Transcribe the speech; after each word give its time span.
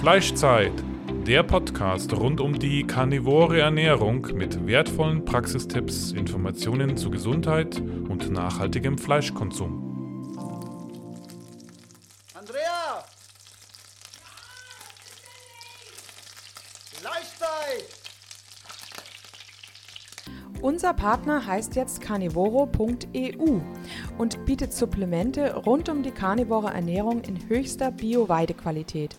Fleischzeit, 0.00 0.72
der 1.26 1.42
Podcast 1.42 2.14
rund 2.14 2.40
um 2.40 2.58
die 2.58 2.86
karnivore 2.86 3.60
Ernährung 3.60 4.26
mit 4.32 4.66
wertvollen 4.66 5.26
Praxistipps, 5.26 6.12
Informationen 6.12 6.96
zu 6.96 7.10
Gesundheit 7.10 7.78
und 7.78 8.30
nachhaltigem 8.30 8.96
Fleischkonsum. 8.96 10.32
Andrea! 12.32 13.04
Fleischzeit! 16.94 17.84
Unser 20.62 20.94
Partner 20.94 21.46
heißt 21.46 21.76
jetzt 21.76 22.00
carnivoro.eu 22.00 23.60
und 24.16 24.46
bietet 24.46 24.72
Supplemente 24.72 25.56
rund 25.56 25.90
um 25.90 26.02
die 26.02 26.10
karnivore 26.10 26.72
Ernährung 26.72 27.20
in 27.20 27.50
höchster 27.50 27.90
Bio-Weidequalität. 27.90 29.18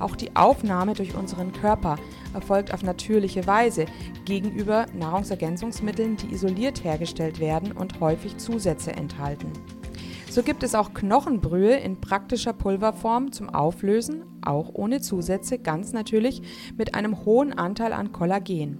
Auch 0.00 0.16
die 0.16 0.34
Aufnahme 0.36 0.94
durch 0.94 1.14
unseren 1.14 1.52
Körper 1.52 1.96
erfolgt 2.34 2.72
auf 2.72 2.82
natürliche 2.82 3.46
Weise 3.46 3.86
gegenüber 4.24 4.86
Nahrungsergänzungsmitteln, 4.94 6.16
die 6.16 6.32
isoliert 6.32 6.84
hergestellt 6.84 7.40
werden 7.40 7.72
und 7.72 8.00
häufig 8.00 8.36
Zusätze 8.36 8.92
enthalten. 8.92 9.52
So 10.30 10.42
gibt 10.42 10.62
es 10.62 10.74
auch 10.74 10.92
Knochenbrühe 10.92 11.76
in 11.76 12.00
praktischer 12.00 12.52
Pulverform 12.52 13.32
zum 13.32 13.48
Auflösen, 13.48 14.24
auch 14.42 14.70
ohne 14.74 15.00
Zusätze, 15.00 15.58
ganz 15.58 15.92
natürlich 15.92 16.42
mit 16.76 16.94
einem 16.94 17.24
hohen 17.24 17.52
Anteil 17.52 17.92
an 17.92 18.12
Kollagen. 18.12 18.78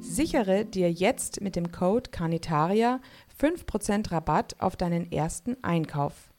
Sichere 0.00 0.64
dir 0.64 0.90
jetzt 0.90 1.40
mit 1.40 1.54
dem 1.54 1.70
Code 1.70 2.10
Carnitaria 2.10 3.00
5% 3.40 4.10
Rabatt 4.10 4.56
auf 4.58 4.76
deinen 4.76 5.10
ersten 5.12 5.56
Einkauf. 5.62 6.32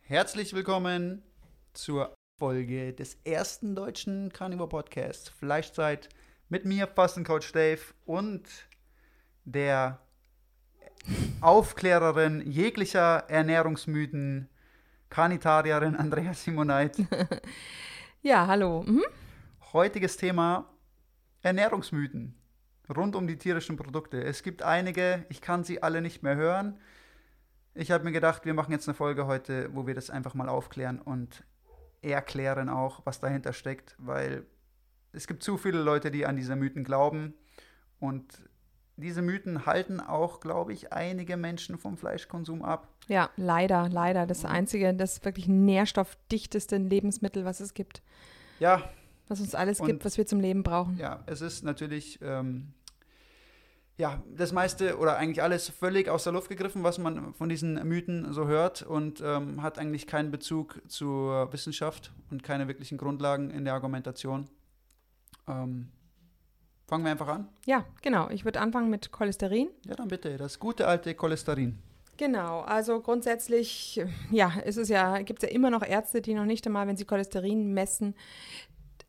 Herzlich 0.00 0.52
willkommen 0.52 1.22
zur 1.72 2.14
Folge 2.40 2.94
des 2.94 3.18
ersten 3.24 3.74
deutschen 3.74 4.32
Carnivore 4.32 4.70
Podcasts 4.70 5.28
Fleischzeit 5.28 6.08
mit 6.48 6.64
mir, 6.64 6.86
Fastencoach 6.86 7.52
Dave 7.52 7.82
und 8.06 8.48
der 9.44 10.00
Aufklärerin 11.42 12.40
jeglicher 12.50 13.24
Ernährungsmythen, 13.28 14.48
Carnitarierin 15.10 15.94
Andrea 15.96 16.32
Simoneit. 16.32 16.96
Ja, 18.22 18.46
hallo. 18.46 18.84
Mhm. 18.86 19.04
Heutiges 19.72 20.18
Thema 20.18 20.66
Ernährungsmythen 21.40 22.34
rund 22.94 23.16
um 23.16 23.26
die 23.26 23.38
tierischen 23.38 23.76
Produkte. 23.76 24.22
Es 24.22 24.42
gibt 24.42 24.62
einige, 24.62 25.24
ich 25.30 25.40
kann 25.40 25.64
sie 25.64 25.82
alle 25.82 26.02
nicht 26.02 26.22
mehr 26.22 26.36
hören. 26.36 26.78
Ich 27.74 27.90
habe 27.90 28.04
mir 28.04 28.12
gedacht, 28.12 28.44
wir 28.44 28.52
machen 28.52 28.72
jetzt 28.72 28.88
eine 28.88 28.94
Folge 28.94 29.26
heute, 29.26 29.74
wo 29.74 29.86
wir 29.86 29.94
das 29.94 30.10
einfach 30.10 30.34
mal 30.34 30.50
aufklären 30.50 31.00
und 31.00 31.44
erklären 32.02 32.68
auch, 32.68 33.04
was 33.04 33.20
dahinter 33.20 33.52
steckt, 33.52 33.94
weil 33.98 34.46
es 35.12 35.26
gibt 35.26 35.42
zu 35.42 35.56
viele 35.56 35.82
Leute, 35.82 36.10
die 36.10 36.26
an 36.26 36.36
diese 36.36 36.56
Mythen 36.56 36.84
glauben 36.84 37.34
und 37.98 38.42
diese 38.96 39.22
Mythen 39.22 39.64
halten 39.66 39.98
auch, 40.00 40.40
glaube 40.40 40.72
ich, 40.72 40.92
einige 40.92 41.36
Menschen 41.36 41.78
vom 41.78 41.96
Fleischkonsum 41.96 42.62
ab. 42.62 42.88
Ja, 43.08 43.30
leider, 43.36 43.88
leider. 43.88 44.26
Das 44.26 44.44
einzige, 44.44 44.92
das 44.94 45.24
wirklich 45.24 45.48
nährstoffdichteste 45.48 46.76
Lebensmittel, 46.76 47.44
was 47.44 47.60
es 47.60 47.72
gibt. 47.74 48.02
Ja. 48.58 48.82
Was 49.28 49.40
uns 49.40 49.54
alles 49.54 49.80
Und- 49.80 49.86
gibt, 49.86 50.04
was 50.04 50.18
wir 50.18 50.26
zum 50.26 50.40
Leben 50.40 50.62
brauchen. 50.62 50.98
Ja, 50.98 51.22
es 51.26 51.40
ist 51.40 51.64
natürlich, 51.64 52.18
ähm, 52.22 52.74
ja, 54.00 54.22
das 54.34 54.52
meiste 54.52 54.96
oder 54.96 55.18
eigentlich 55.18 55.42
alles 55.42 55.68
völlig 55.68 56.08
aus 56.08 56.24
der 56.24 56.32
Luft 56.32 56.48
gegriffen, 56.48 56.82
was 56.82 56.96
man 56.96 57.34
von 57.34 57.50
diesen 57.50 57.74
Mythen 57.86 58.32
so 58.32 58.46
hört 58.46 58.80
und 58.80 59.20
ähm, 59.20 59.62
hat 59.62 59.78
eigentlich 59.78 60.06
keinen 60.06 60.30
Bezug 60.30 60.80
zur 60.88 61.52
Wissenschaft 61.52 62.10
und 62.30 62.42
keine 62.42 62.66
wirklichen 62.66 62.96
Grundlagen 62.96 63.50
in 63.50 63.66
der 63.66 63.74
Argumentation. 63.74 64.48
Ähm, 65.46 65.90
fangen 66.88 67.04
wir 67.04 67.10
einfach 67.10 67.28
an. 67.28 67.48
Ja, 67.66 67.84
genau. 68.00 68.30
Ich 68.30 68.46
würde 68.46 68.60
anfangen 68.60 68.88
mit 68.88 69.12
Cholesterin. 69.12 69.68
Ja, 69.86 69.96
dann 69.96 70.08
bitte, 70.08 70.36
das 70.38 70.58
gute 70.58 70.88
alte 70.88 71.14
Cholesterin. 71.14 71.78
Genau, 72.16 72.60
also 72.60 73.00
grundsätzlich, 73.00 74.02
ja, 74.30 74.52
es 74.64 74.76
ist 74.78 74.88
ja, 74.88 75.20
gibt 75.22 75.42
es 75.42 75.48
ja 75.48 75.54
immer 75.54 75.70
noch 75.70 75.82
Ärzte, 75.82 76.22
die 76.22 76.34
noch 76.34 76.44
nicht 76.46 76.66
einmal, 76.66 76.86
wenn 76.86 76.96
sie 76.96 77.04
Cholesterin 77.04 77.72
messen, 77.72 78.14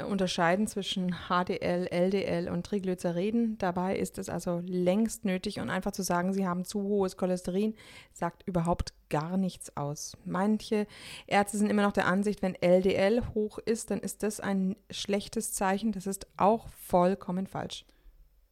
unterscheiden 0.08 0.68
zwischen 0.68 1.16
HDL, 1.28 1.88
LDL 1.88 2.50
und 2.50 2.66
Triglyceriden. 2.66 3.58
Dabei 3.58 3.98
ist 3.98 4.18
es 4.18 4.30
also 4.30 4.62
längst 4.66 5.26
nötig 5.26 5.60
und 5.60 5.70
einfach 5.70 5.92
zu 5.92 6.04
sagen, 6.04 6.34
sie 6.34 6.48
haben 6.48 6.66
zu 6.66 6.82
hohes 6.82 7.18
Cholesterin, 7.18 7.76
sagt 8.14 8.44
überhaupt 8.48 8.94
gar 9.10 9.38
nichts 9.38 9.76
aus. 9.76 10.18
Manche 10.26 10.88
Ärzte 11.28 11.58
sind 11.58 11.70
immer 11.70 11.84
noch 11.84 11.94
der 11.94 12.08
Ansicht, 12.08 12.42
wenn 12.42 12.56
LDL 12.56 13.22
hoch 13.34 13.60
ist, 13.60 13.92
dann 13.92 14.00
ist 14.00 14.24
das 14.24 14.40
ein 14.40 14.76
schlechtes 14.90 15.54
Zeichen. 15.54 15.92
Das 15.92 16.08
ist 16.08 16.28
auch 16.38 16.68
vollkommen 16.70 17.48
falsch. 17.48 17.86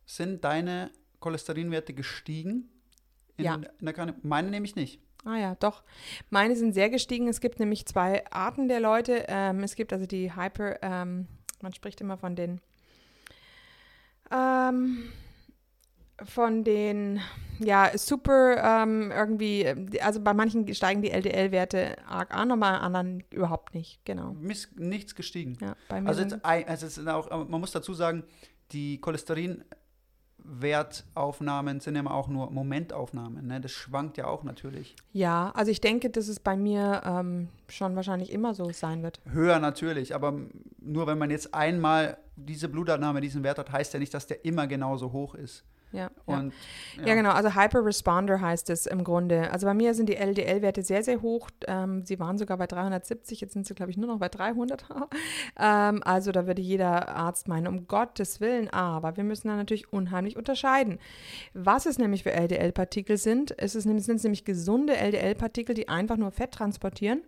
Sind 0.06 0.44
deine 0.44 0.92
Cholesterinwerte 1.20 1.94
gestiegen? 1.94 2.70
In, 3.38 3.46
Ja. 3.46 3.56
In 3.56 3.86
der? 3.86 4.16
Meine 4.22 4.50
nämlich 4.50 4.76
nicht. 4.76 5.02
Ah 5.26 5.38
ja, 5.38 5.56
doch. 5.56 5.84
Meine 6.30 6.56
sind 6.56 6.74
sehr 6.74 6.90
gestiegen. 6.90 7.28
Es 7.28 7.42
gibt 7.42 7.60
nämlich 7.60 7.86
zwei 7.86 8.26
Arten 8.32 8.68
der 8.68 8.80
Leute. 8.80 9.26
Ähm, 9.28 9.64
es 9.64 9.76
gibt 9.76 9.92
also 9.92 10.06
die 10.06 10.36
Hyper, 10.36 10.82
ähm, 10.82 11.28
man 11.64 11.74
spricht 11.74 12.02
immer 12.02 12.18
von 12.18 12.36
den, 12.36 12.62
ähm, 14.32 15.12
von 16.24 16.64
den, 16.64 17.22
ja, 17.60 17.98
super 17.98 18.84
ähm, 18.84 19.12
irgendwie, 19.12 19.68
also 20.02 20.20
bei 20.20 20.34
manchen 20.34 20.74
steigen 20.74 21.02
die 21.02 21.12
LDL-Werte 21.12 21.98
arg 22.08 22.34
an, 22.34 22.52
aber 22.52 22.62
bei 22.62 22.68
anderen 22.68 23.24
überhaupt 23.32 23.74
nicht. 23.74 24.04
Genau. 24.06 24.34
Miss, 24.34 24.70
nichts 24.76 25.16
gestiegen. 25.16 25.58
Ja, 25.62 25.76
Also, 26.06 26.22
jetzt, 26.22 26.38
also 26.44 26.86
es 26.88 26.96
sind 26.96 27.08
auch, 27.08 27.30
man 27.48 27.60
muss 27.60 27.72
dazu 27.72 27.94
sagen, 27.94 28.24
die 28.72 29.02
Cholesterinwertaufnahmen 30.60 31.80
sind 31.80 31.96
ja 31.96 32.02
immer 32.02 32.14
auch 32.14 32.28
nur 32.28 32.52
Momentaufnahmen. 32.52 33.48
Ne? 33.48 33.62
Das 33.62 33.72
schwankt 33.72 34.18
ja 34.18 34.28
auch 34.28 34.44
natürlich. 34.44 34.96
ja, 35.14 35.52
also 35.56 35.72
ich 35.72 35.82
denke, 35.82 36.10
dass 36.10 36.28
es 36.28 36.40
bei 36.40 36.56
mir 36.58 37.02
ähm, 37.06 37.50
schon 37.68 37.96
wahrscheinlich 37.96 38.32
immer 38.32 38.54
so 38.54 38.72
sein 38.72 39.04
wird. 39.04 39.20
Höher 39.32 39.60
natürlich, 39.60 40.14
aber 40.16 40.34
nur 40.80 41.08
wenn 41.08 41.18
man 41.18 41.30
jetzt 41.30 41.54
einmal 41.54 42.18
diese 42.36 42.70
Blutabnahme, 42.70 43.22
diesen 43.22 43.44
Wert 43.44 43.60
hat, 43.60 43.72
heißt 43.72 43.94
ja 43.94 44.00
nicht, 44.00 44.14
dass 44.14 44.28
der 44.28 44.46
immer 44.46 44.68
genauso 44.68 45.12
hoch 45.12 45.36
ist. 45.36 45.64
Ja, 45.92 46.12
ja. 46.28 46.38
Und 46.38 46.54
Ja. 47.04 47.16
genau. 47.16 47.32
Also 47.32 47.56
Hyper-Responder 47.56 48.40
heißt 48.42 48.70
es 48.70 48.86
im 48.86 49.04
Grunde. 49.04 49.52
Also 49.52 49.66
bei 49.66 49.74
mir 49.74 49.94
sind 49.94 50.08
die 50.10 50.16
LDL-Werte 50.18 50.84
sehr, 50.84 51.04
sehr 51.04 51.22
hoch. 51.22 51.50
Ähm, 51.68 52.06
sie 52.06 52.20
waren 52.20 52.38
sogar 52.38 52.58
bei 52.58 52.68
370, 52.68 53.42
jetzt 53.42 53.54
sind 53.54 53.66
sie, 53.66 53.74
glaube 53.74 53.90
ich, 53.92 53.98
nur 53.98 54.08
noch 54.08 54.20
bei 54.20 54.30
300. 54.30 54.86
ähm, 55.60 56.04
also 56.04 56.32
da 56.32 56.46
würde 56.48 56.62
jeder 56.62 57.10
Arzt 57.10 57.48
meinen, 57.48 57.68
um 57.68 57.88
Gottes 57.88 58.40
Willen. 58.40 58.70
Aber 58.70 59.18
wir 59.18 59.24
müssen 59.24 59.48
da 59.48 59.56
natürlich 59.56 59.92
unheimlich 59.92 60.38
unterscheiden. 60.38 61.00
Was 61.54 61.86
es 61.86 61.98
nämlich 61.98 62.24
für 62.24 62.34
LDL-Partikel 62.34 63.18
sind, 63.18 63.56
es 63.58 63.74
ist, 63.76 63.86
nämlich- 63.86 64.06
sind 64.06 64.18
es 64.18 64.24
nämlich 64.24 64.46
gesunde 64.46 64.96
LDL-Partikel, 64.96 65.74
die 65.76 65.90
einfach 65.90 66.18
nur 66.18 66.32
Fett 66.32 66.52
transportieren. 66.52 67.22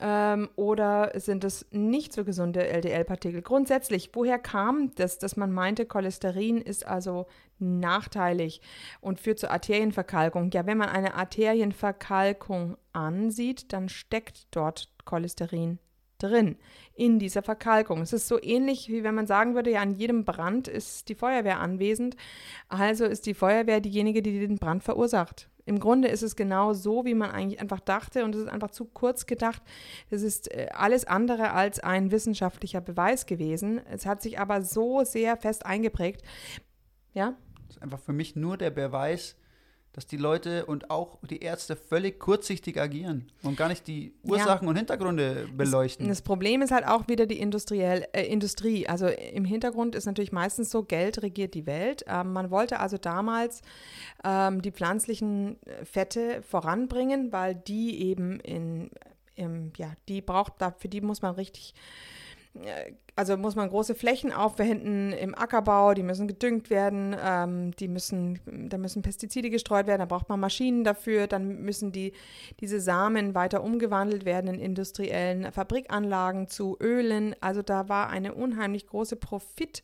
Ähm, 0.00 0.48
oder 0.54 1.12
sind 1.18 1.44
es 1.44 1.66
nicht 1.70 2.12
so 2.12 2.24
gesunde 2.24 2.66
LDL-Partikel? 2.66 3.42
Grundsätzlich, 3.42 4.10
woher 4.12 4.38
kam 4.38 4.94
das, 4.94 5.18
dass 5.18 5.36
man 5.36 5.52
meinte, 5.52 5.86
Cholesterin 5.86 6.60
ist 6.60 6.86
also 6.86 7.26
nachteilig 7.58 8.60
und 9.00 9.18
führt 9.18 9.40
zur 9.40 9.50
Arterienverkalkung? 9.50 10.50
Ja, 10.52 10.66
wenn 10.66 10.78
man 10.78 10.88
eine 10.88 11.14
Arterienverkalkung 11.14 12.76
ansieht, 12.92 13.72
dann 13.72 13.88
steckt 13.88 14.46
dort 14.52 14.88
Cholesterin 15.04 15.78
drin 16.18 16.56
in 16.94 17.18
dieser 17.18 17.42
Verkalkung. 17.42 18.02
Es 18.02 18.12
ist 18.12 18.28
so 18.28 18.42
ähnlich, 18.42 18.88
wie 18.88 19.04
wenn 19.04 19.14
man 19.14 19.26
sagen 19.26 19.54
würde, 19.54 19.70
ja, 19.70 19.80
an 19.80 19.94
jedem 19.94 20.24
Brand 20.24 20.68
ist 20.68 21.08
die 21.08 21.14
Feuerwehr 21.14 21.60
anwesend. 21.60 22.16
Also 22.68 23.04
ist 23.04 23.26
die 23.26 23.34
Feuerwehr 23.34 23.80
diejenige, 23.80 24.22
die 24.22 24.38
den 24.38 24.58
Brand 24.58 24.82
verursacht. 24.82 25.48
Im 25.68 25.80
Grunde 25.80 26.08
ist 26.08 26.22
es 26.22 26.34
genau 26.34 26.72
so, 26.72 27.04
wie 27.04 27.12
man 27.12 27.30
eigentlich 27.30 27.60
einfach 27.60 27.80
dachte 27.80 28.24
und 28.24 28.34
es 28.34 28.40
ist 28.40 28.48
einfach 28.48 28.70
zu 28.70 28.86
kurz 28.86 29.26
gedacht. 29.26 29.60
Es 30.08 30.22
ist 30.22 30.50
äh, 30.50 30.68
alles 30.72 31.04
andere 31.04 31.52
als 31.52 31.78
ein 31.78 32.10
wissenschaftlicher 32.10 32.80
Beweis 32.80 33.26
gewesen. 33.26 33.78
Es 33.90 34.06
hat 34.06 34.22
sich 34.22 34.38
aber 34.38 34.62
so 34.62 35.04
sehr 35.04 35.36
fest 35.36 35.66
eingeprägt. 35.66 36.22
Ja, 37.12 37.34
das 37.66 37.76
ist 37.76 37.82
einfach 37.82 37.98
für 37.98 38.14
mich 38.14 38.34
nur 38.34 38.56
der 38.56 38.70
Beweis, 38.70 39.36
dass 39.92 40.06
die 40.06 40.16
Leute 40.16 40.66
und 40.66 40.90
auch 40.90 41.18
die 41.28 41.40
Ärzte 41.40 41.74
völlig 41.74 42.18
kurzsichtig 42.20 42.80
agieren 42.80 43.30
und 43.42 43.56
gar 43.56 43.68
nicht 43.68 43.86
die 43.86 44.12
Ursachen 44.22 44.64
ja. 44.64 44.70
und 44.70 44.76
Hintergründe 44.76 45.48
beleuchten. 45.56 46.06
Das, 46.06 46.18
das, 46.18 46.24
Problem 46.24 46.62
ist 46.62 46.70
halt 46.70 46.86
auch 46.86 47.08
wieder 47.08 47.26
die 47.26 47.40
industriell, 47.40 48.06
äh, 48.12 48.22
Industrie. 48.24 48.86
Also 48.86 49.08
im 49.08 49.44
Hintergrund 49.44 49.94
ist 49.94 50.06
natürlich 50.06 50.32
meistens 50.32 50.70
so, 50.70 50.82
Geld 50.82 51.22
regiert 51.22 51.54
die 51.54 51.66
Welt. 51.66 52.04
Ähm, 52.06 52.32
man 52.32 52.50
wollte 52.50 52.80
also 52.80 52.96
damals 52.98 53.62
ähm, 54.24 54.62
die 54.62 54.72
pflanzlichen 54.72 55.58
Fette 55.84 56.42
voranbringen, 56.42 57.32
weil 57.32 57.54
die 57.54 58.00
eben 58.02 58.40
in, 58.40 58.90
im, 59.34 59.72
ja, 59.76 59.92
die 60.08 60.20
braucht, 60.20 60.54
für 60.78 60.88
die 60.88 61.00
muss 61.00 61.22
man 61.22 61.34
richtig 61.34 61.74
also 63.16 63.36
muss 63.36 63.56
man 63.56 63.68
große 63.68 63.94
Flächen 63.94 64.32
aufwenden 64.32 65.12
im 65.12 65.34
Ackerbau, 65.34 65.94
die 65.94 66.02
müssen 66.02 66.28
gedüngt 66.28 66.70
werden, 66.70 67.16
ähm, 67.20 67.72
die 67.72 67.88
müssen, 67.88 68.40
da 68.68 68.78
müssen 68.78 69.02
Pestizide 69.02 69.50
gestreut 69.50 69.86
werden, 69.86 70.00
da 70.00 70.06
braucht 70.06 70.28
man 70.28 70.40
Maschinen 70.40 70.84
dafür, 70.84 71.26
dann 71.26 71.62
müssen 71.62 71.92
die, 71.92 72.12
diese 72.60 72.80
Samen 72.80 73.34
weiter 73.34 73.62
umgewandelt 73.62 74.24
werden 74.24 74.54
in 74.54 74.60
industriellen 74.60 75.50
Fabrikanlagen 75.52 76.48
zu 76.48 76.76
Ölen. 76.80 77.34
Also 77.40 77.62
da 77.62 77.88
war 77.88 78.08
eine 78.08 78.34
unheimlich 78.34 78.86
große 78.86 79.16
Profitgier 79.16 79.82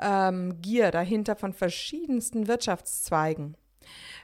ähm, 0.00 0.56
dahinter 0.62 1.36
von 1.36 1.52
verschiedensten 1.52 2.46
Wirtschaftszweigen 2.46 3.56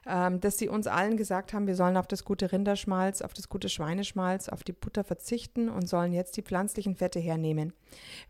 ähm, 0.07 0.41
dass 0.41 0.59
sie 0.59 0.69
uns 0.69 0.87
allen 0.87 1.17
gesagt 1.17 1.53
haben, 1.53 1.67
wir 1.67 1.75
sollen 1.75 1.97
auf 1.97 2.07
das 2.07 2.25
gute 2.25 2.53
Rinderschmalz, 2.53 3.23
auf 3.23 3.35
das 3.35 3.49
gute 3.49 3.69
Schweineschmalz, 3.69 4.49
auf 4.49 4.63
die 4.63 4.73
Butter 4.73 5.05
verzichten 5.05 5.69
und 5.69 5.89
sollen 5.89 6.13
jetzt 6.13 6.37
die 6.37 6.43
pflanzlichen 6.43 6.95
Fette 6.95 7.19
hernehmen, 7.19 7.73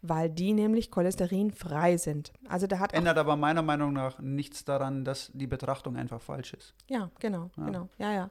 weil 0.03 0.31
die 0.31 0.53
nämlich 0.53 0.91
cholesterinfrei 0.91 1.97
sind. 1.97 2.33
Also 2.49 2.67
da 2.67 2.79
hat 2.79 2.95
ändert 2.95 3.19
aber 3.19 3.37
meiner 3.37 3.63
Meinung 3.63 3.93
nach 3.93 4.19
nichts 4.21 4.65
daran, 4.65 5.05
dass 5.05 5.31
die 5.35 5.47
Betrachtung 5.47 5.97
einfach 5.97 6.21
falsch 6.21 6.55
ist. 6.55 6.75
Ja, 6.89 7.11
genau, 7.21 7.51
ja. 7.57 7.65
genau, 7.65 7.89
ja, 7.99 8.13
ja. 8.13 8.31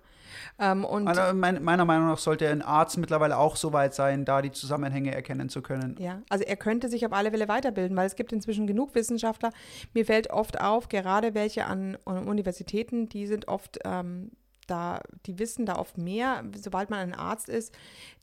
Ähm, 0.57 0.83
und 0.83 1.03
meiner, 1.03 1.59
meiner 1.59 1.85
Meinung 1.85 2.07
nach 2.07 2.17
sollte 2.17 2.49
ein 2.49 2.61
Arzt 2.61 2.97
mittlerweile 2.97 3.37
auch 3.37 3.55
so 3.55 3.73
weit 3.73 3.93
sein, 3.93 4.25
da 4.25 4.41
die 4.41 4.51
Zusammenhänge 4.51 5.13
erkennen 5.13 5.49
zu 5.49 5.61
können. 5.61 5.95
Ja, 5.99 6.21
also 6.29 6.43
er 6.43 6.55
könnte 6.55 6.89
sich 6.89 7.05
auf 7.05 7.13
alle 7.13 7.29
Fälle 7.29 7.47
weiterbilden, 7.47 7.95
weil 7.95 8.07
es 8.07 8.15
gibt 8.15 8.33
inzwischen 8.33 8.65
genug 8.65 8.95
Wissenschaftler. 8.95 9.51
Mir 9.93 10.05
fällt 10.05 10.31
oft 10.31 10.59
auf, 10.59 10.89
gerade 10.89 11.35
welche 11.35 11.65
an 11.65 11.95
Universitäten, 12.05 13.07
die 13.07 13.27
sind 13.35 13.47
oft 13.47 13.79
ähm, 13.83 14.31
da, 14.67 15.01
die 15.25 15.37
wissen 15.37 15.65
da 15.65 15.75
oft 15.75 15.97
mehr, 15.97 16.43
sobald 16.55 16.89
man 16.89 16.99
ein 16.99 17.13
Arzt 17.13 17.49
ist, 17.49 17.75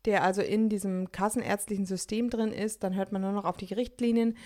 der 0.04 0.24
also 0.24 0.42
in 0.42 0.68
diesem 0.68 1.12
kassenärztlichen 1.12 1.86
System 1.86 2.30
drin 2.30 2.50
ist, 2.52 2.82
dann 2.82 2.96
hört 2.96 3.12
man 3.12 3.22
nur 3.22 3.32
noch 3.32 3.44
auf 3.44 3.56
die 3.56 3.72
Richtlinien. 3.72 4.36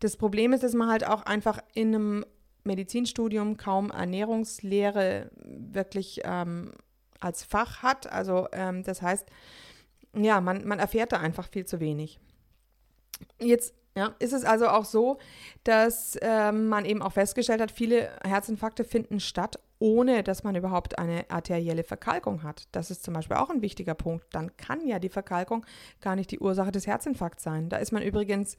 Das 0.00 0.16
Problem 0.16 0.52
ist, 0.52 0.62
dass 0.62 0.74
man 0.74 0.90
halt 0.90 1.06
auch 1.06 1.22
einfach 1.22 1.60
in 1.74 1.94
einem 1.94 2.24
Medizinstudium 2.64 3.56
kaum 3.56 3.90
Ernährungslehre 3.90 5.30
wirklich 5.36 6.20
ähm, 6.24 6.72
als 7.18 7.44
Fach 7.44 7.82
hat. 7.82 8.12
Also 8.12 8.48
ähm, 8.52 8.82
das 8.82 9.00
heißt, 9.00 9.26
ja, 10.14 10.40
man, 10.40 10.66
man 10.66 10.78
erfährt 10.78 11.12
da 11.12 11.20
einfach 11.20 11.48
viel 11.48 11.64
zu 11.64 11.80
wenig. 11.80 12.20
Jetzt 13.40 13.74
ja, 13.98 14.14
ist 14.20 14.32
es 14.32 14.44
also 14.44 14.68
auch 14.68 14.84
so, 14.84 15.18
dass 15.64 16.16
ähm, 16.22 16.68
man 16.68 16.84
eben 16.84 17.02
auch 17.02 17.12
festgestellt 17.12 17.60
hat, 17.60 17.72
viele 17.72 18.10
Herzinfarkte 18.22 18.84
finden 18.84 19.18
statt, 19.18 19.58
ohne 19.80 20.22
dass 20.22 20.44
man 20.44 20.54
überhaupt 20.54 21.00
eine 21.00 21.28
arterielle 21.28 21.82
Verkalkung 21.82 22.44
hat. 22.44 22.68
Das 22.70 22.92
ist 22.92 23.02
zum 23.02 23.14
Beispiel 23.14 23.36
auch 23.36 23.50
ein 23.50 23.60
wichtiger 23.60 23.94
Punkt. 23.94 24.26
Dann 24.30 24.56
kann 24.56 24.86
ja 24.86 25.00
die 25.00 25.08
Verkalkung 25.08 25.66
gar 26.00 26.14
nicht 26.14 26.30
die 26.30 26.38
Ursache 26.38 26.70
des 26.70 26.86
Herzinfarkts 26.86 27.42
sein. 27.42 27.70
Da 27.70 27.78
ist 27.78 27.90
man 27.90 28.02
übrigens 28.02 28.56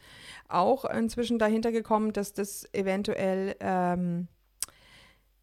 auch 0.50 0.84
inzwischen 0.84 1.40
dahinter 1.40 1.72
gekommen, 1.72 2.12
dass 2.12 2.34
das 2.34 2.68
eventuell 2.74 3.56
ähm, 3.62 4.28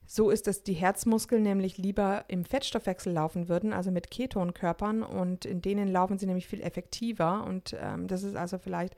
so 0.07 0.31
ist, 0.31 0.47
dass 0.47 0.63
die 0.63 0.73
Herzmuskeln 0.73 1.43
nämlich 1.43 1.79
lieber 1.79 2.25
im 2.29 2.45
Fettstoffwechsel 2.45 3.13
laufen 3.13 3.49
würden, 3.49 3.73
also 3.73 3.91
mit 3.91 4.11
Ketonkörpern 4.11 5.03
und 5.03 5.45
in 5.45 5.61
denen 5.61 5.89
laufen 5.89 6.19
sie 6.19 6.27
nämlich 6.27 6.47
viel 6.47 6.61
effektiver 6.61 7.45
und 7.45 7.77
ähm, 7.81 8.07
das 8.07 8.23
ist 8.23 8.37
also 8.37 8.59
vielleicht 8.59 8.95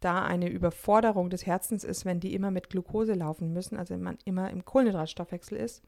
da 0.00 0.22
eine 0.22 0.48
Überforderung 0.48 1.30
des 1.30 1.46
Herzens 1.46 1.82
ist, 1.82 2.04
wenn 2.04 2.20
die 2.20 2.34
immer 2.34 2.50
mit 2.50 2.68
Glucose 2.68 3.14
laufen 3.14 3.52
müssen, 3.52 3.76
also 3.76 3.94
wenn 3.94 4.02
man 4.02 4.18
immer 4.24 4.50
im 4.50 4.64
Kohlenhydratstoffwechsel 4.64 5.56
ist. 5.56 5.82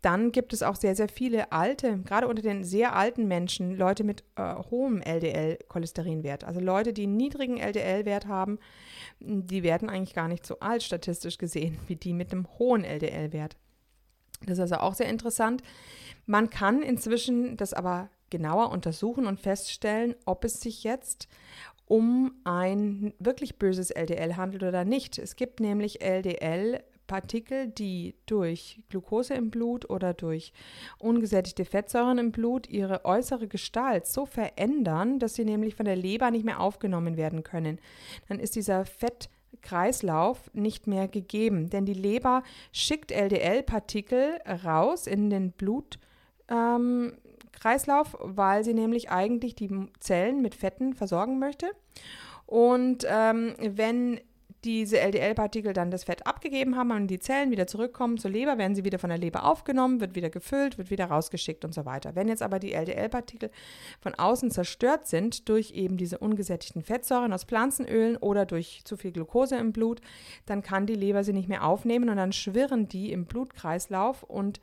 Dann 0.00 0.32
gibt 0.32 0.52
es 0.54 0.62
auch 0.62 0.76
sehr, 0.76 0.96
sehr 0.96 1.08
viele 1.08 1.52
alte, 1.52 1.98
gerade 1.98 2.28
unter 2.28 2.42
den 2.42 2.64
sehr 2.64 2.96
alten 2.96 3.28
Menschen, 3.28 3.76
Leute 3.76 4.04
mit 4.04 4.24
äh, 4.36 4.54
hohem 4.70 5.02
LDL-Cholesterinwert, 5.02 6.44
also 6.44 6.60
Leute, 6.60 6.92
die 6.92 7.02
einen 7.02 7.16
niedrigen 7.16 7.58
LDL-Wert 7.58 8.26
haben, 8.26 8.58
die 9.20 9.62
werden 9.62 9.90
eigentlich 9.90 10.14
gar 10.14 10.28
nicht 10.28 10.46
so 10.46 10.58
alt 10.60 10.82
statistisch 10.82 11.36
gesehen 11.38 11.78
wie 11.86 11.96
die 11.96 12.14
mit 12.14 12.32
einem 12.32 12.46
hohen 12.58 12.84
LDL-Wert. 12.84 13.56
Das 14.46 14.58
ist 14.58 14.60
also 14.60 14.76
auch 14.76 14.94
sehr 14.94 15.08
interessant. 15.08 15.62
Man 16.26 16.50
kann 16.50 16.82
inzwischen 16.82 17.56
das 17.56 17.72
aber 17.72 18.08
genauer 18.30 18.70
untersuchen 18.70 19.26
und 19.26 19.40
feststellen, 19.40 20.14
ob 20.24 20.44
es 20.44 20.60
sich 20.60 20.84
jetzt 20.84 21.28
um 21.86 22.32
ein 22.44 23.12
wirklich 23.18 23.58
böses 23.58 23.90
LDL 23.90 24.36
handelt 24.36 24.62
oder 24.62 24.84
nicht. 24.84 25.18
Es 25.18 25.36
gibt 25.36 25.60
nämlich 25.60 26.02
LDL 26.02 26.82
Partikel, 27.06 27.68
die 27.68 28.14
durch 28.24 28.80
Glucose 28.88 29.34
im 29.34 29.50
Blut 29.50 29.90
oder 29.90 30.14
durch 30.14 30.54
ungesättigte 30.98 31.66
Fettsäuren 31.66 32.16
im 32.16 32.32
Blut 32.32 32.66
ihre 32.68 33.04
äußere 33.04 33.48
Gestalt 33.48 34.06
so 34.06 34.24
verändern, 34.24 35.18
dass 35.18 35.34
sie 35.34 35.44
nämlich 35.44 35.74
von 35.74 35.84
der 35.84 35.96
Leber 35.96 36.30
nicht 36.30 36.46
mehr 36.46 36.60
aufgenommen 36.60 37.18
werden 37.18 37.42
können. 37.42 37.78
Dann 38.28 38.38
ist 38.38 38.56
dieser 38.56 38.86
Fett 38.86 39.28
Kreislauf 39.60 40.50
nicht 40.54 40.86
mehr 40.86 41.08
gegeben, 41.08 41.70
denn 41.70 41.84
die 41.84 41.94
Leber 41.94 42.42
schickt 42.72 43.12
LDL-Partikel 43.12 44.40
raus 44.64 45.06
in 45.06 45.30
den 45.30 45.52
Blutkreislauf, 45.52 45.98
ähm, 46.50 48.36
weil 48.36 48.64
sie 48.64 48.74
nämlich 48.74 49.10
eigentlich 49.10 49.54
die 49.54 49.70
Zellen 50.00 50.42
mit 50.42 50.54
Fetten 50.54 50.94
versorgen 50.94 51.38
möchte. 51.38 51.70
Und 52.46 53.06
ähm, 53.08 53.54
wenn 53.60 54.20
diese 54.64 55.00
LDL-Partikel 55.00 55.72
dann 55.72 55.90
das 55.90 56.04
Fett 56.04 56.26
abgegeben 56.26 56.76
haben 56.76 56.92
und 56.92 57.08
die 57.08 57.18
Zellen 57.18 57.50
wieder 57.50 57.66
zurückkommen 57.66 58.18
zur 58.18 58.30
Leber, 58.30 58.58
werden 58.58 58.74
sie 58.74 58.84
wieder 58.84 58.98
von 58.98 59.10
der 59.10 59.18
Leber 59.18 59.44
aufgenommen, 59.44 60.00
wird 60.00 60.14
wieder 60.14 60.30
gefüllt, 60.30 60.78
wird 60.78 60.90
wieder 60.90 61.06
rausgeschickt 61.06 61.64
und 61.64 61.74
so 61.74 61.84
weiter. 61.84 62.14
Wenn 62.14 62.28
jetzt 62.28 62.42
aber 62.42 62.58
die 62.58 62.72
LDL-Partikel 62.72 63.50
von 64.00 64.14
außen 64.14 64.50
zerstört 64.50 65.06
sind 65.06 65.48
durch 65.48 65.72
eben 65.72 65.96
diese 65.96 66.18
ungesättigten 66.18 66.82
Fettsäuren 66.82 67.32
aus 67.32 67.44
Pflanzenölen 67.44 68.16
oder 68.16 68.46
durch 68.46 68.82
zu 68.84 68.96
viel 68.96 69.12
Glucose 69.12 69.56
im 69.56 69.72
Blut, 69.72 70.00
dann 70.46 70.62
kann 70.62 70.86
die 70.86 70.94
Leber 70.94 71.24
sie 71.24 71.32
nicht 71.32 71.48
mehr 71.48 71.64
aufnehmen 71.64 72.08
und 72.08 72.16
dann 72.16 72.32
schwirren 72.32 72.88
die 72.88 73.12
im 73.12 73.26
Blutkreislauf 73.26 74.22
und 74.22 74.60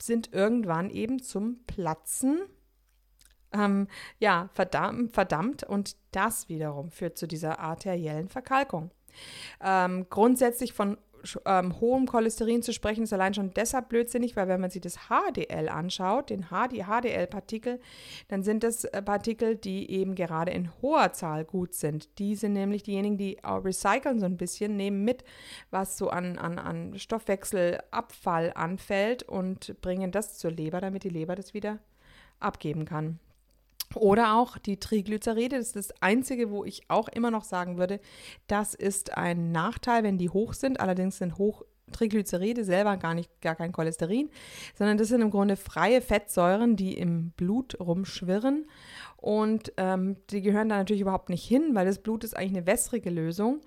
sind 0.00 0.32
irgendwann 0.32 0.90
eben 0.90 1.22
zum 1.22 1.64
Platzen 1.66 2.40
ähm, 3.52 3.88
ja, 4.18 4.48
verdammt, 4.52 5.12
verdammt 5.12 5.64
und 5.64 5.96
das 6.12 6.48
wiederum 6.48 6.90
führt 6.90 7.18
zu 7.18 7.26
dieser 7.26 7.58
arteriellen 7.58 8.28
Verkalkung. 8.28 8.90
Ähm, 9.62 10.06
grundsätzlich 10.08 10.72
von 10.72 10.96
ähm, 11.44 11.80
hohem 11.80 12.06
Cholesterin 12.06 12.62
zu 12.62 12.72
sprechen, 12.72 13.04
ist 13.04 13.12
allein 13.12 13.34
schon 13.34 13.52
deshalb 13.54 13.88
blödsinnig, 13.88 14.36
weil 14.36 14.48
wenn 14.48 14.60
man 14.60 14.70
sich 14.70 14.80
das 14.80 14.98
HDL 15.08 15.68
anschaut, 15.68 16.30
den 16.30 16.46
HD, 16.46 16.84
HDL-Partikel, 16.86 17.80
dann 18.28 18.42
sind 18.42 18.62
das 18.62 18.84
äh, 18.84 19.02
Partikel, 19.02 19.56
die 19.56 19.90
eben 19.90 20.14
gerade 20.14 20.52
in 20.52 20.70
hoher 20.82 21.12
Zahl 21.12 21.44
gut 21.44 21.74
sind. 21.74 22.18
Die 22.18 22.34
sind 22.34 22.52
nämlich 22.52 22.82
diejenigen, 22.82 23.18
die 23.18 23.42
auch 23.44 23.64
recyceln 23.64 24.18
so 24.18 24.26
ein 24.26 24.36
bisschen, 24.36 24.76
nehmen 24.76 25.04
mit, 25.04 25.24
was 25.70 25.98
so 25.98 26.10
an, 26.10 26.38
an, 26.38 26.58
an 26.58 26.98
Stoffwechselabfall 26.98 28.52
anfällt 28.54 29.22
und 29.22 29.80
bringen 29.80 30.12
das 30.12 30.38
zur 30.38 30.50
Leber, 30.50 30.80
damit 30.80 31.04
die 31.04 31.08
Leber 31.08 31.34
das 31.34 31.54
wieder 31.54 31.78
abgeben 32.38 32.84
kann. 32.84 33.18
Oder 33.94 34.36
auch 34.36 34.56
die 34.58 34.78
Triglyceride, 34.78 35.58
das 35.58 35.68
ist 35.68 35.76
das 35.76 36.02
Einzige, 36.02 36.50
wo 36.50 36.64
ich 36.64 36.82
auch 36.88 37.08
immer 37.08 37.30
noch 37.30 37.44
sagen 37.44 37.76
würde, 37.76 38.00
das 38.46 38.74
ist 38.74 39.16
ein 39.16 39.50
Nachteil, 39.50 40.04
wenn 40.04 40.16
die 40.16 40.30
hoch 40.30 40.54
sind. 40.54 40.78
Allerdings 40.78 41.18
sind 41.18 41.38
hoch 41.38 41.64
Triglyceride 41.90 42.64
selber 42.64 42.96
gar 42.96 43.14
nicht 43.14 43.40
gar 43.40 43.56
kein 43.56 43.72
Cholesterin, 43.72 44.30
sondern 44.76 44.96
das 44.96 45.08
sind 45.08 45.22
im 45.22 45.30
Grunde 45.30 45.56
freie 45.56 46.00
Fettsäuren, 46.00 46.76
die 46.76 46.96
im 46.96 47.30
Blut 47.30 47.78
rumschwirren. 47.80 48.66
Und 49.16 49.72
ähm, 49.76 50.16
die 50.30 50.40
gehören 50.40 50.68
da 50.68 50.78
natürlich 50.78 51.02
überhaupt 51.02 51.28
nicht 51.28 51.44
hin, 51.44 51.74
weil 51.74 51.86
das 51.86 51.98
Blut 51.98 52.24
ist 52.24 52.36
eigentlich 52.36 52.58
eine 52.58 52.66
wässrige 52.66 53.10
Lösung. 53.10 53.60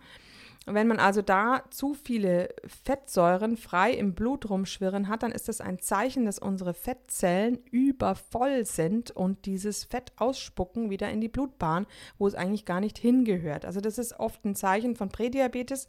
Wenn 0.66 0.88
man 0.88 1.00
also 1.00 1.22
da 1.22 1.64
zu 1.70 1.94
viele 1.94 2.50
Fettsäuren 2.84 3.58
frei 3.58 3.92
im 3.92 4.14
Blut 4.14 4.50
rumschwirren 4.50 5.10
hat, 5.10 5.24
dann 5.24 5.34
ist 5.34 5.50
das 5.50 5.60
ein 5.60 5.80
Zeichen, 5.80 6.26
dass 6.26 6.40
unsere 6.40 6.74
Fettzellen 6.74 7.60
übervoll 7.70 8.66
sind 8.66 9.12
und 9.12 9.46
dieses 9.46 9.84
Fett 9.84 10.14
ausspucken 10.16 10.90
wieder 10.90 11.10
in 11.10 11.20
die 11.20 11.28
Blutbahn, 11.28 11.86
wo 12.18 12.28
es 12.28 12.36
eigentlich 12.36 12.66
gar 12.66 12.80
nicht 12.80 12.98
hingehört. 12.98 13.66
Also 13.66 13.82
das 13.82 13.98
ist 13.98 14.20
oft 14.20 14.46
ein 14.46 14.56
Zeichen 14.56 14.96
von 14.96 15.10
Prädiabetes. 15.10 15.88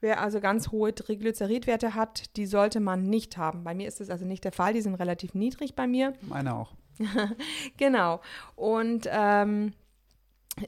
Wer 0.00 0.22
also 0.22 0.40
ganz 0.40 0.70
hohe 0.70 0.94
Triglyceridwerte 0.94 1.94
hat, 1.94 2.36
die 2.36 2.46
sollte 2.46 2.80
man 2.80 3.02
nicht 3.02 3.36
haben. 3.36 3.64
Bei 3.64 3.74
mir 3.74 3.88
ist 3.88 4.00
das 4.00 4.10
also 4.10 4.24
nicht 4.24 4.44
der 4.44 4.52
Fall, 4.52 4.72
die 4.72 4.80
sind 4.80 4.94
relativ 4.94 5.34
niedrig 5.34 5.74
bei 5.74 5.86
mir. 5.86 6.14
Meine 6.22 6.54
auch. 6.54 6.72
genau. 7.76 8.20
Und 8.54 9.08
ähm, 9.10 9.72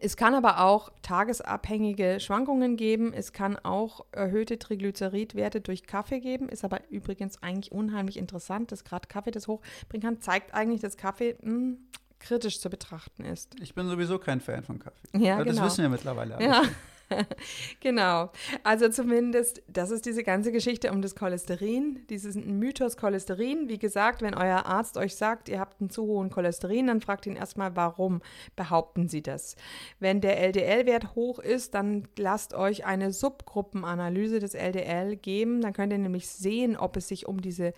Es 0.01 0.17
kann 0.17 0.35
aber 0.35 0.61
auch 0.61 0.91
tagesabhängige 1.03 2.21
Schwankungen 2.21 2.77
geben. 2.77 3.13
Es 3.13 3.33
kann 3.33 3.57
auch 3.59 4.05
erhöhte 4.13 4.59
Triglyceridwerte 4.59 5.61
durch 5.61 5.87
Kaffee 5.87 6.21
geben. 6.21 6.49
Ist 6.49 6.65
aber 6.65 6.81
übrigens 6.91 7.43
eigentlich 7.43 7.73
unheimlich 7.73 8.17
interessant, 8.17 8.73
dass 8.73 8.85
gerade 8.85 9.09
Kaffee 9.09 9.31
das 9.31 9.49
hochbringen 9.49 10.03
kann. 10.03 10.21
Zeigt 10.21 10.55
eigentlich, 10.55 10.81
dass 10.81 10.97
Kaffee 10.97 11.37
mh, 11.41 11.51
hm, 11.51 11.79
kritisch 12.19 12.61
zu 12.61 12.71
betrachten 12.71 13.25
ist. 13.25 13.59
Ich 13.61 13.75
bin 13.75 13.89
sowieso 13.89 14.19
kein 14.19 14.41
Fan 14.41 14.63
von 14.63 14.79
Kaffee. 14.79 15.19
Ja, 15.19 15.39
das 15.43 15.55
genau. 15.55 15.67
wissen 15.67 15.83
wir 15.83 15.89
mittlerweile. 15.89 16.43
Ja. 16.43 16.63
genau. 17.81 18.31
Also 18.63 18.89
zumindest, 18.89 19.63
das 19.69 19.91
ist 19.91 20.07
diese 20.07 20.23
ganze 20.23 20.53
Geschichte 20.53 20.91
um 20.93 21.03
das 21.03 21.15
Cholesterin, 21.15 22.01
dieses 22.09 22.37
Mythos 22.37 22.97
Cholesterin. 22.97 23.69
Wie 23.69 23.79
gesagt, 23.79 24.23
wenn 24.23 24.35
euer 24.35 24.67
Arzt 24.67 24.97
euch 24.97 25.17
sagt, 25.17 25.49
ihr 25.49 25.61
habt 25.61 25.81
einen 25.81 25.91
zu 25.91 26.05
hohen 26.05 26.31
Cholesterin, 26.31 26.87
dann 26.87 27.01
fragt 27.01 27.27
ihn 27.27 27.37
erstmal, 27.37 27.77
warum 27.77 28.21
behaupten 28.57 29.09
sie 29.09 29.23
das? 29.23 29.57
Wenn 29.99 30.21
der 30.21 30.39
LDL-Wert 30.41 31.15
hoch 31.15 31.39
ist, 31.39 31.75
dann 31.75 32.09
lasst 32.17 32.55
euch 32.55 32.85
eine 32.85 33.13
Subgruppenanalyse 33.13 34.39
des 34.39 34.55
LDL 34.55 35.17
geben. 35.17 35.61
Dann 35.61 35.73
könnt 35.73 35.93
ihr 35.93 35.99
nämlich 35.99 36.29
sehen, 36.29 36.77
ob 36.77 36.97
es 36.97 37.09
sich 37.09 37.27
um 37.27 37.41
diese 37.41 37.73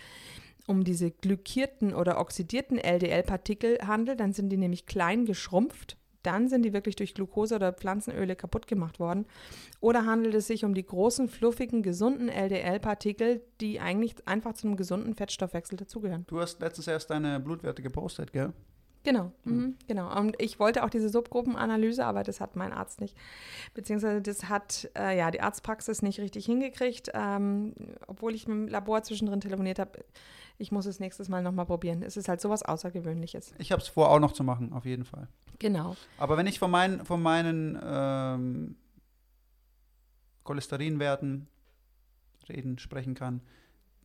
um 0.69 0.85
diese 0.85 1.11
glykierten 1.11 1.93
oder 1.93 2.21
oxidierten 2.21 2.79
LDL-Partikel 2.79 3.79
handelt, 3.85 4.21
dann 4.21 4.33
sind 4.33 4.49
die 4.49 4.57
nämlich 4.57 4.87
klein 4.87 5.25
geschrumpft 5.25 5.97
dann 6.23 6.49
sind 6.49 6.63
die 6.63 6.73
wirklich 6.73 6.97
durch 6.97 7.15
Glucose 7.15 7.55
oder 7.55 7.73
Pflanzenöle 7.73 8.37
kaputt 8.37 8.67
gemacht 8.67 9.01
worden. 9.01 9.27
Oder 9.81 10.07
handelt 10.07 10.35
es 10.35 10.47
sich 10.47 10.65
um 10.65 10.75
die 10.75 10.87
großen, 10.87 11.29
fluffigen, 11.29 11.83
gesunden 11.83 12.29
LDL-Partikel, 12.29 13.43
die 13.61 13.81
eigentlich 13.81 14.15
einfach 14.27 14.55
zu 14.55 14.67
einem 14.67 14.77
gesunden 14.77 15.15
Fettstoffwechsel 15.15 15.77
dazugehören? 15.77 16.25
Du 16.27 16.41
hast 16.41 16.61
letztens 16.61 16.87
erst 16.87 17.11
deine 17.11 17.41
Blutwerte 17.41 17.83
gepostet, 17.83 18.33
gell? 18.33 18.53
Genau, 19.05 19.33
mhm, 19.45 19.77
genau. 19.89 20.17
Und 20.17 20.41
ich 20.41 20.61
wollte 20.61 20.85
auch 20.85 20.91
diese 20.91 21.09
Subgruppenanalyse, 21.09 22.05
aber 22.05 22.23
das 22.23 22.41
hat 22.41 22.55
mein 22.55 22.73
Arzt 22.73 23.01
nicht. 23.01 23.17
Beziehungsweise 23.75 24.23
das 24.23 24.49
hat 24.49 24.91
äh, 24.97 25.19
ja 25.19 25.31
die 25.31 25.41
Arztpraxis 25.41 26.03
nicht 26.03 26.21
richtig 26.21 26.47
hingekriegt, 26.47 27.11
ähm, 27.13 27.75
obwohl 28.07 28.35
ich 28.35 28.47
mit 28.47 28.57
dem 28.57 28.69
Labor 28.69 29.03
zwischendrin 29.03 29.41
telefoniert 29.41 29.81
habe. 29.81 30.05
Ich 30.59 30.71
muss 30.71 30.87
es 30.87 31.01
nächstes 31.01 31.29
Mal 31.29 31.43
nochmal 31.43 31.67
probieren. 31.67 32.03
Es 32.03 32.17
ist 32.17 32.29
halt 32.29 32.41
sowas 32.41 32.63
Außergewöhnliches. 32.63 33.55
Ich 33.59 33.73
habe 33.73 33.83
es 33.83 33.89
vor, 33.89 34.11
auch 34.11 34.21
noch 34.21 34.33
zu 34.33 34.45
machen, 34.45 34.73
auf 34.73 34.85
jeden 34.85 35.05
Fall. 35.05 35.27
Genau. 35.59 35.97
Aber 36.19 36.37
wenn 36.37 36.47
ich 36.47 36.61
von, 36.61 36.71
mein, 36.71 37.05
von 37.05 37.21
meinen 37.21 37.79
ähm, 37.83 38.77
Cholesterinwerten 40.45 41.49
reden, 42.49 42.79
sprechen 42.79 43.15
kann, 43.15 43.41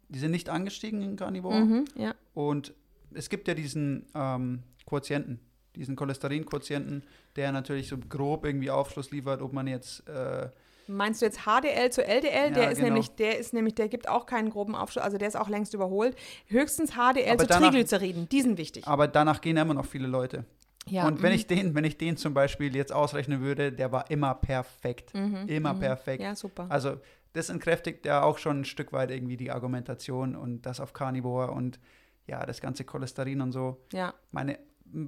die 0.09 0.19
sind 0.19 0.31
nicht 0.31 0.49
angestiegen 0.49 1.01
in 1.01 1.17
Carnivore. 1.17 1.59
Mhm, 1.59 1.85
ja. 1.95 2.15
Und 2.33 2.73
es 3.13 3.29
gibt 3.29 3.47
ja 3.47 3.53
diesen 3.53 4.05
ähm, 4.15 4.63
Quotienten, 4.87 5.39
diesen 5.75 5.95
Cholesterin-Quotienten, 5.95 7.03
der 7.35 7.51
natürlich 7.51 7.87
so 7.87 7.97
grob 7.97 8.45
irgendwie 8.45 8.71
Aufschluss 8.71 9.11
liefert, 9.11 9.41
ob 9.43 9.53
man 9.53 9.67
jetzt 9.67 10.07
äh, 10.09 10.49
Meinst 10.89 11.21
du 11.21 11.25
jetzt 11.25 11.41
HDL 11.41 11.89
zu 11.91 12.01
LDL? 12.01 12.31
Ja, 12.33 12.49
der 12.49 12.71
ist 12.71 12.77
genau. 12.77 12.87
nämlich, 12.87 13.09
der 13.09 13.37
ist 13.37 13.53
nämlich, 13.53 13.75
der 13.75 13.89
gibt 13.89 14.07
auch 14.07 14.25
keinen 14.25 14.49
groben 14.49 14.73
Aufschluss, 14.73 15.03
also 15.03 15.17
der 15.17 15.27
ist 15.27 15.35
auch 15.35 15.49
längst 15.49 15.73
überholt. 15.73 16.15
Höchstens 16.47 16.91
HDL 16.93 17.31
Aber 17.31 17.39
zu 17.39 17.47
danach- 17.47 17.69
Triglyceriden, 17.71 18.29
die 18.29 18.41
sind 18.41 18.57
wichtig. 18.57 18.87
aber 18.87 19.07
danach 19.09 19.41
gehen 19.41 19.57
immer 19.57 19.73
noch 19.73 19.85
viele 19.85 20.07
Leute. 20.07 20.45
Ja, 20.87 21.05
und 21.05 21.21
wenn 21.21 21.31
mhm. 21.31 21.35
ich 21.35 21.47
den, 21.47 21.75
wenn 21.75 21.83
ich 21.83 21.97
den 21.97 22.15
zum 22.15 22.33
Beispiel 22.33 22.73
jetzt 22.73 22.93
ausrechnen 22.93 23.41
würde, 23.41 23.73
der 23.73 23.91
war 23.91 24.09
immer 24.09 24.33
perfekt. 24.35 25.13
Mhm, 25.13 25.47
Immer 25.47 25.73
mhm. 25.73 25.79
perfekt. 25.79 26.23
Ja, 26.23 26.33
super. 26.33 26.67
Also 26.69 26.97
das 27.33 27.49
entkräftigt 27.49 28.05
ja 28.05 28.23
auch 28.23 28.37
schon 28.37 28.61
ein 28.61 28.65
Stück 28.65 28.93
weit 28.93 29.11
irgendwie 29.11 29.35
die 29.35 29.51
Argumentation 29.51 30.37
und 30.37 30.61
das 30.65 30.79
auf 30.79 30.93
Carnivore 30.93 31.51
und 31.51 31.79
ja, 32.27 32.45
das 32.45 32.61
ganze 32.61 32.85
Cholesterin 32.85 33.41
und 33.41 33.51
so. 33.51 33.81
Ja, 33.91 34.13
Meine, 34.31 34.59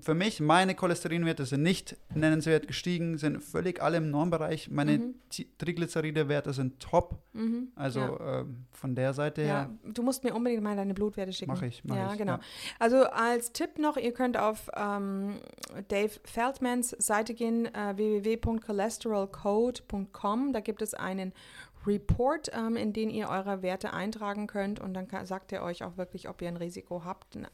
für 0.02 0.14
mich, 0.14 0.40
meine 0.42 0.76
Cholesterinwerte 0.76 1.46
sind 1.46 1.64
nicht 1.64 1.96
nennenswert 2.14 2.68
gestiegen, 2.68 3.18
sind 3.18 3.42
völlig 3.42 3.82
alle 3.82 3.98
im 3.98 4.12
Normbereich. 4.12 4.70
Meine 4.70 4.98
Mhm. 5.00 5.16
Triglyceride-Werte 5.58 6.54
sind 6.54 6.80
top. 6.80 7.18
mhm. 7.34 7.70
Also 7.76 8.00
ja. 8.02 8.42
ähm, 8.42 8.66
von 8.72 8.94
der 8.96 9.14
Seite 9.14 9.42
Ja, 9.42 9.48
her 9.48 9.70
du 9.84 10.04
musst 10.04 10.24
mir 10.24 10.36
unbedingt 10.36 10.62
mal 10.64 10.76
deine 10.76 10.94
Blutwerte 10.94 11.32
schicken. 11.34 11.52
mache 11.52 11.66
ich. 11.68 11.82
Mach 11.86 11.96
ja, 11.96 12.12
ich, 12.12 12.18
genau. 12.18 12.34
Ja. 12.34 12.40
Also 12.80 13.04
als 13.06 13.52
Tipp 13.54 13.80
noch, 13.80 13.96
ihr 13.98 14.12
könnt 14.12 14.38
auf 14.38 14.70
ähm, 14.76 15.36
Dave 15.88 16.12
Feldmans 16.26 16.90
Seite 17.00 17.34
gehen, 17.34 17.66
äh, 17.74 17.96
www.cholesterolcode.com. 17.96 20.52
Da 20.54 20.60
gibt 20.60 20.82
es 20.82 20.94
einen 20.94 21.32
Report, 21.90 22.52
ähm, 22.54 22.76
in 22.78 22.94
den 22.94 23.10
ihr 23.10 23.30
eure 23.30 23.62
Werte 23.62 23.92
eintragen 23.94 24.48
könnt 24.48 24.80
und 24.80 24.94
dann 24.94 25.08
kann, 25.08 25.26
sagt 25.26 25.52
er 25.52 25.64
euch 25.64 25.84
auch 25.84 25.98
wirklich, 25.98 26.30
ob 26.30 26.42
ihr 26.42 26.48
ein 26.48 26.58
Risiko 26.58 27.04
habt 27.04 27.36
n- 27.36 27.48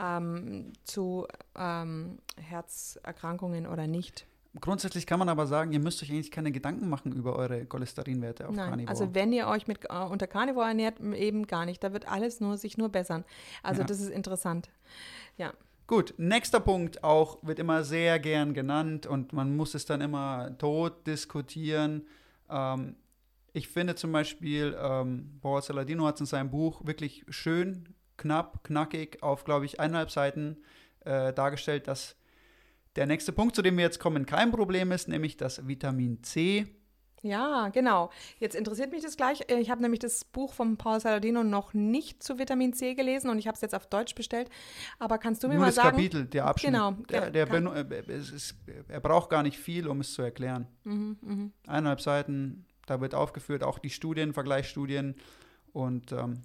ähm, 0.00 0.72
zu 0.84 1.26
ähm, 1.56 2.18
Herzerkrankungen 2.40 3.66
oder 3.66 3.86
nicht. 3.86 4.26
Grundsätzlich 4.60 5.06
kann 5.06 5.18
man 5.18 5.30
aber 5.30 5.46
sagen, 5.46 5.72
ihr 5.72 5.80
müsst 5.80 6.02
euch 6.02 6.10
eigentlich 6.10 6.30
keine 6.30 6.52
Gedanken 6.52 6.88
machen 6.90 7.12
über 7.12 7.36
eure 7.36 7.64
Cholesterinwerte 7.64 8.46
auf 8.48 8.54
Nein, 8.54 8.68
Carnivore. 8.68 8.90
also 8.90 9.14
wenn 9.14 9.32
ihr 9.32 9.46
euch 9.48 9.66
mit 9.66 9.86
äh, 9.88 9.94
unter 10.04 10.26
Carnivore 10.26 10.66
ernährt, 10.68 11.00
eben 11.00 11.46
gar 11.46 11.64
nicht. 11.64 11.82
Da 11.82 11.92
wird 11.94 12.06
alles 12.06 12.40
nur 12.40 12.58
sich 12.58 12.76
nur 12.76 12.90
bessern. 12.90 13.24
Also 13.62 13.80
Ja. 13.80 13.86
das 13.86 14.00
ist 14.00 14.10
interessant. 14.10 14.68
Ja. 15.38 15.54
Gut, 15.86 16.12
nächster 16.18 16.60
Punkt 16.60 17.02
auch 17.02 17.38
wird 17.42 17.58
immer 17.58 17.82
sehr 17.82 18.18
gern 18.18 18.52
genannt 18.52 19.06
und 19.06 19.32
man 19.32 19.56
muss 19.56 19.74
es 19.74 19.86
dann 19.86 20.00
immer 20.02 20.56
tot 20.58 21.06
diskutieren. 21.06 22.06
Ähm, 22.50 22.96
ich 23.52 23.68
finde 23.68 23.94
zum 23.94 24.12
Beispiel, 24.12 24.76
ähm, 24.80 25.38
Paul 25.40 25.62
Saladino 25.62 26.06
hat 26.06 26.14
es 26.16 26.20
in 26.20 26.26
seinem 26.26 26.50
Buch 26.50 26.84
wirklich 26.86 27.24
schön, 27.28 27.88
knapp, 28.16 28.64
knackig 28.64 29.22
auf, 29.22 29.44
glaube 29.44 29.64
ich, 29.66 29.80
eineinhalb 29.80 30.10
Seiten 30.10 30.58
äh, 31.04 31.32
dargestellt, 31.32 31.88
dass 31.88 32.16
der 32.96 33.06
nächste 33.06 33.32
Punkt, 33.32 33.56
zu 33.56 33.62
dem 33.62 33.76
wir 33.76 33.84
jetzt 33.84 33.98
kommen, 34.00 34.26
kein 34.26 34.50
Problem 34.52 34.92
ist, 34.92 35.08
nämlich 35.08 35.36
das 35.36 35.66
Vitamin 35.66 36.22
C. 36.22 36.66
Ja, 37.24 37.68
genau. 37.68 38.10
Jetzt 38.40 38.56
interessiert 38.56 38.90
mich 38.90 39.02
das 39.02 39.16
gleich. 39.16 39.42
Äh, 39.48 39.60
Ich 39.60 39.70
habe 39.70 39.80
nämlich 39.80 40.00
das 40.00 40.24
Buch 40.24 40.52
von 40.52 40.76
Paul 40.76 40.98
Saladino 41.00 41.44
noch 41.44 41.72
nicht 41.72 42.20
zu 42.22 42.38
Vitamin 42.38 42.72
C 42.74 42.94
gelesen 42.94 43.30
und 43.30 43.38
ich 43.38 43.46
habe 43.46 43.54
es 43.54 43.60
jetzt 43.60 43.74
auf 43.76 43.86
Deutsch 43.86 44.14
bestellt. 44.16 44.50
Aber 44.98 45.18
kannst 45.18 45.42
du 45.42 45.46
mir 45.48 45.54
Nur 45.54 45.60
mal 45.62 45.66
das 45.66 45.76
sagen? 45.76 45.90
Kapitel, 45.96 46.24
der 46.26 46.46
Abschnitt. 46.46 46.72
Genau, 46.72 46.90
Der, 47.10 47.30
der 47.30 47.46
kann- 47.46 47.68
benu- 47.68 47.74
äh, 47.92 48.12
es 48.12 48.30
ist, 48.30 48.56
er 48.88 49.00
braucht 49.00 49.30
gar 49.30 49.42
nicht 49.44 49.56
viel, 49.56 49.86
um 49.86 50.00
es 50.00 50.12
zu 50.14 50.22
erklären. 50.22 50.66
Mhm, 50.84 51.16
mhm. 51.22 51.52
eineinhalb 51.68 52.00
Seiten, 52.00 52.66
da 52.92 53.00
wird 53.00 53.14
aufgeführt, 53.14 53.62
auch 53.62 53.78
die 53.78 53.90
Studien, 53.90 54.34
Vergleichsstudien. 54.34 55.14
Und 55.72 56.12
ähm, 56.12 56.42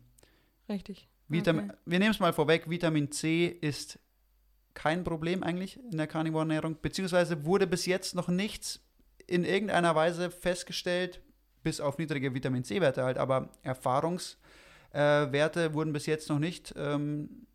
Richtig. 0.70 1.08
Vitam 1.27 1.60
Okay. 1.60 1.72
wir 1.86 2.00
nehmen 2.00 2.12
es 2.12 2.20
mal 2.20 2.34
vorweg, 2.34 2.70
Vitamin 2.70 3.12
C 3.12 3.48
ist 3.48 4.00
kein 4.74 5.04
Problem 5.04 5.44
eigentlich 5.44 5.80
in 5.92 5.98
der 5.98 6.08
Carnivore-Ernährung, 6.08 6.77
beziehungsweise 6.82 7.46
wurde 7.46 7.68
bis 7.68 7.86
jetzt 7.86 8.16
noch 8.16 8.30
nichts 8.30 8.80
in 9.25 9.44
irgendeiner 9.44 9.94
Weise 9.96 10.32
festgestellt, 10.32 11.22
bis 11.63 11.82
auf 11.82 11.98
niedrige 11.98 12.34
Vitamin 12.34 12.63
C-Werte 12.63 13.04
halt, 13.04 13.18
aber 13.18 13.50
Erfahrungswerte 13.63 15.63
äh, 15.63 15.74
wurden 15.74 15.92
bis 15.92 16.06
jetzt 16.06 16.30
noch 16.30 16.39
nicht 16.39 16.74
ähm, 16.77 17.48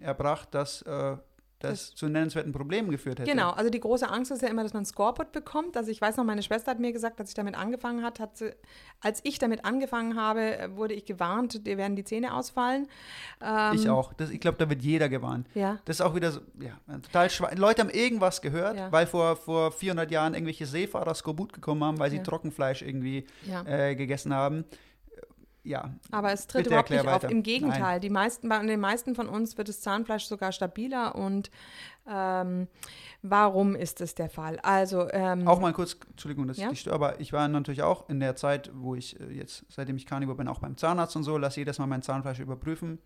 erbracht, 0.00 0.54
dass 0.54 0.80
äh, 0.82 1.16
das, 1.60 1.70
Das- 1.90 1.94
zu 1.96 2.08
nennenswerten 2.08 2.52
Problemen 2.52 2.90
geführt 2.90 3.18
hätte. 3.18 3.30
Genau, 3.30 3.50
also 3.50 3.68
die 3.70 3.80
große 3.80 4.08
Angst 4.08 4.30
ist 4.30 4.42
ja 4.42 4.48
immer, 4.48 4.62
dass 4.62 4.74
man 4.74 4.84
Scorpot 4.84 5.32
bekommt. 5.32 5.76
Also 5.76 5.90
ich 5.90 6.00
weiß 6.00 6.16
noch, 6.16 6.24
meine 6.24 6.42
Schwester 6.42 6.70
hat 6.70 6.78
mir 6.78 6.92
gesagt, 6.92 7.18
als 7.20 7.30
ich 7.30 7.34
damit 7.34 7.56
angefangen 7.56 8.04
hat, 8.04 8.20
hat 8.20 8.36
sie, 8.36 8.52
als 9.00 9.20
ich 9.24 9.38
damit 9.38 9.64
angefangen 9.64 10.16
habe, 10.20 10.70
wurde 10.74 10.94
ich 10.94 11.04
gewarnt, 11.04 11.66
dir 11.66 11.76
werden 11.76 11.96
die 11.96 12.04
Zähne 12.04 12.34
ausfallen. 12.34 12.86
Ähm, 13.40 13.74
Ich 13.74 13.88
auch. 13.88 14.12
Das, 14.12 14.30
ich 14.30 14.40
glaube, 14.40 14.58
da 14.58 14.68
wird 14.70 14.82
jeder 14.82 15.08
gewarnt. 15.08 15.46
Ja, 15.54 15.78
Das 15.84 15.96
ist 15.96 16.00
auch 16.00 16.14
wieder 16.14 16.30
so, 16.32 16.40
ja, 16.60 16.78
total 17.02 17.28
schwa 17.30 17.50
Leute 17.54 17.82
haben 17.82 17.90
irgendwas 17.90 18.40
gehört, 18.40 18.76
Ja. 18.76 18.92
weil 18.92 19.06
vor, 19.06 19.36
vor 19.36 19.72
400 19.72 20.10
Jahren 20.10 20.34
irgendwelche 20.34 20.66
Seefahrer 20.66 21.14
Skorbut 21.14 21.52
gekommen 21.52 21.82
haben, 21.84 21.98
weil 21.98 22.10
sie 22.10 22.18
Ja. 22.18 22.22
Trockenfleisch 22.22 22.82
irgendwie 22.82 23.26
äh, 23.66 23.94
gegessen 23.96 24.32
haben. 24.34 24.64
Ja, 25.64 25.90
Aber 26.10 26.32
es 26.32 26.46
tritt 26.46 26.64
Bitte 26.64 26.70
überhaupt 26.70 26.90
nicht 26.90 27.06
auf. 27.06 27.24
Im 27.24 27.42
Gegenteil, 27.42 28.00
die 28.00 28.10
meisten, 28.10 28.48
bei 28.48 28.64
den 28.64 28.80
meisten 28.80 29.14
von 29.14 29.28
uns 29.28 29.58
wird 29.58 29.68
das 29.68 29.80
Zahnfleisch 29.80 30.24
sogar 30.24 30.52
stabiler. 30.52 31.14
Und 31.14 31.50
ähm, 32.08 32.68
warum 33.22 33.74
ist 33.74 34.00
das 34.00 34.14
der 34.14 34.30
Fall? 34.30 34.58
Also 34.60 35.10
ähm, 35.10 35.46
auch 35.46 35.60
mal 35.60 35.72
kurz, 35.72 35.96
Entschuldigung, 36.10 36.46
dass 36.46 36.56
Ja? 36.56 36.64
ich 36.66 36.70
dich 36.70 36.80
störe, 36.80 36.94
aber 36.94 37.20
ich 37.20 37.32
war 37.32 37.46
natürlich 37.48 37.82
auch 37.82 38.08
in 38.08 38.20
der 38.20 38.34
Zeit, 38.36 38.70
wo 38.74 38.94
ich 38.94 39.20
äh, 39.20 39.30
jetzt, 39.32 39.66
seitdem 39.68 39.96
ich 39.96 40.06
Carnivore 40.06 40.36
bin, 40.36 40.48
auch 40.48 40.60
beim 40.60 40.76
Zahnarzt 40.76 41.16
und 41.16 41.24
so, 41.24 41.36
lasse 41.36 41.60
jedes 41.60 41.78
Mal 41.78 41.86
mein 41.86 42.02
Zahnfleisch 42.02 42.38
überprüfen. 42.38 42.98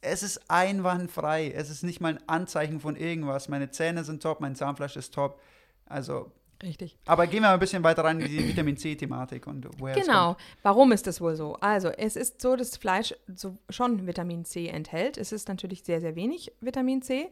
Es 0.00 0.22
ist 0.22 0.50
einwandfrei. 0.50 1.52
Es 1.52 1.68
ist 1.70 1.82
nicht 1.84 2.00
mal 2.00 2.14
ein 2.14 2.28
Anzeichen 2.28 2.80
von 2.80 2.96
irgendwas. 2.96 3.48
Meine 3.48 3.70
Zähne 3.70 4.02
sind 4.02 4.22
top, 4.22 4.40
mein 4.40 4.56
Zahnfleisch 4.56 4.96
ist 4.96 5.12
top. 5.14 5.40
Also, 5.84 6.32
richtig. 6.62 6.98
aber 7.06 7.26
gehen 7.26 7.42
wir 7.42 7.48
mal 7.48 7.54
ein 7.54 7.60
bisschen 7.60 7.82
weiter 7.82 8.04
rein 8.04 8.20
in 8.20 8.28
die 8.28 8.48
Vitamin 8.48 8.76
C-Thematik 8.76 9.46
und 9.46 9.68
woher 9.78 9.94
Genau. 9.94 10.36
Warum 10.62 10.92
ist 10.92 11.06
das 11.06 11.20
wohl 11.20 11.36
so? 11.36 11.54
Also, 11.60 11.88
es 11.88 12.16
ist 12.16 12.40
so, 12.40 12.56
dass 12.56 12.76
Fleisch 12.76 13.14
so 13.34 13.56
schon 13.68 14.06
Vitamin 14.06 14.44
C 14.44 14.68
enthält. 14.68 15.18
Es 15.18 15.32
ist 15.32 15.48
natürlich 15.48 15.84
sehr, 15.84 16.00
sehr 16.00 16.16
wenig 16.16 16.52
Vitamin 16.60 17.02
C. 17.02 17.30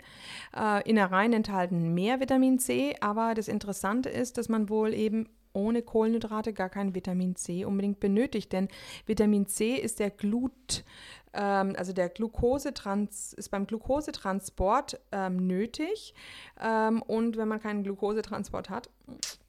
Äh, 0.56 0.88
Innereien 0.88 1.32
enthalten 1.32 1.94
mehr 1.94 2.20
Vitamin 2.20 2.58
C, 2.58 2.96
aber 3.00 3.34
das 3.34 3.48
Interessante 3.48 4.08
ist, 4.08 4.38
dass 4.38 4.48
man 4.48 4.68
wohl 4.68 4.94
eben 4.94 5.28
ohne 5.52 5.82
Kohlenhydrate 5.82 6.52
gar 6.52 6.68
kein 6.68 6.94
Vitamin 6.94 7.36
C 7.36 7.64
unbedingt 7.64 8.00
benötigt, 8.00 8.52
denn 8.52 8.68
Vitamin 9.06 9.46
C 9.46 9.74
ist 9.74 10.00
der 10.00 10.10
Glut, 10.10 10.84
ähm, 11.32 11.74
also 11.76 11.92
der 11.92 12.08
Glukosetrans 12.08 13.32
ist 13.34 13.50
beim 13.50 13.66
Glukosetransport 13.66 15.00
ähm, 15.12 15.46
nötig 15.46 16.14
ähm, 16.60 17.02
und 17.02 17.36
wenn 17.36 17.48
man 17.48 17.60
keinen 17.60 17.84
Glukosetransport 17.84 18.70
hat, 18.70 18.88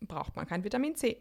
braucht 0.02 0.36
man 0.36 0.46
kein 0.46 0.64
Vitamin 0.64 0.96
C. 0.96 1.18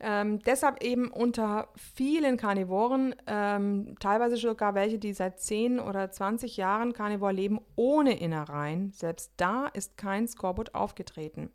Ähm, 0.00 0.40
deshalb 0.40 0.82
eben 0.82 1.10
unter 1.10 1.68
vielen 1.76 2.36
Karnivoren, 2.36 3.14
ähm, 3.26 3.96
teilweise 4.00 4.36
sogar 4.36 4.74
welche, 4.74 4.98
die 4.98 5.12
seit 5.12 5.40
10 5.40 5.78
oder 5.78 6.10
20 6.10 6.56
Jahren 6.56 6.92
Karnivor 6.92 7.32
leben, 7.32 7.60
ohne 7.76 8.18
Innereien, 8.18 8.92
selbst 8.92 9.32
da 9.36 9.66
ist 9.68 9.96
kein 9.96 10.26
Skorbut 10.28 10.74
aufgetreten. 10.74 11.50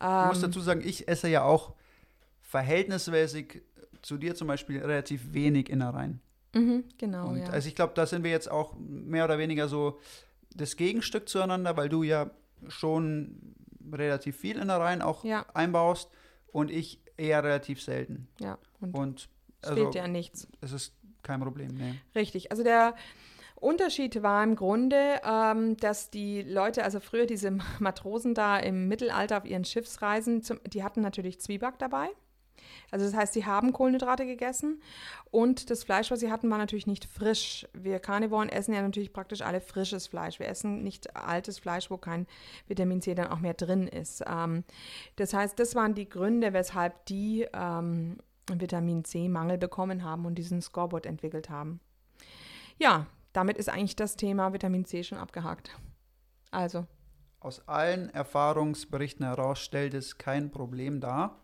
ich 0.00 0.28
muss 0.28 0.40
dazu 0.40 0.60
sagen, 0.60 0.82
ich 0.84 1.08
esse 1.08 1.28
ja 1.28 1.42
auch 1.42 1.72
verhältnismäßig 2.54 3.62
zu 4.02 4.16
dir 4.16 4.36
zum 4.36 4.46
Beispiel 4.46 4.78
relativ 4.80 5.32
wenig 5.32 5.68
Innereien. 5.68 6.20
Mhm, 6.54 6.84
genau, 6.98 7.28
Und 7.30 7.38
ja. 7.40 7.46
also 7.46 7.66
ich 7.66 7.74
glaube, 7.74 7.94
da 7.96 8.06
sind 8.06 8.22
wir 8.22 8.30
jetzt 8.30 8.48
auch 8.48 8.74
mehr 8.78 9.24
oder 9.24 9.38
weniger 9.38 9.66
so 9.66 9.98
das 10.54 10.76
Gegenstück 10.76 11.28
zueinander, 11.28 11.76
weil 11.76 11.88
du 11.88 12.04
ja 12.04 12.30
schon 12.68 13.56
relativ 13.92 14.36
viel 14.36 14.56
Innereien 14.58 15.02
auch 15.02 15.24
Ja. 15.24 15.44
einbaust 15.52 16.10
und 16.52 16.70
ich 16.70 17.00
eher 17.16 17.42
relativ 17.42 17.82
selten. 17.82 18.28
ja, 18.38 18.56
und 18.80 18.94
Und 18.94 19.28
es 19.60 19.68
also 19.70 19.82
fehlt 19.82 19.94
ja 19.96 20.06
nichts. 20.06 20.46
es 20.60 20.70
ist 20.72 20.94
kein 21.24 21.40
Problem, 21.40 21.74
nee. 21.74 21.94
Richtig. 22.14 22.52
Also 22.52 22.62
der 22.62 22.94
Unterschied 23.56 24.22
war 24.22 24.44
im 24.44 24.54
Grunde, 24.54 25.20
ähm, 25.24 25.76
dass 25.78 26.10
die 26.10 26.42
Leute, 26.42 26.84
also 26.84 27.00
früher 27.00 27.26
diese 27.26 27.50
Matrosen 27.80 28.34
da 28.34 28.58
im 28.58 28.86
Mittelalter 28.86 29.38
auf 29.38 29.44
ihren 29.44 29.64
Schiffsreisen, 29.64 30.42
zum, 30.42 30.60
die 30.66 30.84
hatten 30.84 31.00
natürlich 31.00 31.40
Zwieback 31.40 31.78
dabei. 31.80 32.08
Also 32.90 33.04
das 33.06 33.14
heißt, 33.14 33.32
sie 33.32 33.46
haben 33.46 33.72
Kohlenhydrate 33.72 34.26
gegessen 34.26 34.80
und 35.30 35.70
das 35.70 35.84
Fleisch, 35.84 36.10
was 36.10 36.20
sie 36.20 36.30
hatten, 36.30 36.50
war 36.50 36.58
natürlich 36.58 36.86
nicht 36.86 37.06
frisch. 37.06 37.66
Wir 37.72 37.98
Karnivoren 37.98 38.48
essen 38.48 38.74
ja 38.74 38.82
natürlich 38.82 39.12
praktisch 39.12 39.42
alle 39.42 39.60
frisches 39.60 40.06
Fleisch. 40.06 40.38
Wir 40.38 40.48
essen 40.48 40.82
nicht 40.82 41.16
altes 41.16 41.58
Fleisch, 41.58 41.90
wo 41.90 41.96
kein 41.96 42.26
Vitamin 42.68 43.02
C 43.02 43.14
dann 43.14 43.28
auch 43.28 43.40
mehr 43.40 43.54
drin 43.54 43.88
ist. 43.88 44.22
Ähm, 44.26 44.64
das 45.16 45.34
heißt, 45.34 45.58
das 45.58 45.74
waren 45.74 45.94
die 45.94 46.08
Gründe, 46.08 46.52
weshalb 46.52 47.06
die 47.06 47.46
ähm, 47.52 48.18
Vitamin 48.48 49.04
C-Mangel 49.04 49.58
bekommen 49.58 50.04
haben 50.04 50.26
und 50.26 50.36
diesen 50.36 50.60
Scoreboard 50.60 51.06
entwickelt 51.06 51.50
haben. 51.50 51.80
Ja, 52.78 53.06
damit 53.32 53.58
ist 53.58 53.68
eigentlich 53.68 53.96
das 53.96 54.16
Thema 54.16 54.52
Vitamin 54.52 54.84
C 54.84 55.02
schon 55.02 55.18
abgehakt. 55.18 55.70
Also, 56.50 56.86
Aus 57.40 57.66
allen 57.68 58.10
Erfahrungsberichten 58.10 59.26
heraus 59.26 59.58
stellt 59.58 59.94
es 59.94 60.18
kein 60.18 60.50
Problem 60.50 61.00
dar. 61.00 61.43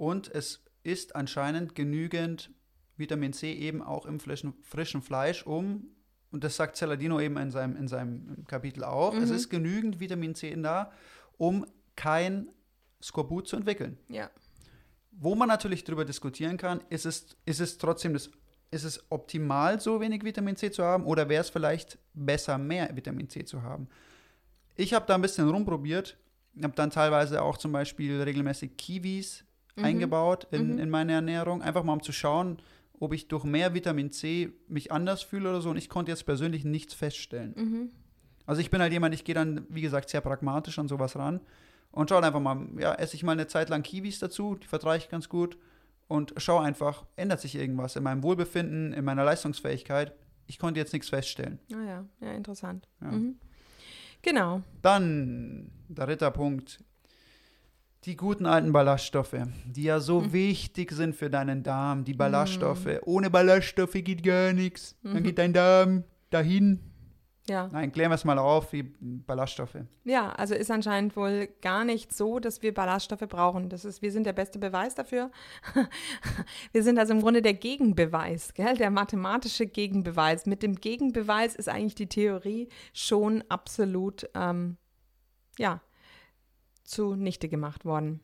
Und 0.00 0.34
es 0.34 0.64
ist 0.82 1.14
anscheinend 1.14 1.74
genügend 1.74 2.50
Vitamin 2.96 3.34
C 3.34 3.52
eben 3.52 3.82
auch 3.82 4.06
im 4.06 4.18
frischen, 4.18 5.02
Fleisch, 5.02 5.46
um, 5.46 5.88
und 6.30 6.42
das 6.42 6.56
sagt 6.56 6.76
Celadino 6.76 7.20
eben 7.20 7.36
in 7.36 7.50
seinem, 7.50 7.76
in 7.76 7.86
seinem 7.86 8.44
Kapitel 8.46 8.82
auch, 8.84 9.14
es 9.14 9.28
Mhm. 9.28 9.36
ist 9.36 9.50
genügend 9.50 10.00
Vitamin 10.00 10.34
C 10.34 10.56
da, 10.56 10.90
um 11.36 11.66
kein 11.96 12.48
Skorbut 13.02 13.46
zu 13.46 13.56
entwickeln. 13.56 13.98
ja. 14.08 14.30
Wo 15.12 15.34
man 15.34 15.48
natürlich 15.48 15.84
darüber 15.84 16.04
diskutieren 16.06 16.56
kann, 16.56 16.80
ist 16.88 17.04
es, 17.04 17.36
ist 17.44 17.60
es 17.60 17.76
trotzdem 17.76 18.14
das, 18.14 18.30
ist 18.70 18.84
es 18.84 19.04
optimal, 19.10 19.78
so 19.80 20.00
wenig 20.00 20.24
Vitamin 20.24 20.56
C 20.56 20.70
zu 20.70 20.82
haben 20.84 21.04
oder 21.04 21.28
wäre 21.28 21.42
es 21.42 21.50
vielleicht 21.50 21.98
besser, 22.14 22.56
mehr 22.56 22.88
Vitamin 22.96 23.28
C 23.28 23.44
zu 23.44 23.60
haben? 23.62 23.88
Ich 24.76 24.94
habe 24.94 25.04
da 25.06 25.16
ein 25.16 25.20
bisschen 25.20 25.46
rumprobiert, 25.50 26.16
habe 26.62 26.74
dann 26.74 26.90
teilweise 26.90 27.42
auch 27.42 27.58
zum 27.58 27.72
Beispiel 27.72 28.22
regelmäßig 28.22 28.76
Kiwis 28.78 29.44
Mhm. 29.80 29.84
eingebaut 29.86 30.46
in, 30.50 30.74
Mhm. 30.74 30.78
in 30.78 30.90
meine 30.90 31.12
Ernährung, 31.12 31.62
einfach 31.62 31.82
mal 31.84 31.92
um 31.94 32.02
zu 32.02 32.12
schauen, 32.12 32.58
ob 32.98 33.12
ich 33.12 33.28
durch 33.28 33.44
mehr 33.44 33.74
Vitamin 33.74 34.12
C 34.12 34.52
mich 34.68 34.92
anders 34.92 35.22
fühle 35.22 35.48
oder 35.50 35.60
so. 35.60 35.70
Und 35.70 35.76
ich 35.76 35.88
konnte 35.88 36.10
jetzt 36.10 36.24
persönlich 36.26 36.64
nichts 36.64 36.94
feststellen. 36.94 37.54
Mhm. 37.56 37.90
Also 38.46 38.60
ich 38.60 38.70
bin 38.70 38.80
halt 38.80 38.92
jemand, 38.92 39.14
ich 39.14 39.24
gehe 39.24 39.34
dann, 39.34 39.64
wie 39.68 39.80
gesagt, 39.80 40.10
sehr 40.10 40.20
pragmatisch 40.20 40.78
an 40.78 40.88
sowas 40.88 41.16
ran 41.16 41.40
und 41.92 42.08
schaue 42.10 42.22
einfach 42.24 42.40
mal, 42.40 42.66
ja, 42.78 42.94
esse 42.94 43.14
ich 43.16 43.22
mal 43.22 43.32
eine 43.32 43.46
Zeit 43.46 43.68
lang 43.68 43.82
Kiwis 43.82 44.18
dazu, 44.18 44.56
die 44.56 44.66
vertrage 44.66 44.98
ich 44.98 45.08
ganz 45.08 45.28
gut 45.28 45.56
und 46.08 46.34
schaue 46.38 46.62
einfach, 46.62 47.04
ändert 47.16 47.40
sich 47.40 47.54
irgendwas 47.54 47.94
in 47.96 48.02
meinem 48.02 48.22
Wohlbefinden, 48.22 48.92
in 48.92 49.04
meiner 49.04 49.24
Leistungsfähigkeit. 49.24 50.12
Ich 50.46 50.58
konnte 50.58 50.80
jetzt 50.80 50.92
nichts 50.92 51.08
feststellen. 51.10 51.60
Ah 51.72 51.84
ja, 51.86 52.04
ja, 52.20 52.32
interessant. 52.32 52.88
Ja. 53.00 53.12
Mhm. 53.12 53.36
Genau. 54.22 54.62
Dann, 54.82 55.70
der 55.88 56.06
dritte 56.06 56.30
Punkt, 56.32 56.82
die 58.04 58.16
guten 58.16 58.46
alten 58.46 58.72
Ballaststoffe, 58.72 59.36
die 59.66 59.82
ja 59.82 60.00
so 60.00 60.20
Mhm. 60.22 60.32
wichtig 60.32 60.90
sind 60.92 61.14
für 61.14 61.28
deinen 61.28 61.62
Darm, 61.62 62.04
die 62.04 62.14
Ballaststoffe. 62.14 62.88
Ohne 63.04 63.28
Ballaststoffe 63.30 63.92
geht 63.92 64.22
gar 64.22 64.52
nichts. 64.54 64.96
Dann 65.02 65.14
Mhm. 65.14 65.22
geht 65.22 65.38
dein 65.38 65.52
Darm 65.52 66.04
dahin. 66.30 66.80
Ja. 67.48 67.68
Nein, 67.72 67.90
klären 67.90 68.10
wir 68.10 68.14
es 68.14 68.24
mal 68.24 68.38
auf, 68.38 68.72
wie 68.72 68.84
Ballaststoffe. 68.84 69.76
Ja, 70.04 70.30
also 70.32 70.54
ist 70.54 70.70
anscheinend 70.70 71.16
wohl 71.16 71.48
gar 71.62 71.84
nicht 71.84 72.12
so, 72.14 72.38
dass 72.38 72.62
wir 72.62 72.72
Ballaststoffe 72.72 73.26
brauchen. 73.28 73.68
Das 73.68 73.84
ist, 73.84 74.02
wir 74.02 74.12
sind 74.12 74.24
der 74.24 74.34
beste 74.34 74.58
Beweis 74.60 74.94
dafür. 74.94 75.30
wir 76.72 76.82
sind 76.82 76.98
also 76.98 77.12
im 77.12 77.20
Grunde 77.20 77.42
der 77.42 77.54
Gegenbeweis, 77.54 78.54
gell? 78.54 78.76
der 78.76 78.90
mathematische 78.90 79.66
Gegenbeweis. 79.66 80.46
Mit 80.46 80.62
dem 80.62 80.76
Gegenbeweis 80.76 81.56
ist 81.56 81.68
eigentlich 81.68 81.96
die 81.96 82.08
Theorie 82.08 82.68
schon 82.92 83.42
absolut, 83.48 84.28
ähm, 84.34 84.76
ja, 85.58 85.80
zunichte 86.90 87.48
gemacht 87.48 87.84
worden. 87.84 88.20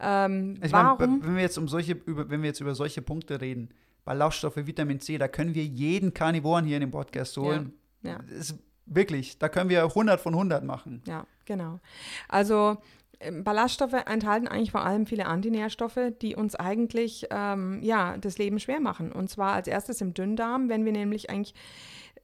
Ähm, 0.00 0.54
Ich 0.62 0.72
meine, 0.72 0.88
warum? 0.98 1.22
wenn 1.24 1.34
wir 1.36 1.42
jetzt 1.42 1.58
um 1.58 1.68
solche, 1.68 1.92
über, 1.92 2.28
wenn 2.30 2.42
wir 2.42 2.48
jetzt 2.48 2.60
über 2.60 2.74
solche 2.74 3.02
Punkte 3.02 3.40
reden, 3.40 3.70
Ballaststoffe, 4.04 4.56
Vitamin 4.56 5.00
C, 5.00 5.18
da 5.18 5.28
können 5.28 5.54
wir 5.54 5.64
jeden 5.64 6.14
Karnivoren 6.14 6.64
hier 6.64 6.76
in 6.76 6.80
dem 6.82 6.90
Podcast 6.90 7.36
holen. 7.36 7.72
ja. 8.02 8.18
Das 8.28 8.50
Ist, 8.50 8.58
wirklich, 8.86 9.38
da 9.38 9.48
können 9.48 9.68
wir 9.68 9.82
100 9.82 10.20
von 10.20 10.32
100 10.34 10.64
machen. 10.64 11.02
Ja, 11.06 11.26
genau. 11.44 11.80
Also 12.28 12.76
ähm, 13.18 13.42
Ballaststoffe 13.44 13.94
enthalten 14.06 14.46
eigentlich 14.46 14.70
vor 14.70 14.84
allem 14.84 15.06
viele 15.06 15.26
Antinährstoffe, 15.26 15.98
die 16.22 16.36
uns 16.36 16.54
eigentlich 16.54 17.26
ähm, 17.30 17.80
ja, 17.82 18.16
das 18.18 18.38
Leben 18.38 18.60
schwer 18.60 18.80
machen. 18.80 19.10
Und 19.12 19.28
zwar 19.28 19.54
als 19.54 19.66
erstes 19.68 20.00
im 20.00 20.14
Dünndarm, 20.14 20.68
wenn 20.68 20.84
wir 20.84 20.92
nämlich 20.92 21.30
eigentlich, 21.30 21.54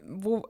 wo 0.06 0.46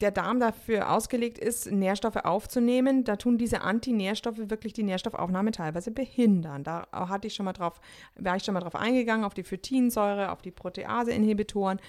der 0.00 0.10
Darm 0.10 0.40
dafür 0.40 0.90
ausgelegt 0.90 1.38
ist, 1.38 1.70
Nährstoffe 1.70 2.16
aufzunehmen, 2.16 3.04
da 3.04 3.16
tun 3.16 3.36
diese 3.36 3.60
Antinährstoffe 3.60 4.38
wirklich 4.38 4.72
die 4.72 4.82
Nährstoffaufnahme 4.82 5.50
teilweise 5.50 5.90
behindern. 5.90 6.64
Da 6.64 6.86
hatte 6.90 7.26
ich 7.26 7.34
schon 7.34 7.44
mal 7.44 7.52
drauf, 7.52 7.80
war 8.16 8.36
ich 8.36 8.44
schon 8.44 8.54
mal 8.54 8.60
drauf 8.60 8.76
eingegangen, 8.76 9.26
auf 9.26 9.34
die 9.34 9.42
Phytinsäure, 9.42 10.32
auf 10.32 10.40
die 10.40 10.52
Protease-Inhibitoren. 10.52 11.80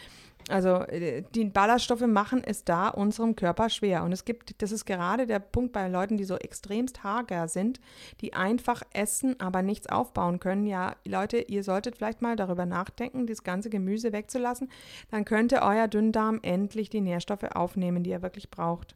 Also 0.47 0.81
äh, 0.83 1.23
die 1.33 1.45
Ballaststoffe 1.45 2.05
machen 2.05 2.43
es 2.43 2.63
da 2.63 2.89
unserem 2.89 3.35
Körper 3.35 3.69
schwer. 3.69 4.03
Und 4.03 4.11
es 4.11 4.25
gibt, 4.25 4.61
das 4.61 4.71
ist 4.71 4.85
gerade 4.85 5.25
der 5.25 5.39
Punkt 5.39 5.73
bei 5.73 5.87
Leuten, 5.87 6.17
die 6.17 6.23
so 6.23 6.35
extremst 6.35 7.03
hager 7.03 7.47
sind, 7.47 7.79
die 8.21 8.33
einfach 8.33 8.83
essen, 8.93 9.39
aber 9.39 9.61
nichts 9.63 9.87
aufbauen 9.87 10.39
können. 10.39 10.67
Ja, 10.67 10.95
Leute, 11.05 11.37
ihr 11.37 11.63
solltet 11.63 11.97
vielleicht 11.97 12.21
mal 12.21 12.35
darüber 12.35 12.65
nachdenken, 12.65 13.25
das 13.25 13.43
ganze 13.43 13.69
Gemüse 13.69 14.13
wegzulassen. 14.13 14.69
Dann 15.09 15.25
könnte 15.25 15.63
euer 15.63 15.87
Dünndarm 15.87 16.39
endlich 16.43 16.89
die 16.89 17.01
Nährstoffe 17.01 17.43
aufnehmen, 17.43 18.03
die 18.03 18.11
er 18.11 18.21
wirklich 18.21 18.51
braucht. 18.51 18.95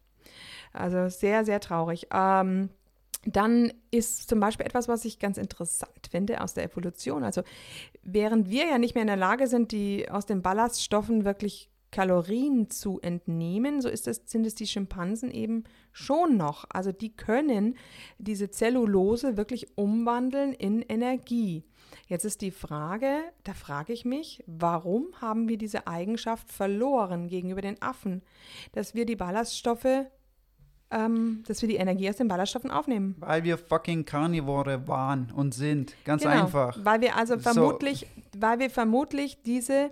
Also 0.72 1.10
sehr, 1.10 1.46
sehr 1.46 1.60
traurig. 1.60 2.08
Ähm, 2.14 2.70
dann 3.26 3.74
ist 3.92 4.30
zum 4.30 4.40
Beispiel 4.40 4.66
etwas, 4.66 4.88
was 4.88 5.06
ich 5.06 5.20
ganz 5.20 5.38
interessant 5.38 6.08
finde 6.10 6.42
aus 6.42 6.54
der 6.54 6.64
Evolution. 6.64 7.24
Also 7.24 7.44
während 8.02 8.50
wir 8.50 8.66
ja 8.66 8.78
nicht 8.78 8.96
mehr 8.96 9.02
in 9.04 9.08
der 9.08 9.18
Lage 9.18 9.48
sind, 9.48 9.72
die 9.72 10.10
aus 10.10 10.26
den 10.26 10.42
Ballaststoffen 10.42 11.26
wirklich 11.26 11.70
Kalorien 11.92 12.70
zu 12.70 13.00
entnehmen, 13.02 13.82
so 13.82 13.90
ist 13.90 14.08
es, 14.08 14.22
sind 14.26 14.46
es 14.46 14.56
die 14.56 14.68
Schimpansen 14.68 15.32
eben 15.32 15.64
schon 15.92 16.38
noch. 16.38 16.66
Also 16.70 16.92
die 16.92 17.16
können 17.16 17.76
diese 18.20 18.52
Zellulose 18.52 19.38
wirklich 19.38 19.76
umwandeln 19.76 20.54
in 20.54 20.82
Energie. 20.84 21.64
Jetzt 22.08 22.26
ist 22.26 22.42
die 22.42 22.52
Frage, 22.52 23.18
da 23.44 23.54
frage 23.54 23.94
ich 23.94 24.06
mich, 24.06 24.44
warum 24.46 25.08
haben 25.20 25.50
wir 25.50 25.58
diese 25.58 25.88
Eigenschaft 25.88 26.52
verloren 26.52 27.28
gegenüber 27.28 27.62
den 27.62 27.82
Affen, 27.82 28.22
dass 28.74 28.94
wir 28.94 29.08
die 29.08 29.16
Ballaststoffe 29.16 30.06
ähm, 30.92 31.44
dass 31.48 31.62
wir 31.62 31.70
die 31.70 31.76
Energie 31.76 32.10
aus 32.10 32.18
den 32.18 32.28
Ballaststoffen 32.28 32.72
aufnehmen. 32.72 33.16
Weil 33.20 33.44
wir 33.44 33.58
fucking 33.58 34.06
Karnivore 34.06 34.88
waren 34.88 35.32
und 35.36 35.54
sind. 35.54 35.94
Ganz 36.06 36.24
Genau, 36.24 36.44
einfach. 36.44 36.78
Weil 36.84 37.02
wir 37.02 37.16
also 37.16 37.36
So. 37.36 37.42
vermutlich, 37.42 38.08
weil 38.38 38.60
wir 38.60 38.70
vermutlich 38.70 39.42
diese, 39.44 39.92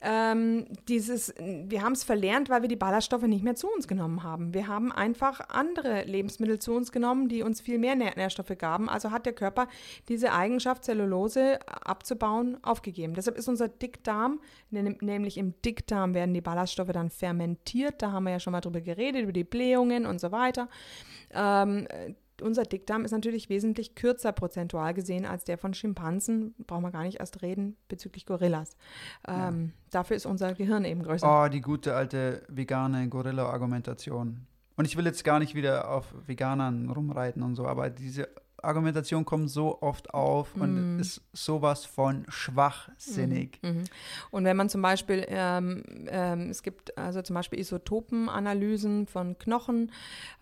ähm, 0.00 0.66
dieses, 0.88 1.34
wir 1.38 1.82
haben 1.82 1.92
es 1.92 2.04
verlernt, 2.04 2.48
weil 2.48 2.62
wir 2.62 2.68
die 2.68 2.76
Ballaststoffe 2.76 3.22
nicht 3.22 3.44
mehr 3.44 3.54
zu 3.54 3.68
uns 3.68 3.88
genommen 3.88 4.22
haben. 4.22 4.54
Wir 4.54 4.68
haben 4.68 4.92
einfach 4.92 5.40
andere 5.48 6.04
Lebensmittel 6.04 6.58
zu 6.58 6.72
uns 6.72 6.92
genommen, 6.92 7.28
die 7.28 7.42
uns 7.42 7.60
viel 7.60 7.78
mehr 7.78 7.96
Nähr 7.96 8.12
Nährstoffe 8.16 8.56
gaben. 8.58 8.88
Also 8.88 9.10
hat 9.10 9.26
der 9.26 9.32
Körper 9.32 9.68
diese 10.08 10.32
Eigenschaft, 10.32 10.84
Zellulose 10.84 11.58
abzubauen, 11.66 12.58
aufgegeben. 12.62 13.14
Deshalb 13.14 13.36
ist 13.36 13.48
unser 13.48 13.68
Dickdarm, 13.68 14.40
nämlich 14.70 15.38
im 15.38 15.54
Dickdarm 15.62 16.14
werden 16.14 16.34
die 16.34 16.40
Ballaststoffe 16.40 16.92
dann 16.92 17.10
fermentiert. 17.10 18.02
Da 18.02 18.12
haben 18.12 18.24
wir 18.24 18.32
ja 18.32 18.40
schon 18.40 18.52
mal 18.52 18.60
drüber 18.60 18.80
geredet, 18.80 19.22
über 19.22 19.32
die 19.32 19.44
Blähungen 19.44 20.06
und 20.06 20.20
so 20.20 20.32
weiter. 20.32 20.68
Ähm, 21.32 21.86
unser 22.42 22.64
Dickdarm 22.64 23.04
ist 23.04 23.12
natürlich 23.12 23.48
wesentlich 23.48 23.94
kürzer 23.94 24.32
prozentual 24.32 24.94
gesehen 24.94 25.24
als 25.24 25.44
der 25.44 25.58
von 25.58 25.74
Schimpansen. 25.74 26.54
Brauchen 26.66 26.82
wir 26.82 26.90
gar 26.90 27.02
nicht 27.02 27.20
erst 27.20 27.42
reden 27.42 27.76
bezüglich 27.88 28.26
Gorillas. 28.26 28.76
Ähm, 29.26 29.72
ja. 29.72 29.72
Dafür 29.90 30.16
ist 30.16 30.26
unser 30.26 30.54
Gehirn 30.54 30.84
eben 30.84 31.02
größer. 31.02 31.44
Oh, 31.44 31.48
die 31.48 31.60
gute 31.60 31.94
alte 31.94 32.42
vegane 32.48 33.08
Gorilla-Argumentation. 33.08 34.46
Und 34.76 34.84
ich 34.86 34.96
will 34.96 35.04
jetzt 35.04 35.24
gar 35.24 35.38
nicht 35.38 35.54
wieder 35.54 35.90
auf 35.90 36.12
Veganern 36.26 36.90
rumreiten 36.90 37.42
und 37.42 37.54
so, 37.54 37.66
aber 37.66 37.90
diese 37.90 38.28
Argumentation 38.64 39.24
kommt 39.24 39.50
so 39.50 39.80
oft 39.82 40.12
auf 40.12 40.54
und 40.56 40.96
mm. 40.96 41.00
ist 41.00 41.22
sowas 41.32 41.84
von 41.84 42.24
schwachsinnig. 42.28 43.58
Mm. 43.62 43.68
Mm. 43.68 43.84
Und 44.30 44.44
wenn 44.44 44.56
man 44.56 44.68
zum 44.68 44.82
Beispiel, 44.82 45.24
ähm, 45.28 45.82
ähm, 46.08 46.50
es 46.50 46.62
gibt 46.62 46.96
also 46.98 47.22
zum 47.22 47.34
Beispiel 47.34 47.58
Isotopenanalysen 47.58 49.06
von 49.06 49.38
Knochen 49.38 49.92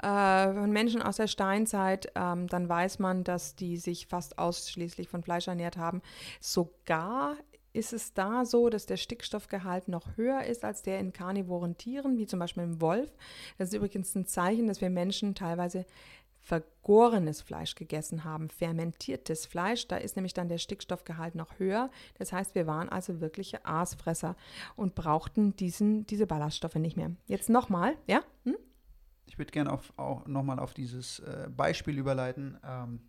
äh, 0.03 0.53
von 0.53 0.71
Menschen 0.71 1.03
aus 1.03 1.17
der 1.17 1.27
Steinzeit, 1.27 2.13
ähm, 2.15 2.47
dann 2.47 2.69
weiß 2.69 2.99
man, 2.99 3.25
dass 3.25 3.55
die 3.57 3.77
sich 3.77 4.07
fast 4.07 4.39
ausschließlich 4.39 5.09
von 5.09 5.23
Fleisch 5.23 5.49
ernährt 5.49 5.77
haben. 5.77 6.03
Sogar 6.41 7.37
ist 7.73 7.93
es 7.93 8.13
da 8.13 8.45
so, 8.45 8.69
dass 8.69 8.87
der 8.87 8.97
Stickstoffgehalt 8.97 9.89
noch 9.89 10.17
höher 10.17 10.45
ist 10.45 10.65
als 10.65 10.83
der 10.83 10.99
in 10.99 11.13
karnivoren 11.13 11.77
Tieren, 11.79 12.19
wie 12.19 12.27
zum 12.27 12.39
Beispiel 12.39 12.65
im 12.65 12.81
Wolf. 12.81 13.11
Das 13.59 13.69
ist 13.69 13.75
übrigens 13.75 14.15
ein 14.15 14.27
Zeichen, 14.27 14.67
dass 14.67 14.81
wir 14.81 14.91
Menschen 14.91 15.35
teilweise 15.35 15.87
vergorenes 16.43 17.41
Fleisch 17.41 17.75
gegessen 17.77 18.25
haben, 18.25 18.51
fermentiertes 18.51 19.47
Fleisch, 19.47 19.87
da 19.87 19.97
ist 19.97 20.17
nämlich 20.17 20.35
dann 20.35 20.49
der 20.49 20.59
Stickstoffgehalt 20.59 21.35
noch 21.35 21.59
höher. 21.59 21.91
Das 22.19 22.33
heißt, 22.33 22.55
wir 22.55 22.67
waren 22.67 22.89
also 22.89 23.21
wirkliche 23.21 23.65
Aasfresser 23.65 24.37
und 24.77 24.95
brauchten 24.95 25.55
diesen, 25.57 26.05
diese 26.07 26.27
Ballaststoffe 26.27 26.75
nicht 26.75 26.97
mehr. 26.97 27.13
Jetzt 27.27 27.49
nochmal, 27.49 27.97
ja? 28.07 28.23
Hm? 28.45 28.57
Ich 29.27 29.39
würde 29.39 29.53
gerne 29.53 29.73
auch 29.97 30.27
nochmal 30.27 30.59
auf 30.59 30.75
dieses 30.75 31.21
äh, 31.21 31.49
Beispiel 31.49 31.99
überleiten. 31.99 32.59
Ähm 32.65 33.01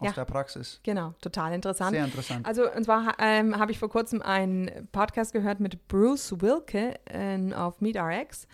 aus 0.00 0.06
ja, 0.08 0.12
der 0.12 0.24
Praxis. 0.24 0.80
Genau, 0.82 1.14
total 1.20 1.52
interessant. 1.52 1.92
Sehr 1.92 2.04
interessant. 2.04 2.46
Also, 2.46 2.70
und 2.70 2.84
zwar 2.84 3.14
ähm, 3.18 3.58
habe 3.58 3.70
ich 3.70 3.78
vor 3.78 3.90
kurzem 3.90 4.22
einen 4.22 4.88
Podcast 4.92 5.32
gehört 5.32 5.60
mit 5.60 5.86
Bruce 5.88 6.40
Wilke 6.40 6.94
in, 7.12 7.52
auf 7.52 7.80
MeetRx. 7.80 8.48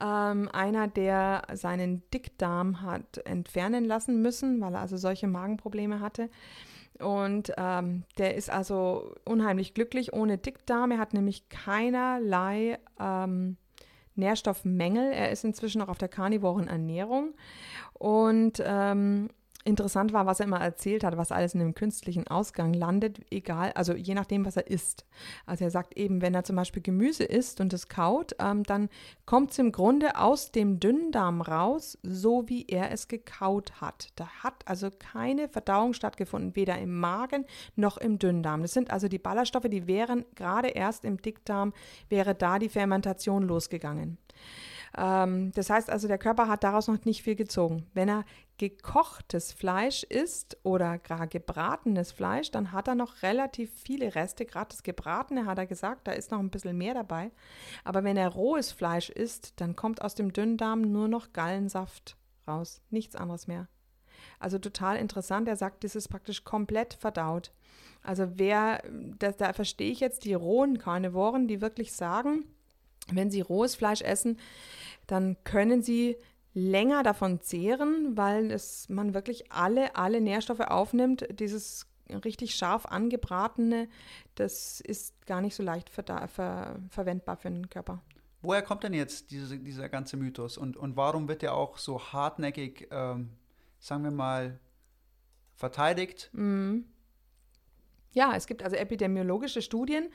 Ähm, 0.00 0.48
einer, 0.52 0.88
der 0.88 1.42
seinen 1.54 2.02
Dickdarm 2.10 2.82
hat 2.82 3.18
entfernen 3.24 3.84
lassen 3.84 4.20
müssen, 4.20 4.60
weil 4.60 4.74
er 4.74 4.80
also 4.80 4.96
solche 4.96 5.28
Magenprobleme 5.28 6.00
hatte. 6.00 6.30
Und 6.98 7.52
ähm, 7.56 8.02
der 8.18 8.34
ist 8.34 8.50
also 8.50 9.14
unheimlich 9.24 9.74
glücklich 9.74 10.12
ohne 10.12 10.36
Dickdarm. 10.36 10.90
Er 10.90 10.98
hat 10.98 11.14
nämlich 11.14 11.48
keinerlei 11.48 12.78
ähm, 12.98 13.56
Nährstoffmängel. 14.16 15.12
Er 15.12 15.30
ist 15.30 15.44
inzwischen 15.44 15.80
auch 15.80 15.88
auf 15.88 15.98
der 15.98 16.08
karnivoren 16.08 16.66
Ernährung. 16.66 17.34
Und 17.94 18.62
ähm, 18.64 19.28
interessant 19.64 20.12
war, 20.12 20.26
was 20.26 20.40
er 20.40 20.46
immer 20.46 20.60
erzählt 20.60 21.04
hat, 21.04 21.16
was 21.16 21.32
alles 21.32 21.54
in 21.54 21.60
dem 21.60 21.74
künstlichen 21.74 22.26
Ausgang 22.26 22.72
landet, 22.72 23.20
egal, 23.30 23.72
also 23.72 23.94
je 23.94 24.14
nachdem, 24.14 24.46
was 24.46 24.56
er 24.56 24.68
isst. 24.68 25.04
Also 25.46 25.64
er 25.64 25.70
sagt 25.70 25.96
eben, 25.96 26.22
wenn 26.22 26.34
er 26.34 26.44
zum 26.44 26.56
Beispiel 26.56 26.82
Gemüse 26.82 27.24
isst 27.24 27.60
und 27.60 27.72
es 27.72 27.88
kaut, 27.88 28.34
ähm, 28.38 28.62
dann 28.62 28.88
kommt 29.26 29.50
es 29.50 29.58
im 29.58 29.72
Grunde 29.72 30.16
aus 30.18 30.52
dem 30.52 30.80
Dünndarm 30.80 31.40
raus, 31.40 31.98
so 32.02 32.48
wie 32.48 32.66
er 32.66 32.90
es 32.92 33.08
gekaut 33.08 33.80
hat. 33.80 34.08
Da 34.16 34.28
hat 34.42 34.66
also 34.66 34.90
keine 34.98 35.48
Verdauung 35.48 35.92
stattgefunden, 35.92 36.56
weder 36.56 36.78
im 36.78 36.98
Magen 36.98 37.44
noch 37.76 37.98
im 37.98 38.18
Dünndarm. 38.18 38.62
Das 38.62 38.72
sind 38.72 38.90
also 38.90 39.08
die 39.08 39.18
Ballaststoffe, 39.18 39.68
die 39.68 39.86
wären 39.86 40.24
gerade 40.34 40.68
erst 40.68 41.04
im 41.04 41.20
Dickdarm, 41.20 41.72
wäre 42.08 42.34
da 42.34 42.58
die 42.58 42.68
Fermentation 42.68 43.42
losgegangen. 43.42 44.18
Ähm, 44.96 45.52
das 45.52 45.70
heißt 45.70 45.90
also, 45.90 46.08
der 46.08 46.18
Körper 46.18 46.48
hat 46.48 46.64
daraus 46.64 46.88
noch 46.88 47.04
nicht 47.04 47.22
viel 47.22 47.36
gezogen. 47.36 47.86
Wenn 47.94 48.08
er 48.08 48.24
gekochtes 48.58 49.52
Fleisch 49.52 50.02
isst 50.02 50.56
oder 50.64 50.98
gar 50.98 51.26
gebratenes 51.26 52.12
Fleisch, 52.12 52.50
dann 52.50 52.72
hat 52.72 52.88
er 52.88 52.94
noch 52.94 53.22
relativ 53.22 53.72
viele 53.72 54.14
Reste. 54.14 54.44
Gerade 54.46 54.70
das 54.70 54.82
Gebratene 54.82 55.46
hat 55.46 55.58
er 55.58 55.66
gesagt, 55.66 56.06
da 56.06 56.12
ist 56.12 56.30
noch 56.30 56.40
ein 56.40 56.50
bisschen 56.50 56.76
mehr 56.76 56.94
dabei. 56.94 57.30
Aber 57.84 58.04
wenn 58.04 58.16
er 58.16 58.28
rohes 58.28 58.72
Fleisch 58.72 59.10
isst, 59.10 59.60
dann 59.60 59.76
kommt 59.76 60.02
aus 60.02 60.14
dem 60.14 60.32
Dünndarm 60.32 60.82
nur 60.82 61.08
noch 61.08 61.32
Gallensaft 61.32 62.16
raus, 62.46 62.80
nichts 62.90 63.14
anderes 63.14 63.46
mehr. 63.46 63.68
Also 64.40 64.58
total 64.58 64.96
interessant. 64.96 65.48
Er 65.48 65.56
sagt, 65.56 65.84
das 65.84 65.94
ist 65.94 66.08
praktisch 66.08 66.44
komplett 66.44 66.94
verdaut. 66.94 67.52
Also 68.02 68.38
wer, 68.38 68.82
da, 69.18 69.32
da 69.32 69.52
verstehe 69.52 69.90
ich 69.90 70.00
jetzt 70.00 70.24
die 70.24 70.34
rohen 70.34 70.78
Karnivoren, 70.78 71.48
die 71.48 71.60
wirklich 71.60 71.92
sagen, 71.92 72.44
wenn 73.12 73.30
sie 73.30 73.40
rohes 73.40 73.74
Fleisch 73.74 74.02
essen, 74.02 74.38
dann 75.06 75.36
können 75.44 75.82
sie 75.82 76.16
länger 76.54 77.02
davon 77.02 77.40
zehren, 77.40 78.16
weil 78.16 78.50
es, 78.50 78.88
man 78.88 79.14
wirklich 79.14 79.52
alle, 79.52 79.96
alle 79.96 80.20
Nährstoffe 80.20 80.60
aufnimmt. 80.60 81.26
Dieses 81.38 81.86
richtig 82.24 82.54
scharf 82.54 82.86
angebratene, 82.86 83.88
das 84.34 84.80
ist 84.80 85.26
gar 85.26 85.40
nicht 85.40 85.54
so 85.54 85.62
leicht 85.62 85.90
ver 85.90 86.28
ver 86.28 86.78
verwendbar 86.90 87.36
für 87.36 87.50
den 87.50 87.68
Körper. 87.68 88.02
Woher 88.40 88.62
kommt 88.62 88.84
denn 88.84 88.94
jetzt 88.94 89.30
diese, 89.30 89.58
dieser 89.58 89.88
ganze 89.88 90.16
Mythos 90.16 90.56
und, 90.56 90.76
und 90.76 90.96
warum 90.96 91.28
wird 91.28 91.42
er 91.42 91.54
auch 91.54 91.76
so 91.76 92.00
hartnäckig, 92.00 92.88
ähm, 92.90 93.30
sagen 93.78 94.04
wir 94.04 94.10
mal, 94.10 94.58
verteidigt? 95.54 96.30
Mhm. 96.32 96.86
Ja, 98.12 98.34
es 98.34 98.46
gibt 98.46 98.62
also 98.62 98.74
epidemiologische 98.74 99.60
Studien, 99.60 100.08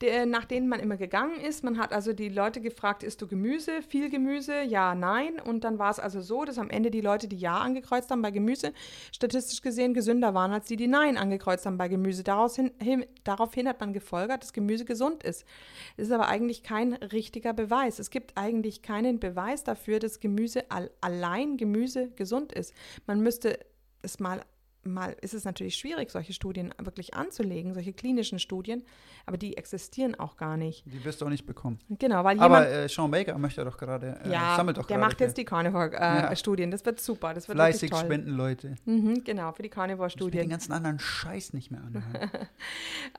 der, 0.00 0.26
nach 0.26 0.44
denen 0.44 0.68
man 0.68 0.78
immer 0.78 0.96
gegangen 0.96 1.40
ist. 1.40 1.64
Man 1.64 1.76
hat 1.76 1.92
also 1.92 2.12
die 2.12 2.28
Leute 2.28 2.60
gefragt, 2.60 3.02
isst 3.02 3.20
du 3.20 3.26
Gemüse, 3.26 3.82
viel 3.82 4.10
Gemüse, 4.10 4.62
ja, 4.62 4.94
nein. 4.94 5.40
Und 5.40 5.64
dann 5.64 5.78
war 5.78 5.90
es 5.90 5.98
also 5.98 6.20
so, 6.20 6.44
dass 6.44 6.58
am 6.58 6.70
Ende 6.70 6.90
die 6.90 7.00
Leute, 7.00 7.26
die 7.26 7.36
Ja 7.36 7.58
angekreuzt 7.58 8.10
haben 8.10 8.22
bei 8.22 8.30
Gemüse, 8.30 8.72
statistisch 9.10 9.60
gesehen 9.60 9.92
gesünder 9.92 10.34
waren 10.34 10.52
als 10.52 10.66
die, 10.66 10.76
die 10.76 10.86
Nein 10.86 11.18
angekreuzt 11.18 11.66
haben 11.66 11.78
bei 11.78 11.88
Gemüse. 11.88 12.22
Daraus 12.22 12.54
hin, 12.54 12.70
daraufhin 13.24 13.68
hat 13.68 13.80
man 13.80 13.92
gefolgert, 13.92 14.42
dass 14.42 14.52
Gemüse 14.52 14.84
gesund 14.84 15.24
ist. 15.24 15.44
Das 15.96 16.06
ist 16.06 16.12
aber 16.12 16.28
eigentlich 16.28 16.62
kein 16.62 16.92
richtiger 16.92 17.52
Beweis. 17.52 17.98
Es 17.98 18.10
gibt 18.10 18.36
eigentlich 18.36 18.82
keinen 18.82 19.18
Beweis 19.18 19.64
dafür, 19.64 19.98
dass 19.98 20.20
Gemüse 20.20 20.64
allein 21.00 21.56
Gemüse 21.56 22.10
gesund 22.10 22.52
ist. 22.52 22.72
Man 23.06 23.20
müsste 23.20 23.58
es 24.02 24.20
mal 24.20 24.42
mal 24.84 25.16
ist 25.20 25.34
es 25.34 25.44
natürlich 25.44 25.76
schwierig, 25.76 26.10
solche 26.10 26.32
Studien 26.32 26.74
wirklich 26.82 27.14
anzulegen, 27.14 27.74
solche 27.74 27.92
klinischen 27.92 28.38
Studien, 28.38 28.84
aber 29.26 29.36
die 29.36 29.56
existieren 29.56 30.14
auch 30.14 30.36
gar 30.36 30.56
nicht. 30.56 30.84
Die 30.86 31.04
wirst 31.04 31.20
du 31.20 31.26
auch 31.26 31.30
nicht 31.30 31.46
bekommen. 31.46 31.78
Genau, 31.88 32.24
weil 32.24 32.36
jemand, 32.36 32.52
Aber 32.52 32.68
äh, 32.68 32.88
Sean 32.88 33.10
Baker 33.10 33.38
möchte 33.38 33.64
doch 33.64 33.76
gerade, 33.76 34.20
äh, 34.24 34.32
ja, 34.32 34.56
sammelt 34.56 34.76
doch 34.78 34.86
der 34.86 34.98
macht 34.98 35.20
jetzt 35.20 35.36
die 35.36 35.44
Carnivore-Studien, 35.44 36.68
äh, 36.68 36.70
ja. 36.70 36.76
das 36.76 36.84
wird 36.84 37.00
super, 37.00 37.34
das 37.34 37.48
wird 37.48 37.56
Fleißig 37.56 37.90
toll. 37.90 38.00
spenden 38.00 38.30
Leute. 38.30 38.76
Mhm, 38.84 39.24
genau, 39.24 39.52
für 39.52 39.62
die 39.62 39.70
Carnivore-Studien. 39.70 40.42
den 40.42 40.50
ganzen 40.50 40.72
anderen 40.72 40.98
Scheiß 40.98 41.52
nicht 41.52 41.70
mehr 41.70 41.82
anhören. 41.82 42.30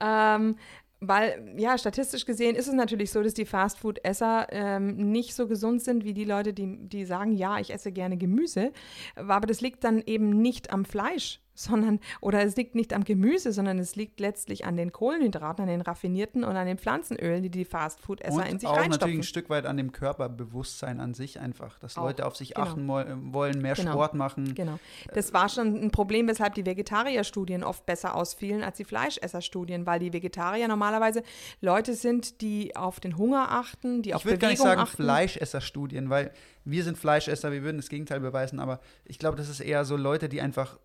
ähm, 0.00 0.56
weil, 1.00 1.54
ja, 1.56 1.76
statistisch 1.76 2.24
gesehen 2.24 2.56
ist 2.56 2.68
es 2.68 2.74
natürlich 2.74 3.10
so, 3.10 3.22
dass 3.22 3.34
die 3.34 3.44
Fastfood-Esser 3.44 4.46
ähm, 4.50 5.10
nicht 5.10 5.34
so 5.34 5.46
gesund 5.46 5.82
sind 5.82 6.04
wie 6.04 6.14
die 6.14 6.24
Leute, 6.24 6.52
die, 6.52 6.88
die 6.88 7.04
sagen, 7.04 7.32
ja, 7.32 7.58
ich 7.58 7.72
esse 7.72 7.92
gerne 7.92 8.16
Gemüse. 8.16 8.72
Aber 9.16 9.46
das 9.46 9.60
liegt 9.60 9.84
dann 9.84 10.02
eben 10.06 10.30
nicht 10.30 10.72
am 10.72 10.84
Fleisch, 10.84 11.40
sondern, 11.54 12.00
oder 12.20 12.42
es 12.42 12.56
liegt 12.56 12.74
nicht 12.74 12.92
am 12.92 13.04
Gemüse, 13.04 13.52
sondern 13.52 13.78
es 13.78 13.96
liegt 13.96 14.20
letztlich 14.20 14.64
an 14.64 14.76
den 14.76 14.92
Kohlenhydraten, 14.92 15.62
an 15.62 15.68
den 15.68 15.80
raffinierten 15.80 16.44
und 16.44 16.56
an 16.56 16.66
den 16.66 16.78
Pflanzenölen, 16.78 17.42
die 17.42 17.50
die 17.50 17.64
Fastfood-Esser 17.64 18.46
in 18.46 18.58
sich 18.58 18.68
auch 18.68 18.72
reinstopfen. 18.72 18.90
natürlich 18.90 19.18
ein 19.18 19.22
Stück 19.22 19.50
weit 19.50 19.66
an 19.66 19.76
dem 19.76 19.92
Körperbewusstsein 19.92 21.00
an 21.00 21.14
sich 21.14 21.40
einfach, 21.40 21.78
dass 21.78 21.96
auch, 21.96 22.04
Leute 22.04 22.26
auf 22.26 22.36
sich 22.36 22.54
genau. 22.54 22.66
achten 22.66 22.88
wollen, 23.32 23.62
mehr 23.62 23.74
genau. 23.74 23.92
Sport 23.92 24.14
machen. 24.14 24.54
Genau. 24.54 24.78
Das 25.14 25.32
war 25.32 25.48
schon 25.48 25.76
ein 25.76 25.90
Problem, 25.90 26.28
weshalb 26.28 26.54
die 26.54 26.66
Vegetarier-Studien 26.66 27.62
oft 27.62 27.86
besser 27.86 28.14
ausfielen 28.14 28.62
als 28.62 28.76
die 28.76 28.84
Fleischesser-Studien, 28.84 29.86
weil 29.86 30.00
die 30.00 30.12
Vegetarier 30.12 30.68
normalerweise 30.68 31.22
Leute 31.60 31.94
sind, 31.94 32.40
die 32.40 32.74
auf 32.76 33.00
den 33.00 33.16
Hunger 33.16 33.50
achten, 33.50 34.02
die 34.02 34.14
auf 34.14 34.24
Bewegung 34.24 34.48
achten. 34.48 34.54
Ich 34.54 34.58
würde 34.58 34.64
gar 34.64 34.70
nicht 34.70 34.78
sagen 34.78 34.86
Fleischesser-Studien, 34.86 36.10
weil 36.10 36.32
wir 36.64 36.84
sind 36.84 36.98
Fleischesser, 36.98 37.52
wir 37.52 37.62
würden 37.62 37.76
das 37.76 37.88
Gegenteil 37.88 38.20
beweisen, 38.20 38.58
aber 38.58 38.80
ich 39.04 39.18
glaube, 39.18 39.36
das 39.36 39.48
ist 39.48 39.60
eher 39.60 39.84
so 39.84 39.96
Leute, 39.96 40.28
die 40.28 40.40
einfach 40.40 40.78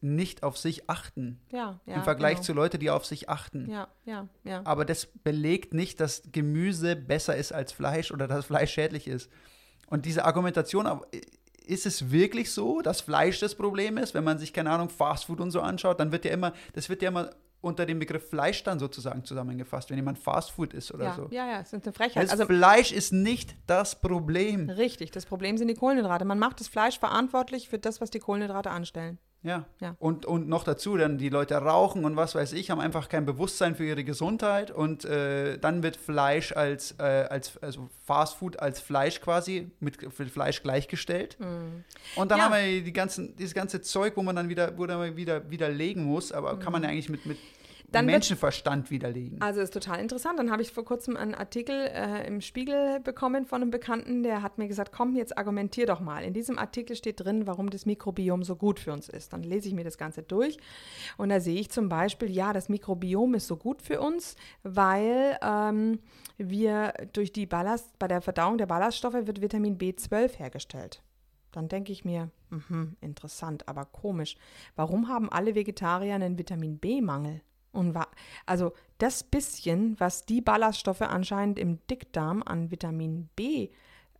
nicht 0.00 0.42
auf 0.42 0.58
sich 0.58 0.90
achten. 0.90 1.40
Ja, 1.52 1.80
ja. 1.86 1.94
Im 1.94 2.02
Vergleich 2.02 2.36
genau. 2.36 2.44
zu 2.44 2.52
Leuten, 2.52 2.80
die 2.80 2.90
auf 2.90 3.06
sich 3.06 3.28
achten. 3.28 3.70
Ja, 3.70 3.88
ja, 4.04 4.28
ja. 4.44 4.62
Aber 4.64 4.84
das 4.84 5.06
belegt 5.06 5.74
nicht, 5.74 6.00
dass 6.00 6.22
Gemüse 6.32 6.96
besser 6.96 7.36
ist 7.36 7.52
als 7.52 7.72
Fleisch 7.72 8.10
oder 8.10 8.26
dass 8.26 8.46
Fleisch 8.46 8.72
schädlich 8.72 9.06
ist. 9.06 9.30
Und 9.86 10.06
diese 10.06 10.24
Argumentation, 10.24 10.88
ist 11.66 11.86
es 11.86 12.10
wirklich 12.10 12.50
so, 12.50 12.82
dass 12.82 13.00
Fleisch 13.00 13.38
das 13.38 13.54
Problem 13.54 13.96
ist? 13.96 14.14
Wenn 14.14 14.24
man 14.24 14.38
sich, 14.38 14.52
keine 14.52 14.70
Ahnung, 14.70 14.88
Fastfood 14.88 15.40
und 15.40 15.52
so 15.52 15.60
anschaut, 15.60 16.00
dann 16.00 16.10
wird 16.12 16.24
ja 16.24 16.32
immer, 16.32 16.52
das 16.72 16.88
wird 16.88 17.02
ja 17.02 17.08
immer 17.08 17.30
unter 17.60 17.86
dem 17.86 17.98
Begriff 17.98 18.28
Fleisch 18.28 18.62
dann 18.64 18.78
sozusagen 18.78 19.24
zusammengefasst, 19.24 19.90
wenn 19.90 19.96
jemand 19.96 20.18
Fastfood 20.18 20.72
isst 20.72 20.92
oder 20.92 21.04
ja, 21.04 21.14
so. 21.14 21.28
Ja, 21.30 21.46
ja, 21.46 21.58
das 21.58 21.72
ist 21.72 21.84
eine 21.84 21.92
Frechheit. 21.92 22.24
Das 22.24 22.32
also, 22.32 22.46
Fleisch 22.46 22.92
ist 22.92 23.12
nicht 23.12 23.54
das 23.66 24.00
Problem. 24.00 24.70
Richtig, 24.70 25.10
das 25.10 25.26
Problem 25.26 25.58
sind 25.58 25.68
die 25.68 25.74
Kohlenhydrate. 25.74 26.24
Man 26.24 26.38
macht 26.38 26.60
das 26.60 26.68
Fleisch 26.68 26.98
verantwortlich 26.98 27.68
für 27.68 27.78
das, 27.78 28.00
was 28.00 28.10
die 28.10 28.18
Kohlenhydrate 28.18 28.70
anstellen. 28.70 29.18
Ja. 29.42 29.64
Ja. 29.80 29.96
Und, 29.98 30.26
und 30.26 30.48
noch 30.48 30.64
dazu, 30.64 30.96
dann 30.98 31.16
die 31.16 31.30
Leute 31.30 31.54
rauchen 31.56 32.04
und 32.04 32.14
was 32.16 32.34
weiß 32.34 32.52
ich, 32.52 32.70
haben 32.70 32.80
einfach 32.80 33.08
kein 33.08 33.24
Bewusstsein 33.24 33.74
für 33.74 33.84
ihre 33.84 34.04
Gesundheit 34.04 34.70
und 34.70 35.04
äh, 35.06 35.58
dann 35.58 35.82
wird 35.82 35.96
Fleisch 35.96 36.52
als, 36.52 36.94
äh, 36.98 37.02
als 37.02 37.56
also 37.62 37.88
Fast 38.04 38.36
Food 38.36 38.58
als 38.60 38.80
Fleisch 38.80 39.20
quasi 39.20 39.70
mit, 39.80 40.18
mit 40.18 40.30
Fleisch 40.30 40.62
gleichgestellt. 40.62 41.38
Und 42.16 42.30
dann 42.30 42.38
Ja. 42.38 42.44
haben 42.50 42.54
wir 42.54 42.82
die 42.82 42.92
ganzen, 42.92 43.34
dieses 43.36 43.54
ganze 43.54 43.80
Zeug, 43.80 44.12
wo 44.16 44.22
man 44.22 44.36
dann 44.36 44.48
wieder, 44.50 44.76
wo 44.76 44.84
dann 44.86 45.16
wieder 45.16 45.50
widerlegen 45.50 46.04
muss, 46.04 46.32
aber 46.32 46.58
kann 46.58 46.72
man 46.72 46.82
ja 46.82 46.90
eigentlich 46.90 47.08
mit, 47.08 47.24
mit 47.24 47.38
Dann 47.92 48.06
Menschenverstand 48.06 48.90
widerlegen. 48.90 49.40
Also 49.40 49.60
ist 49.60 49.72
total 49.72 50.00
interessant. 50.00 50.38
Dann 50.38 50.50
habe 50.50 50.62
ich 50.62 50.70
vor 50.70 50.84
kurzem 50.84 51.16
einen 51.16 51.34
Artikel 51.34 51.74
äh, 51.74 52.26
im 52.26 52.40
Spiegel 52.40 53.00
bekommen 53.00 53.46
von 53.46 53.62
einem 53.62 53.70
Bekannten, 53.70 54.22
der 54.22 54.42
hat 54.42 54.58
mir 54.58 54.68
gesagt, 54.68 54.92
komm, 54.92 55.16
jetzt 55.16 55.36
argumentier 55.36 55.86
doch 55.86 56.00
mal. 56.00 56.22
In 56.22 56.32
diesem 56.32 56.58
Artikel 56.58 56.96
steht 56.96 57.20
drin, 57.20 57.46
warum 57.46 57.70
das 57.70 57.86
Mikrobiom 57.86 58.42
so 58.44 58.56
gut 58.56 58.78
für 58.78 58.92
uns 58.92 59.08
ist. 59.08 59.32
Dann 59.32 59.42
lese 59.42 59.68
ich 59.68 59.74
mir 59.74 59.84
das 59.84 59.98
Ganze 59.98 60.22
durch 60.22 60.58
und 61.16 61.30
da 61.30 61.40
sehe 61.40 61.60
ich 61.60 61.70
zum 61.70 61.88
Beispiel, 61.88 62.30
ja, 62.30 62.52
das 62.52 62.68
Mikrobiom 62.68 63.34
ist 63.34 63.46
so 63.46 63.56
gut 63.56 63.82
für 63.82 64.00
uns, 64.00 64.36
weil 64.62 65.38
ähm, 65.42 65.98
wir 66.38 66.94
durch 67.12 67.32
die 67.32 67.46
Ballast, 67.46 67.98
bei 67.98 68.08
der 68.08 68.20
Verdauung 68.20 68.58
der 68.58 68.66
Ballaststoffe 68.66 69.26
wird 69.26 69.40
Vitamin 69.40 69.78
B12 69.78 70.38
hergestellt. 70.38 71.02
Dann 71.52 71.68
denke 71.68 71.92
ich 71.92 72.04
mir, 72.04 72.30
mhm, 72.50 72.96
interessant, 73.00 73.68
aber 73.68 73.84
komisch. 73.84 74.36
Warum 74.76 75.08
haben 75.08 75.30
alle 75.30 75.54
Vegetarier 75.54 76.14
einen 76.14 76.38
Vitamin 76.38 76.78
B-Mangel? 76.78 77.40
Und 77.72 77.94
wa 77.94 78.06
also 78.46 78.72
das 78.98 79.22
bisschen, 79.22 79.98
was 79.98 80.26
die 80.26 80.40
Ballaststoffe 80.40 81.02
anscheinend 81.02 81.58
im 81.58 81.78
Dickdarm 81.88 82.42
an 82.44 82.70
Vitamin 82.70 83.28
B 83.36 83.70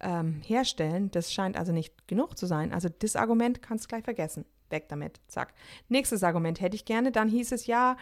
ähm, 0.01 0.41
herstellen, 0.45 1.11
das 1.11 1.33
scheint 1.33 1.57
also 1.57 1.73
nicht 1.73 2.09
genug 2.09 2.39
zu 2.39 2.47
sein. 2.47 2.73
Also 2.73 2.89
das 2.89 3.17
Argument 3.17 3.61
kannst 3.63 3.85
du 3.85 3.89
gleich 3.89 4.05
vergessen. 4.05 4.45
Weg 4.71 4.89
damit. 4.89 5.21
Zack. 5.27 5.53
Nächstes 5.89 6.23
Argument 6.23 6.61
hätte 6.61 6.77
ich 6.77 6.85
gerne. 6.85 7.11
Dann 7.11 7.29
hieß 7.29 7.53
es 7.53 7.67
ja, 7.67 7.97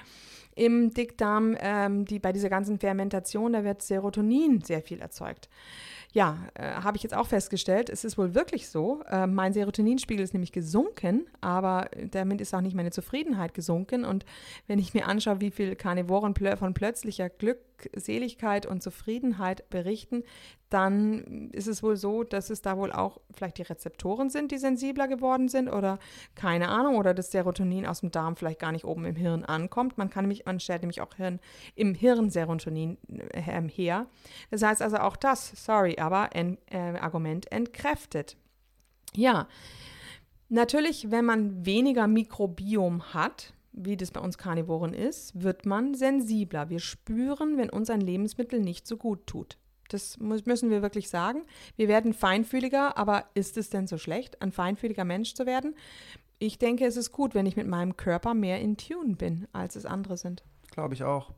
im 0.55 0.93
Dickdarm, 0.93 1.57
ähm, 1.61 2.05
die, 2.05 2.19
bei 2.19 2.33
dieser 2.33 2.51
ganzen 2.51 2.79
Fermentation, 2.79 3.53
da 3.53 3.65
wird 3.65 3.81
Serotonin 3.81 4.61
sehr 4.63 4.83
viel 4.83 5.01
erzeugt. 5.01 5.49
Ja, 6.13 6.39
äh, 6.55 6.63
habe 6.63 6.97
ich 6.97 7.03
jetzt 7.03 7.15
auch 7.15 7.27
festgestellt, 7.27 7.91
es 7.91 8.03
ist 8.03 8.17
wohl 8.17 8.35
wirklich 8.35 8.69
so. 8.69 9.03
Äh, 9.11 9.27
mein 9.27 9.53
Serotoninspiegel 9.53 10.25
ist 10.25 10.33
nämlich 10.33 10.53
gesunken, 10.53 11.27
aber 11.43 11.91
damit 12.11 12.41
ist 12.41 12.55
auch 12.55 12.63
nicht 12.63 12.75
meine 12.75 12.91
Zufriedenheit 12.91 13.53
gesunken. 13.53 14.05
Und 14.07 14.25
wenn 14.67 14.79
ich 14.79 14.95
mir 14.95 15.07
anschaue, 15.07 15.41
wie 15.41 15.51
viel 15.51 15.77
Karnivoren 15.77 16.35
von 16.57 16.73
plötzlicher 16.73 17.29
Glückseligkeit 17.79 18.67
und 18.67 18.83
Zufriedenheit 18.83 19.69
berichten, 19.71 20.25
dann 20.69 21.51
ist 21.53 21.67
es 21.67 21.83
wohl 21.83 21.97
so, 21.97 22.25
dass 22.25 22.51
es 22.51 22.61
da 22.61 22.77
wohl 22.77 22.93
auch 22.93 23.21
vielleicht 23.33 23.59
die 23.59 23.63
Rezeptoren 23.63 24.29
sind, 24.29 24.53
die 24.53 24.59
sensibler 24.59 25.09
geworden 25.09 25.49
sind 25.49 25.69
oder 25.69 25.99
keine 26.35 26.69
Ahnung, 26.69 26.97
oder 26.97 27.15
das 27.15 27.31
Serotonin 27.31 27.87
aus 27.87 28.01
dem 28.01 28.11
Darm 28.11 28.37
vielleicht 28.37 28.59
gar 28.59 28.73
nicht 28.73 28.85
oben 28.85 29.05
im 29.07 29.17
Hirn 29.17 29.45
ankommt. 29.45 29.97
Man 29.97 30.11
kann 30.11 30.25
nämlich, 30.25 30.45
man 30.45 30.61
stellt 30.61 30.83
nämlich 30.83 31.01
auch 31.01 31.15
Hirn, 31.15 31.41
im 31.75 31.95
Hirn 31.95 32.31
Serotonin 32.31 32.99
äh, 33.33 33.41
her. 33.41 34.07
Das 34.51 34.63
heißt 34.63 34.83
also 34.83 34.99
auch 34.99 35.17
das, 35.17 35.53
sorry, 35.65 35.97
aber 35.99 36.31
en, 36.35 36.59
äh, 36.71 36.99
Argument 36.99 37.51
entkräftet. 37.51 38.37
Ja, 39.15 39.49
natürlich, 40.49 41.11
wenn 41.11 41.25
man 41.25 41.65
weniger 41.65 42.07
Mikrobiom 42.07 43.15
hat, 43.15 43.55
wie 43.85 43.97
das 43.97 44.11
bei 44.11 44.21
uns 44.21 44.39
Karnivoren 44.39 44.95
ist, 44.95 45.41
wird 45.41 45.67
man 45.67 45.95
sensibler. 45.95 46.69
Wir 46.69 46.81
spüren, 46.81 47.57
wenn 47.57 47.71
uns 47.71 47.91
ein 47.91 48.01
Lebensmittel 48.01 48.61
nicht 48.61 48.87
so 48.87 48.97
gut 48.97 49.27
tut. 49.27 49.59
Das 49.89 50.19
müssen 50.19 50.71
wir 50.71 50.83
wirklich 50.83 51.09
sagen. 51.09 51.45
Wir 51.77 51.89
werden 51.89 52.13
feinfühliger, 52.13 52.99
aber 52.99 53.25
ist 53.35 53.57
es 53.57 53.71
denn 53.71 53.87
so 53.87 53.97
schlecht, 53.97 54.43
ein 54.43 54.53
feinfühliger 54.53 55.05
Mensch 55.05 55.35
zu 55.35 55.47
werden? 55.47 55.75
Ich 56.39 56.59
denke, 56.59 56.85
es 56.85 56.97
ist 56.97 57.11
gut, 57.11 57.35
wenn 57.35 57.47
ich 57.47 57.57
mit 57.57 57.67
meinem 57.67 57.97
Körper 57.97 58.35
mehr 58.35 58.61
in 58.61 58.77
Tune 58.77 59.17
bin, 59.17 59.49
als 59.53 59.77
es 59.77 59.87
andere 59.87 60.17
sind. 60.17 60.45
Glaube 60.71 60.95
ich 60.95 61.05
auch. 61.05 61.33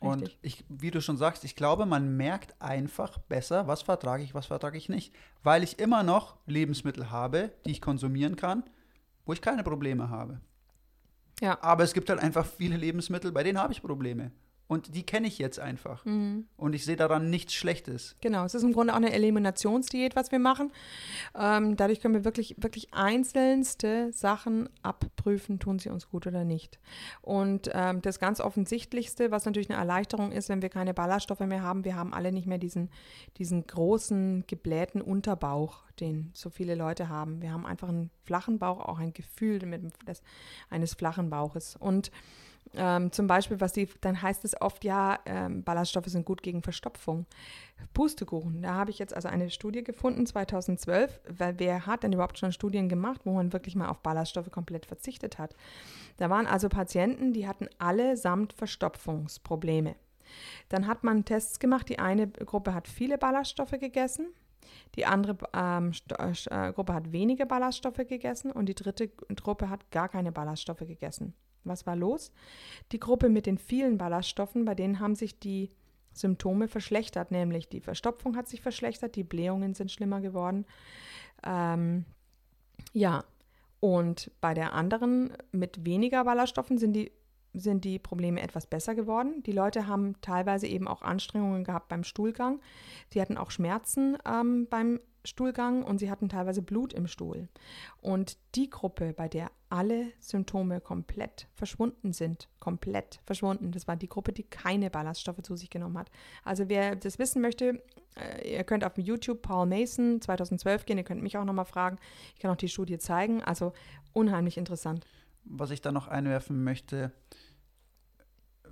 Und 0.00 0.38
ich, 0.40 0.64
wie 0.70 0.90
du 0.90 1.02
schon 1.02 1.18
sagst, 1.18 1.44
ich 1.44 1.56
glaube, 1.56 1.84
man 1.84 2.16
merkt 2.16 2.60
einfach 2.60 3.18
besser, 3.18 3.66
was 3.66 3.82
vertrage 3.82 4.22
ich, 4.22 4.34
was 4.34 4.46
vertrage 4.46 4.78
ich 4.78 4.88
nicht. 4.88 5.14
Weil 5.42 5.62
ich 5.62 5.78
immer 5.78 6.02
noch 6.02 6.38
Lebensmittel 6.46 7.10
habe, 7.10 7.52
die 7.66 7.72
ich 7.72 7.82
konsumieren 7.82 8.36
kann, 8.36 8.64
wo 9.26 9.34
ich 9.34 9.42
keine 9.42 9.62
Probleme 9.62 10.08
habe. 10.08 10.40
Ja. 11.40 11.58
Aber 11.62 11.84
es 11.84 11.94
gibt 11.94 12.10
halt 12.10 12.20
einfach 12.20 12.46
viele 12.46 12.76
Lebensmittel, 12.76 13.32
bei 13.32 13.42
denen 13.42 13.58
habe 13.58 13.72
ich 13.72 13.82
Probleme. 13.82 14.30
Und 14.70 14.94
die 14.94 15.02
kenne 15.02 15.26
ich 15.26 15.36
jetzt 15.38 15.58
einfach. 15.58 16.04
Mhm. 16.04 16.46
Und 16.56 16.74
ich 16.74 16.84
sehe 16.84 16.94
daran 16.94 17.28
nichts 17.28 17.54
Schlechtes. 17.54 18.14
Genau, 18.20 18.44
es 18.44 18.54
ist 18.54 18.62
im 18.62 18.72
Grunde 18.72 18.92
auch 18.92 18.98
eine 18.98 19.12
Eliminationsdiät, 19.12 20.14
was 20.14 20.30
wir 20.30 20.38
machen. 20.38 20.70
Ähm, 21.36 21.74
dadurch 21.74 21.98
können 21.98 22.14
wir 22.14 22.24
wirklich, 22.24 22.54
wirklich 22.56 22.94
einzelnste 22.94 24.12
Sachen 24.12 24.68
abprüfen, 24.82 25.58
tun 25.58 25.80
sie 25.80 25.88
uns 25.88 26.08
gut 26.08 26.28
oder 26.28 26.44
nicht. 26.44 26.78
Und 27.20 27.68
ähm, 27.74 28.00
das 28.00 28.20
ganz 28.20 28.38
Offensichtlichste, 28.38 29.32
was 29.32 29.44
natürlich 29.44 29.70
eine 29.70 29.78
Erleichterung 29.80 30.30
ist, 30.30 30.48
wenn 30.48 30.62
wir 30.62 30.68
keine 30.68 30.94
Ballaststoffe 30.94 31.40
mehr 31.40 31.62
haben, 31.62 31.84
wir 31.84 31.96
haben 31.96 32.14
alle 32.14 32.30
nicht 32.30 32.46
mehr 32.46 32.58
diesen, 32.58 32.90
diesen 33.38 33.66
großen, 33.66 34.44
geblähten 34.46 35.02
Unterbauch, 35.02 35.82
den 35.98 36.30
so 36.32 36.48
viele 36.48 36.76
Leute 36.76 37.08
haben. 37.08 37.42
Wir 37.42 37.50
haben 37.50 37.66
einfach 37.66 37.88
einen 37.88 38.10
flachen 38.22 38.60
Bauch, 38.60 38.78
auch 38.78 39.00
ein 39.00 39.14
Gefühl 39.14 39.66
mit, 39.66 39.82
des, 40.06 40.22
eines 40.68 40.94
flachen 40.94 41.28
Bauches. 41.28 41.74
Und 41.74 42.12
ähm, 42.74 43.10
zum 43.10 43.26
Beispiel, 43.26 43.60
was 43.60 43.72
die, 43.72 43.88
dann 44.00 44.20
heißt 44.20 44.44
es 44.44 44.60
oft, 44.60 44.84
ja, 44.84 45.18
ähm, 45.26 45.64
Ballaststoffe 45.64 46.06
sind 46.06 46.24
gut 46.24 46.42
gegen 46.42 46.62
Verstopfung. 46.62 47.26
Pustekuchen, 47.94 48.62
da 48.62 48.74
habe 48.74 48.90
ich 48.90 48.98
jetzt 48.98 49.14
also 49.14 49.28
eine 49.28 49.50
Studie 49.50 49.82
gefunden, 49.82 50.26
2012, 50.26 51.20
weil 51.28 51.58
wer 51.58 51.86
hat 51.86 52.02
denn 52.02 52.12
überhaupt 52.12 52.38
schon 52.38 52.52
Studien 52.52 52.88
gemacht, 52.88 53.22
wo 53.24 53.32
man 53.32 53.52
wirklich 53.52 53.74
mal 53.74 53.88
auf 53.88 54.00
Ballaststoffe 54.00 54.50
komplett 54.50 54.86
verzichtet 54.86 55.38
hat? 55.38 55.54
Da 56.18 56.30
waren 56.30 56.46
also 56.46 56.68
Patienten, 56.68 57.32
die 57.32 57.48
hatten 57.48 57.68
allesamt 57.78 58.52
Verstopfungsprobleme. 58.52 59.96
Dann 60.68 60.86
hat 60.86 61.02
man 61.02 61.24
Tests 61.24 61.58
gemacht, 61.58 61.88
die 61.88 61.98
eine 61.98 62.28
Gruppe 62.28 62.74
hat 62.74 62.86
viele 62.86 63.18
Ballaststoffe 63.18 63.72
gegessen, 63.80 64.28
die 64.94 65.06
andere 65.06 65.38
ähm, 65.52 65.92
Sto- 65.92 66.16
äh, 66.50 66.72
Gruppe 66.72 66.94
hat 66.94 67.10
wenige 67.10 67.46
Ballaststoffe 67.46 68.06
gegessen 68.06 68.52
und 68.52 68.66
die 68.66 68.74
dritte 68.74 69.08
Gruppe 69.08 69.70
hat 69.70 69.90
gar 69.90 70.08
keine 70.08 70.30
Ballaststoffe 70.30 70.86
gegessen. 70.86 71.34
Was 71.64 71.86
war 71.86 71.96
los? 71.96 72.32
Die 72.92 73.00
Gruppe 73.00 73.28
mit 73.28 73.46
den 73.46 73.58
vielen 73.58 73.98
Ballaststoffen, 73.98 74.64
bei 74.64 74.74
denen 74.74 75.00
haben 75.00 75.14
sich 75.14 75.38
die 75.38 75.70
Symptome 76.12 76.68
verschlechtert, 76.68 77.30
nämlich 77.30 77.68
die 77.68 77.80
Verstopfung 77.80 78.36
hat 78.36 78.48
sich 78.48 78.60
verschlechtert, 78.60 79.16
die 79.16 79.24
Blähungen 79.24 79.74
sind 79.74 79.92
schlimmer 79.92 80.20
geworden. 80.20 80.66
Ähm, 81.44 82.04
ja, 82.92 83.24
und 83.80 84.30
bei 84.40 84.54
der 84.54 84.74
anderen 84.74 85.32
mit 85.52 85.84
weniger 85.84 86.24
Ballaststoffen 86.24 86.78
sind 86.78 86.92
die, 86.92 87.12
sind 87.54 87.84
die 87.84 87.98
Probleme 87.98 88.40
etwas 88.42 88.66
besser 88.66 88.94
geworden. 88.94 89.42
Die 89.44 89.52
Leute 89.52 89.86
haben 89.86 90.20
teilweise 90.20 90.66
eben 90.66 90.86
auch 90.86 91.02
Anstrengungen 91.02 91.64
gehabt 91.64 91.88
beim 91.88 92.04
Stuhlgang. 92.04 92.60
Sie 93.08 93.20
hatten 93.20 93.38
auch 93.38 93.50
Schmerzen 93.50 94.18
ähm, 94.26 94.66
beim 94.68 95.00
Stuhlgang 95.24 95.82
und 95.82 95.98
sie 95.98 96.10
hatten 96.10 96.28
teilweise 96.28 96.62
Blut 96.62 96.92
im 96.92 97.06
Stuhl. 97.06 97.48
Und 98.00 98.36
die 98.54 98.70
Gruppe, 98.70 99.12
bei 99.12 99.28
der 99.28 99.50
alle 99.70 100.12
Symptome 100.18 100.80
komplett 100.80 101.46
verschwunden 101.54 102.12
sind, 102.12 102.48
komplett 102.58 103.20
verschwunden, 103.24 103.70
das 103.70 103.88
war 103.88 103.96
die 103.96 104.08
Gruppe, 104.08 104.32
die 104.32 104.42
keine 104.42 104.90
Ballaststoffe 104.90 105.42
zu 105.42 105.56
sich 105.56 105.70
genommen 105.70 105.96
hat. 105.96 106.10
Also 106.44 106.68
wer 106.68 106.96
das 106.96 107.18
wissen 107.18 107.40
möchte, 107.40 107.82
äh, 108.16 108.56
ihr 108.56 108.64
könnt 108.64 108.84
auf 108.84 108.98
YouTube 108.98 109.42
Paul 109.42 109.66
Mason 109.66 110.20
2012 110.20 110.86
gehen, 110.86 110.98
ihr 110.98 111.04
könnt 111.04 111.22
mich 111.22 111.38
auch 111.38 111.44
nochmal 111.44 111.64
fragen. 111.64 111.98
Ich 112.34 112.40
kann 112.40 112.50
auch 112.50 112.56
die 112.56 112.68
Studie 112.68 112.98
zeigen. 112.98 113.42
Also 113.42 113.72
unheimlich 114.12 114.58
interessant. 114.58 115.06
Was 115.44 115.70
ich 115.70 115.80
da 115.80 115.92
noch 115.92 116.08
einwerfen 116.08 116.64
möchte, 116.64 117.12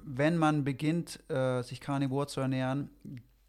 wenn 0.02 0.36
man 0.36 0.64
beginnt, 0.64 1.20
äh, 1.30 1.62
sich 1.62 1.80
karnivor 1.80 2.26
zu 2.26 2.40
ernähren, 2.40 2.90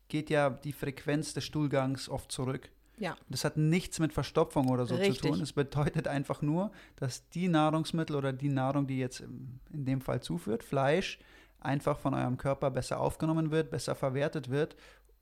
geht 0.08 0.30
ja 0.30 0.50
die 0.50 0.74
Frequenz 0.74 1.34
des 1.34 1.46
Stuhlgangs 1.46 2.10
oft 2.10 2.32
zurück. 2.32 2.70
Ja. 3.00 3.16
Das 3.30 3.46
hat 3.46 3.58
nichts 3.58 4.00
mit 4.00 4.14
Verstopfung 4.14 4.70
oder 4.70 4.86
so 4.86 4.96
Richtig. 4.96 5.22
zu 5.22 5.28
tun. 5.30 5.42
Es 5.42 5.54
bedeutet 5.54 6.08
einfach 6.08 6.42
nur, 6.42 6.72
dass 6.98 7.30
die 7.30 7.48
Nahrungsmittel 7.48 8.16
oder 8.16 8.34
die 8.34 8.50
Nahrung, 8.50 8.88
die 8.88 9.00
jetzt 9.00 9.22
in 9.22 9.86
dem 9.86 10.02
Fall 10.02 10.22
zuführt, 10.22 10.64
Fleisch, 10.64 11.20
einfach 11.60 11.98
von 11.98 12.14
eurem 12.14 12.38
Körper 12.38 12.72
besser 12.72 13.00
aufgenommen 13.00 13.52
wird, 13.52 13.72
besser 13.72 13.96
verwertet 13.96 14.50
wird 14.50 14.76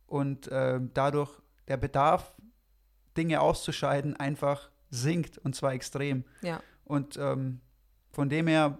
und 0.07 0.47
äh, 0.47 0.79
dadurch 0.93 1.31
der 1.67 1.77
Bedarf, 1.77 2.33
Dinge 3.15 3.41
auszuscheiden, 3.41 4.15
einfach 4.15 4.69
sinkt 4.89 5.37
und 5.39 5.55
zwar 5.55 5.73
extrem. 5.73 6.23
Ja. 6.41 6.61
Und 6.85 7.17
ähm, 7.17 7.61
von 8.11 8.29
dem 8.29 8.47
her 8.47 8.77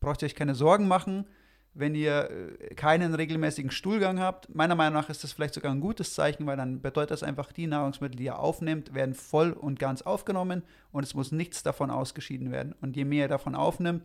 braucht 0.00 0.22
ihr 0.22 0.26
euch 0.26 0.34
keine 0.34 0.54
Sorgen 0.54 0.86
machen, 0.86 1.26
wenn 1.74 1.94
ihr 1.94 2.30
äh, 2.30 2.74
keinen 2.74 3.14
regelmäßigen 3.14 3.70
Stuhlgang 3.70 4.18
habt. 4.20 4.54
Meiner 4.54 4.74
Meinung 4.74 5.00
nach 5.00 5.08
ist 5.08 5.24
das 5.24 5.32
vielleicht 5.32 5.54
sogar 5.54 5.72
ein 5.72 5.80
gutes 5.80 6.14
Zeichen, 6.14 6.46
weil 6.46 6.56
dann 6.56 6.80
bedeutet 6.80 7.12
das 7.12 7.22
einfach, 7.22 7.52
die 7.52 7.66
Nahrungsmittel, 7.66 8.16
die 8.16 8.24
ihr 8.24 8.38
aufnehmt, 8.38 8.94
werden 8.94 9.14
voll 9.14 9.52
und 9.52 9.78
ganz 9.78 10.02
aufgenommen 10.02 10.62
und 10.90 11.04
es 11.04 11.14
muss 11.14 11.32
nichts 11.32 11.62
davon 11.62 11.90
ausgeschieden 11.90 12.50
werden. 12.50 12.74
Und 12.80 12.96
je 12.96 13.04
mehr 13.04 13.24
ihr 13.24 13.28
davon 13.28 13.54
aufnimmt, 13.54 14.04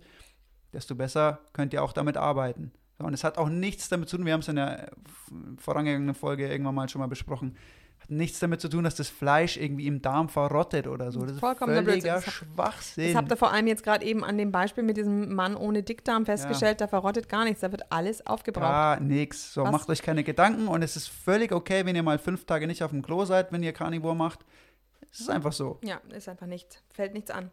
desto 0.71 0.95
besser 0.95 1.39
könnt 1.53 1.73
ihr 1.73 1.83
auch 1.83 1.93
damit 1.93 2.17
arbeiten. 2.17 2.71
Und 2.99 3.13
es 3.13 3.23
hat 3.23 3.37
auch 3.37 3.49
nichts 3.49 3.89
damit 3.89 4.07
zu 4.07 4.17
tun, 4.17 4.25
wir 4.25 4.33
haben 4.33 4.41
es 4.41 4.47
in 4.47 4.55
der 4.55 4.87
äh, 4.87 4.91
vorangegangenen 5.57 6.15
Folge 6.15 6.47
irgendwann 6.47 6.75
mal 6.75 6.89
schon 6.89 7.01
mal 7.01 7.07
besprochen, 7.07 7.57
Hat 8.03 8.11
nichts 8.11 8.39
damit 8.39 8.59
zu 8.59 8.67
tun, 8.67 8.83
dass 8.83 8.95
das 8.95 9.09
Fleisch 9.09 9.57
irgendwie 9.57 9.87
im 9.87 10.01
Darm 10.01 10.27
verrottet 10.29 10.87
oder 10.87 11.11
so. 11.11 11.21
Das 11.21 11.31
ist 11.31 11.39
Vollkommener 11.39 11.83
völliger 11.83 12.13
Blödsinn. 12.13 12.33
Schwachsinn. 12.33 13.07
Das 13.07 13.15
habt 13.15 13.31
ihr 13.31 13.37
vor 13.37 13.51
allem 13.51 13.67
jetzt 13.67 13.83
gerade 13.83 14.05
eben 14.05 14.23
an 14.23 14.37
dem 14.37 14.51
Beispiel 14.51 14.83
mit 14.83 14.97
diesem 14.97 15.33
Mann 15.33 15.55
ohne 15.55 15.83
Dickdarm 15.83 16.25
festgestellt, 16.25 16.81
da 16.81 16.87
verrottet 16.87 17.29
gar 17.29 17.45
nichts, 17.45 17.61
da 17.61 17.71
wird 17.71 17.91
alles 17.91 18.25
aufgebraucht. 18.27 18.63
Gar 18.63 18.99
nix. 18.99 19.53
So, 19.53 19.63
Was? 19.63 19.71
macht 19.71 19.89
euch 19.89 20.01
keine 20.01 20.23
Gedanken 20.23 20.67
und 20.67 20.81
es 20.83 20.95
ist 20.95 21.07
völlig 21.07 21.51
okay, 21.51 21.85
wenn 21.85 21.95
ihr 21.95 22.03
mal 22.03 22.19
fünf 22.19 22.45
Tage 22.45 22.67
nicht 22.67 22.83
auf 22.83 22.91
dem 22.91 23.01
Klo 23.01 23.25
seid, 23.25 23.51
wenn 23.51 23.63
ihr 23.63 23.73
Carnivore 23.73 24.15
macht. 24.15 24.39
Es 25.13 25.19
ist 25.19 25.29
einfach 25.29 25.53
so. 25.53 25.77
Ja, 25.83 26.01
ist 26.09 26.27
einfach 26.27 26.47
nicht, 26.47 26.81
fällt 26.91 27.13
nichts 27.13 27.29
an. 27.29 27.51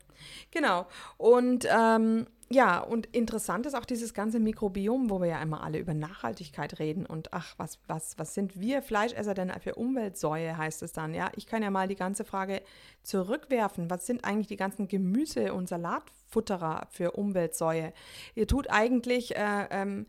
Genau. 0.50 0.86
Und 1.18 1.68
ähm, 1.70 2.26
ja, 2.48 2.80
und 2.80 3.06
interessant 3.14 3.66
ist 3.66 3.74
auch 3.74 3.84
dieses 3.84 4.14
ganze 4.14 4.40
Mikrobiom, 4.40 5.10
wo 5.10 5.20
wir 5.20 5.28
ja 5.28 5.42
immer 5.42 5.62
alle 5.62 5.78
über 5.78 5.92
Nachhaltigkeit 5.92 6.78
reden 6.78 7.04
und 7.04 7.34
ach, 7.34 7.54
was, 7.58 7.78
was, 7.86 8.18
was 8.18 8.34
sind 8.34 8.58
wir 8.58 8.80
Fleischesser 8.80 9.34
denn 9.34 9.52
für 9.60 9.74
Umweltsäue, 9.74 10.56
heißt 10.56 10.82
es 10.82 10.92
dann. 10.92 11.12
Ja, 11.12 11.30
ich 11.36 11.46
kann 11.46 11.62
ja 11.62 11.70
mal 11.70 11.86
die 11.86 11.96
ganze 11.96 12.24
Frage 12.24 12.62
zurückwerfen. 13.02 13.90
Was 13.90 14.06
sind 14.06 14.24
eigentlich 14.24 14.48
die 14.48 14.56
ganzen 14.56 14.88
Gemüse- 14.88 15.52
und 15.52 15.68
Salatfutterer 15.68 16.88
für 16.90 17.12
Umweltsäue? 17.12 17.92
Ihr 18.34 18.46
tut 18.46 18.70
eigentlich, 18.70 19.36
äh, 19.36 19.66
ähm, 19.70 20.06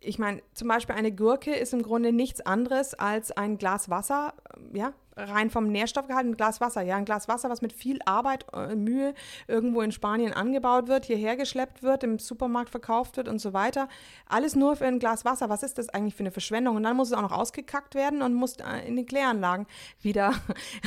ich 0.00 0.18
meine, 0.18 0.42
zum 0.54 0.68
Beispiel 0.68 0.94
eine 0.94 1.12
Gurke 1.12 1.54
ist 1.54 1.74
im 1.74 1.82
Grunde 1.82 2.12
nichts 2.12 2.40
anderes 2.40 2.94
als 2.94 3.32
ein 3.32 3.58
Glas 3.58 3.90
Wasser, 3.90 4.32
ähm, 4.56 4.74
ja, 4.74 4.92
rein 5.14 5.50
vom 5.50 5.68
Nährstoffgehalt, 5.68 6.26
ein 6.26 6.36
Glas 6.36 6.60
Wasser, 6.60 6.80
ja, 6.80 6.96
ein 6.96 7.04
Glas 7.04 7.28
Wasser, 7.28 7.50
was 7.50 7.60
mit 7.60 7.74
viel 7.74 7.98
Arbeit, 8.06 8.46
äh, 8.54 8.74
Mühe 8.74 9.14
irgendwo 9.46 9.82
in 9.82 9.92
Spanien 9.92 10.32
angebaut 10.32 10.88
wird, 10.88 11.04
hierher 11.04 11.36
geschleppt 11.36 11.82
wird, 11.82 12.02
im 12.02 12.18
Supermarkt 12.18 12.70
verkauft 12.70 13.18
wird 13.18 13.28
und 13.28 13.40
so 13.40 13.52
weiter. 13.52 13.88
Alles 14.26 14.56
nur 14.56 14.76
für 14.76 14.86
ein 14.86 14.98
Glas 14.98 15.26
Wasser. 15.26 15.50
Was 15.50 15.62
ist 15.62 15.76
das 15.76 15.90
eigentlich 15.90 16.14
für 16.14 16.20
eine 16.20 16.30
Verschwendung? 16.30 16.76
Und 16.76 16.84
dann 16.84 16.96
muss 16.96 17.08
es 17.08 17.14
auch 17.14 17.22
noch 17.22 17.32
ausgekackt 17.32 17.94
werden 17.94 18.22
und 18.22 18.32
muss 18.32 18.56
äh, 18.56 18.86
in 18.86 18.96
die 18.96 19.04
Kläranlagen 19.04 19.66
wieder, 20.00 20.32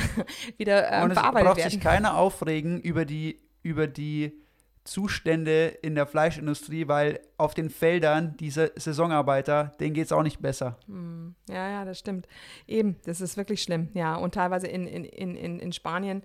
wieder 0.58 0.92
ähm, 0.92 1.04
und 1.04 1.12
es 1.12 1.20
verarbeitet 1.20 1.48
braucht 1.48 1.58
werden. 1.58 1.70
sich 1.70 1.80
keiner 1.80 2.18
aufregen 2.18 2.82
über 2.82 3.06
die, 3.06 3.40
über 3.62 3.86
die 3.86 4.43
Zustände 4.84 5.68
in 5.82 5.96
der 5.96 6.06
Fleischindustrie, 6.06 6.88
weil 6.88 7.22
auf 7.38 7.54
den 7.54 7.70
Feldern 7.70 8.36
diese 8.38 8.72
Saisonarbeiter, 8.76 9.74
denen 9.80 9.94
geht 9.94 10.06
es 10.06 10.12
auch 10.12 10.24
nicht 10.24 10.42
besser. 10.42 10.78
Hm, 10.88 11.36
Ja, 11.50 11.70
ja, 11.70 11.86
das 11.86 12.00
stimmt. 12.00 12.28
Eben, 12.68 12.98
das 13.06 13.22
ist 13.22 13.38
wirklich 13.38 13.62
schlimm. 13.62 13.90
Ja, 13.94 14.16
und 14.16 14.34
teilweise 14.34 14.68
in, 14.68 14.86
in, 14.86 15.06
in, 15.06 15.60
in 15.60 15.72
Spanien 15.72 16.24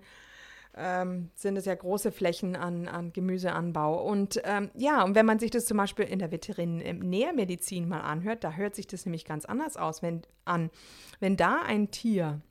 ähm, 0.75 1.29
sind 1.35 1.57
es 1.57 1.65
ja 1.65 1.75
große 1.75 2.11
Flächen 2.11 2.55
an, 2.55 2.87
an 2.87 3.13
Gemüseanbau. 3.13 4.03
Und 4.03 4.41
ähm, 4.43 4.69
ja, 4.75 5.03
und 5.03 5.15
wenn 5.15 5.25
man 5.25 5.39
sich 5.39 5.51
das 5.51 5.65
zum 5.65 5.77
Beispiel 5.77 6.05
in 6.05 6.19
der 6.19 6.31
Veterinärmedizin 6.31 7.87
mal 7.87 8.01
anhört, 8.01 8.43
da 8.43 8.53
hört 8.53 8.75
sich 8.75 8.87
das 8.87 9.05
nämlich 9.05 9.25
ganz 9.25 9.45
anders 9.45 9.77
aus, 9.77 10.01
wenn, 10.01 10.21
an. 10.45 10.69
Wenn 11.19 11.37
da 11.37 11.61
ein 11.65 11.91
Tier 11.91 12.41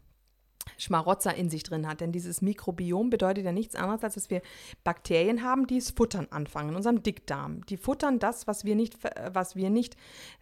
Schmarotzer 0.76 1.34
in 1.34 1.50
sich 1.50 1.62
drin 1.62 1.86
hat. 1.86 2.00
Denn 2.00 2.12
dieses 2.12 2.42
Mikrobiom 2.42 3.10
bedeutet 3.10 3.44
ja 3.44 3.52
nichts 3.52 3.74
anderes, 3.74 4.04
als 4.04 4.14
dass 4.14 4.30
wir 4.30 4.42
Bakterien 4.84 5.42
haben, 5.42 5.66
die 5.66 5.78
es 5.78 5.90
futtern 5.90 6.28
anfangen, 6.30 6.70
in 6.70 6.76
unserem 6.76 7.02
Dickdarm. 7.02 7.64
Die 7.66 7.76
futtern 7.76 8.18
das, 8.18 8.46
was 8.46 8.64
wir 8.64 8.74
nicht, 8.74 8.94
ver- 8.94 9.30
was 9.32 9.56
wir 9.56 9.70
nicht 9.70 9.96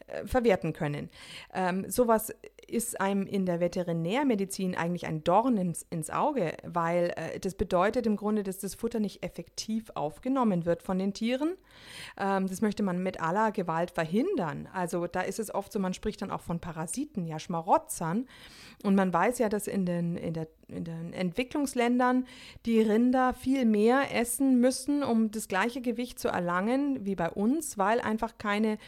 äh, 0.07 0.27
verwerten 0.27 0.73
können. 0.73 1.11
Ähm, 1.55 1.89
sowas 1.91 2.35
ist 2.69 3.01
einem 3.01 3.27
in 3.27 3.47
der 3.47 3.61
Veterinärmedizin 3.61 4.77
eigentlich 4.77 5.07
ein 5.07 5.23
Dorn 5.25 5.57
ins, 5.57 5.87
ins 5.91 6.11
Auge, 6.11 6.57
weil 6.65 7.13
äh, 7.17 7.39
das 7.39 7.55
bedeutet 7.55 8.07
im 8.07 8.17
Grunde, 8.17 8.43
dass 8.43 8.59
das 8.59 8.75
Futter 8.75 9.01
nicht 9.01 9.23
effektiv 9.23 9.91
aufgenommen 9.95 10.67
wird 10.67 10.83
von 10.83 10.99
den 10.99 11.15
Tieren. 11.15 11.57
Ähm, 12.19 12.47
das 12.47 12.61
möchte 12.61 12.83
man 12.83 13.03
mit 13.03 13.21
aller 13.21 13.53
Gewalt 13.53 13.91
verhindern. 13.91 14.69
Also 14.73 15.07
da 15.07 15.21
ist 15.21 15.39
es 15.39 15.55
oft 15.55 15.73
so, 15.73 15.79
man 15.79 15.95
spricht 15.95 16.23
dann 16.23 16.31
auch 16.31 16.43
von 16.43 16.61
Parasiten, 16.61 17.27
ja 17.27 17.39
Schmarotzern. 17.39 18.27
Und 18.83 18.95
man 18.95 19.13
weiß 19.13 19.39
ja, 19.39 19.49
dass 19.49 19.67
in 19.67 19.87
den, 19.87 20.17
in, 20.17 20.35
der, 20.35 20.49
in 20.69 20.85
den 20.85 21.13
Entwicklungsländern 21.13 22.27
die 22.65 22.81
Rinder 22.81 23.35
viel 23.35 23.65
mehr 23.65 24.15
essen 24.15 24.61
müssen, 24.61 25.03
um 25.03 25.31
das 25.31 25.49
gleiche 25.49 25.81
Gewicht 25.81 26.19
zu 26.19 26.29
erlangen 26.29 27.05
wie 27.07 27.15
bei 27.15 27.31
uns, 27.31 27.79
weil 27.79 28.01
einfach 28.01 28.39
keine, 28.39 28.79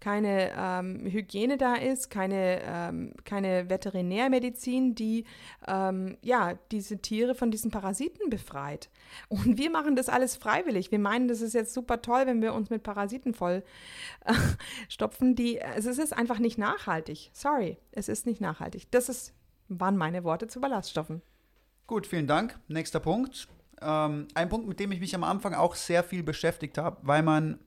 keine 0.00 0.50
ähm, 0.56 1.06
Hygiene 1.06 1.56
da 1.56 1.74
ist, 1.74 2.10
keine, 2.10 2.60
ähm, 2.64 3.12
keine 3.24 3.70
Veterinärmedizin, 3.70 4.94
die 4.94 5.24
ähm, 5.66 6.16
ja, 6.22 6.54
diese 6.72 6.98
Tiere 6.98 7.34
von 7.34 7.50
diesen 7.50 7.70
Parasiten 7.70 8.30
befreit. 8.30 8.90
Und 9.28 9.58
wir 9.58 9.70
machen 9.70 9.96
das 9.96 10.08
alles 10.08 10.36
freiwillig. 10.36 10.90
Wir 10.90 10.98
meinen, 10.98 11.28
das 11.28 11.40
ist 11.40 11.54
jetzt 11.54 11.72
super 11.72 12.02
toll, 12.02 12.22
wenn 12.26 12.42
wir 12.42 12.52
uns 12.54 12.70
mit 12.70 12.82
Parasiten 12.82 13.32
voll 13.34 13.62
äh, 14.24 14.34
stopfen. 14.88 15.34
Die, 15.36 15.62
also 15.62 15.90
es 15.90 15.98
ist 15.98 16.12
einfach 16.12 16.38
nicht 16.38 16.58
nachhaltig. 16.58 17.30
Sorry, 17.32 17.78
es 17.92 18.08
ist 18.08 18.26
nicht 18.26 18.40
nachhaltig. 18.40 18.90
Das 18.90 19.08
ist, 19.08 19.34
waren 19.68 19.96
meine 19.96 20.24
Worte 20.24 20.46
zu 20.48 20.60
Ballaststoffen. 20.60 21.22
Gut, 21.86 22.06
vielen 22.06 22.26
Dank. 22.26 22.58
Nächster 22.68 23.00
Punkt. 23.00 23.48
Ähm, 23.80 24.28
ein 24.34 24.48
Punkt, 24.48 24.66
mit 24.68 24.80
dem 24.80 24.92
ich 24.92 25.00
mich 25.00 25.14
am 25.14 25.24
Anfang 25.24 25.54
auch 25.54 25.74
sehr 25.74 26.02
viel 26.04 26.22
beschäftigt 26.22 26.78
habe, 26.78 26.98
weil 27.02 27.22
man, 27.22 27.58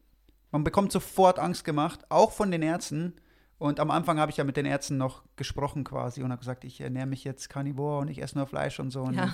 man 0.51 0.63
bekommt 0.63 0.91
sofort 0.91 1.39
Angst 1.39 1.63
gemacht, 1.63 2.05
auch 2.09 2.31
von 2.31 2.51
den 2.51 2.61
Ärzten. 2.61 3.13
Und 3.57 3.79
am 3.79 3.91
Anfang 3.91 4.19
habe 4.19 4.31
ich 4.31 4.37
ja 4.37 4.43
mit 4.43 4.57
den 4.57 4.65
Ärzten 4.65 4.97
noch 4.97 5.23
gesprochen 5.35 5.83
quasi 5.83 6.23
und 6.23 6.31
habe 6.31 6.39
gesagt, 6.39 6.63
ich 6.63 6.81
ernähre 6.81 7.05
mich 7.05 7.23
jetzt 7.23 7.49
Carnivore 7.49 7.99
und 7.99 8.09
ich 8.09 8.21
esse 8.21 8.37
nur 8.37 8.47
Fleisch 8.47 8.79
und 8.79 8.89
so. 8.91 9.03
Und 9.03 9.13
Ja. 9.15 9.31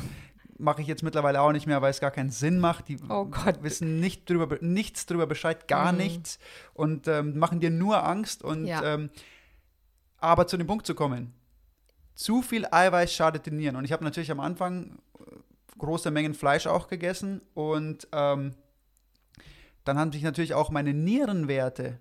mache 0.60 0.82
ich 0.82 0.88
jetzt 0.88 1.04
mittlerweile 1.04 1.42
auch 1.42 1.52
nicht 1.54 1.66
mehr, 1.68 1.82
weil 1.82 1.92
es 1.92 2.00
gar 2.02 2.12
keinen 2.12 2.30
Sinn 2.30 2.60
macht. 2.60 2.88
Die 2.90 2.98
Oh 3.10 3.26
Gott. 3.26 3.64
wissen 3.64 4.00
nicht 4.00 4.30
drüber, 4.30 4.58
nichts 4.62 5.06
drüber 5.06 5.28
Bescheid, 5.28 5.68
gar 5.68 5.92
Mhm. 5.92 5.98
nichts 6.00 6.40
und 6.74 7.08
ähm, 7.08 7.38
machen 7.40 7.60
dir 7.60 7.70
nur 7.70 8.04
Angst. 8.06 8.44
Und 8.44 8.66
Ja. 8.66 8.84
ähm, 8.84 9.10
aber 10.18 10.48
zu 10.48 10.58
dem 10.58 10.68
Punkt 10.68 10.86
zu 10.86 10.96
kommen, 10.96 11.34
zu 12.18 12.42
viel 12.42 12.66
Eiweiß 12.70 13.14
schadet 13.14 13.46
den 13.46 13.58
Nieren. 13.58 13.76
Und 13.76 13.86
ich 13.86 13.94
habe 13.94 14.04
natürlich 14.04 14.32
am 14.32 14.40
Anfang 14.40 14.98
äh, 15.20 15.36
große 15.78 16.10
Mengen 16.10 16.34
Fleisch 16.34 16.66
auch 16.66 16.88
gegessen 16.88 17.42
und 17.54 18.08
ähm, 18.12 18.56
dann 19.86 20.00
haben 20.00 20.12
sich 20.12 20.24
natürlich 20.24 20.56
auch 20.56 20.72
meine 20.72 20.94
Nierenwerte 20.94 22.00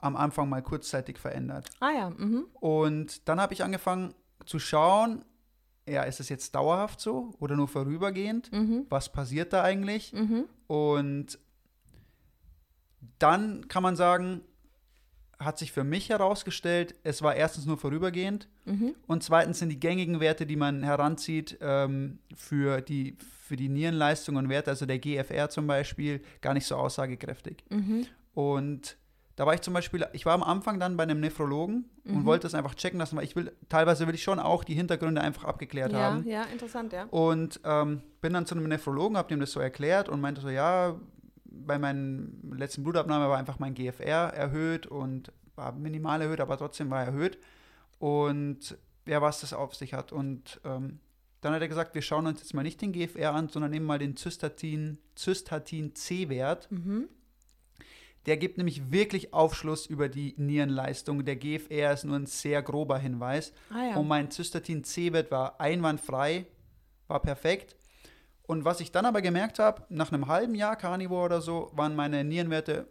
am 0.00 0.16
Anfang 0.16 0.48
mal 0.48 0.62
kurzzeitig 0.62 1.18
verändert. 1.18 1.68
Ah 1.80 1.90
ja, 1.90 2.10
mhm. 2.10 2.46
Und 2.54 3.28
dann 3.28 3.40
habe 3.40 3.52
ich 3.52 3.62
angefangen 3.62 4.14
zu 4.46 4.58
schauen, 4.58 5.24
ja, 5.86 6.02
ist 6.04 6.18
es 6.18 6.30
jetzt 6.30 6.54
dauerhaft 6.54 7.00
so 7.00 7.34
oder 7.38 7.54
nur 7.54 7.68
vorübergehend? 7.68 8.50
Mhm. 8.52 8.86
Was 8.88 9.12
passiert 9.12 9.52
da 9.52 9.62
eigentlich? 9.62 10.14
Mhm. 10.14 10.46
Und 10.66 11.38
dann 13.18 13.68
kann 13.68 13.82
man 13.82 13.96
sagen, 13.96 14.40
hat 15.44 15.58
sich 15.58 15.72
für 15.72 15.84
mich 15.84 16.08
herausgestellt, 16.08 16.94
es 17.04 17.22
war 17.22 17.34
erstens 17.34 17.66
nur 17.66 17.76
vorübergehend 17.78 18.48
Mhm. 18.64 18.94
und 19.06 19.22
zweitens 19.22 19.58
sind 19.58 19.68
die 19.70 19.80
gängigen 19.80 20.20
Werte, 20.20 20.46
die 20.46 20.56
man 20.56 20.82
heranzieht 20.82 21.58
ähm, 21.60 22.18
für, 22.34 22.80
die, 22.80 23.16
für 23.44 23.56
die 23.56 23.68
Nierenleistung 23.68 24.36
und 24.36 24.48
Werte, 24.48 24.70
also 24.70 24.86
der 24.86 24.98
GFR 24.98 25.50
zum 25.50 25.66
Beispiel, 25.66 26.22
gar 26.40 26.54
nicht 26.54 26.66
so 26.66 26.76
aussagekräftig. 26.76 27.64
Mhm. 27.70 28.06
Und 28.34 28.96
da 29.36 29.46
war 29.46 29.54
ich 29.54 29.62
zum 29.62 29.74
Beispiel, 29.74 30.06
ich 30.12 30.26
war 30.26 30.34
am 30.34 30.42
Anfang 30.42 30.78
dann 30.78 30.96
bei 30.96 31.02
einem 31.04 31.18
Nephrologen 31.20 31.86
und 32.04 32.14
Mhm. 32.20 32.24
wollte 32.26 32.46
es 32.46 32.54
einfach 32.54 32.74
checken 32.74 32.98
lassen, 32.98 33.16
weil 33.16 33.24
ich 33.24 33.34
will, 33.34 33.50
teilweise 33.68 34.06
will 34.06 34.14
ich 34.14 34.22
schon 34.22 34.38
auch 34.38 34.62
die 34.62 34.74
Hintergründe 34.74 35.20
einfach 35.22 35.44
abgeklärt 35.44 35.92
Ja, 35.92 35.98
haben. 36.00 36.26
ja, 36.28 36.42
interessant, 36.44 36.92
ja. 36.92 37.04
Und 37.04 37.58
ähm, 37.64 38.02
bin 38.20 38.32
dann 38.34 38.46
zu 38.46 38.54
einem 38.54 38.68
Nephrologen, 38.68 39.16
habe 39.16 39.28
dem 39.28 39.40
das 39.40 39.52
so 39.52 39.60
erklärt 39.60 40.08
und 40.08 40.20
meinte 40.20 40.40
so, 40.40 40.50
ja, 40.50 40.94
bei 41.52 41.78
meinen 41.78 42.52
letzten 42.56 42.82
Blutabnahme 42.82 43.28
war 43.28 43.38
einfach 43.38 43.58
mein 43.58 43.74
GFR 43.74 44.32
erhöht 44.34 44.86
und 44.86 45.32
war 45.54 45.72
minimal 45.72 46.22
erhöht, 46.22 46.40
aber 46.40 46.56
trotzdem 46.56 46.90
war 46.90 47.04
erhöht. 47.04 47.38
Und 47.98 48.76
ja, 49.06 49.20
was 49.20 49.40
das 49.40 49.52
auf 49.52 49.74
sich 49.74 49.94
hat. 49.94 50.12
Und 50.12 50.60
ähm, 50.64 51.00
dann 51.40 51.54
hat 51.54 51.60
er 51.60 51.68
gesagt, 51.68 51.94
wir 51.94 52.02
schauen 52.02 52.26
uns 52.26 52.40
jetzt 52.40 52.54
mal 52.54 52.62
nicht 52.62 52.80
den 52.80 52.92
GFR 52.92 53.34
an, 53.34 53.48
sondern 53.48 53.70
nehmen 53.70 53.86
mal 53.86 53.98
den 53.98 54.16
Zystatin, 54.16 54.98
Zystatin-C-Wert. 55.14 56.70
Mhm. 56.70 57.08
Der 58.26 58.36
gibt 58.36 58.56
nämlich 58.56 58.92
wirklich 58.92 59.34
Aufschluss 59.34 59.86
über 59.86 60.08
die 60.08 60.34
Nierenleistung. 60.36 61.24
Der 61.24 61.34
GFR 61.34 61.92
ist 61.92 62.04
nur 62.04 62.16
ein 62.16 62.26
sehr 62.26 62.62
grober 62.62 62.98
Hinweis. 62.98 63.52
Ah 63.70 63.90
ja. 63.90 63.96
Und 63.96 64.06
mein 64.06 64.30
Zystatin-C-Wert 64.30 65.32
war 65.32 65.60
einwandfrei, 65.60 66.46
war 67.08 67.20
perfekt. 67.20 67.74
Und 68.52 68.66
was 68.66 68.80
ich 68.80 68.92
dann 68.92 69.06
aber 69.06 69.22
gemerkt 69.22 69.58
habe, 69.58 69.82
nach 69.88 70.12
einem 70.12 70.26
halben 70.26 70.54
Jahr 70.54 70.76
Carnivore 70.76 71.24
oder 71.24 71.40
so, 71.40 71.70
waren 71.72 71.96
meine 71.96 72.22
Nierenwerte 72.22 72.86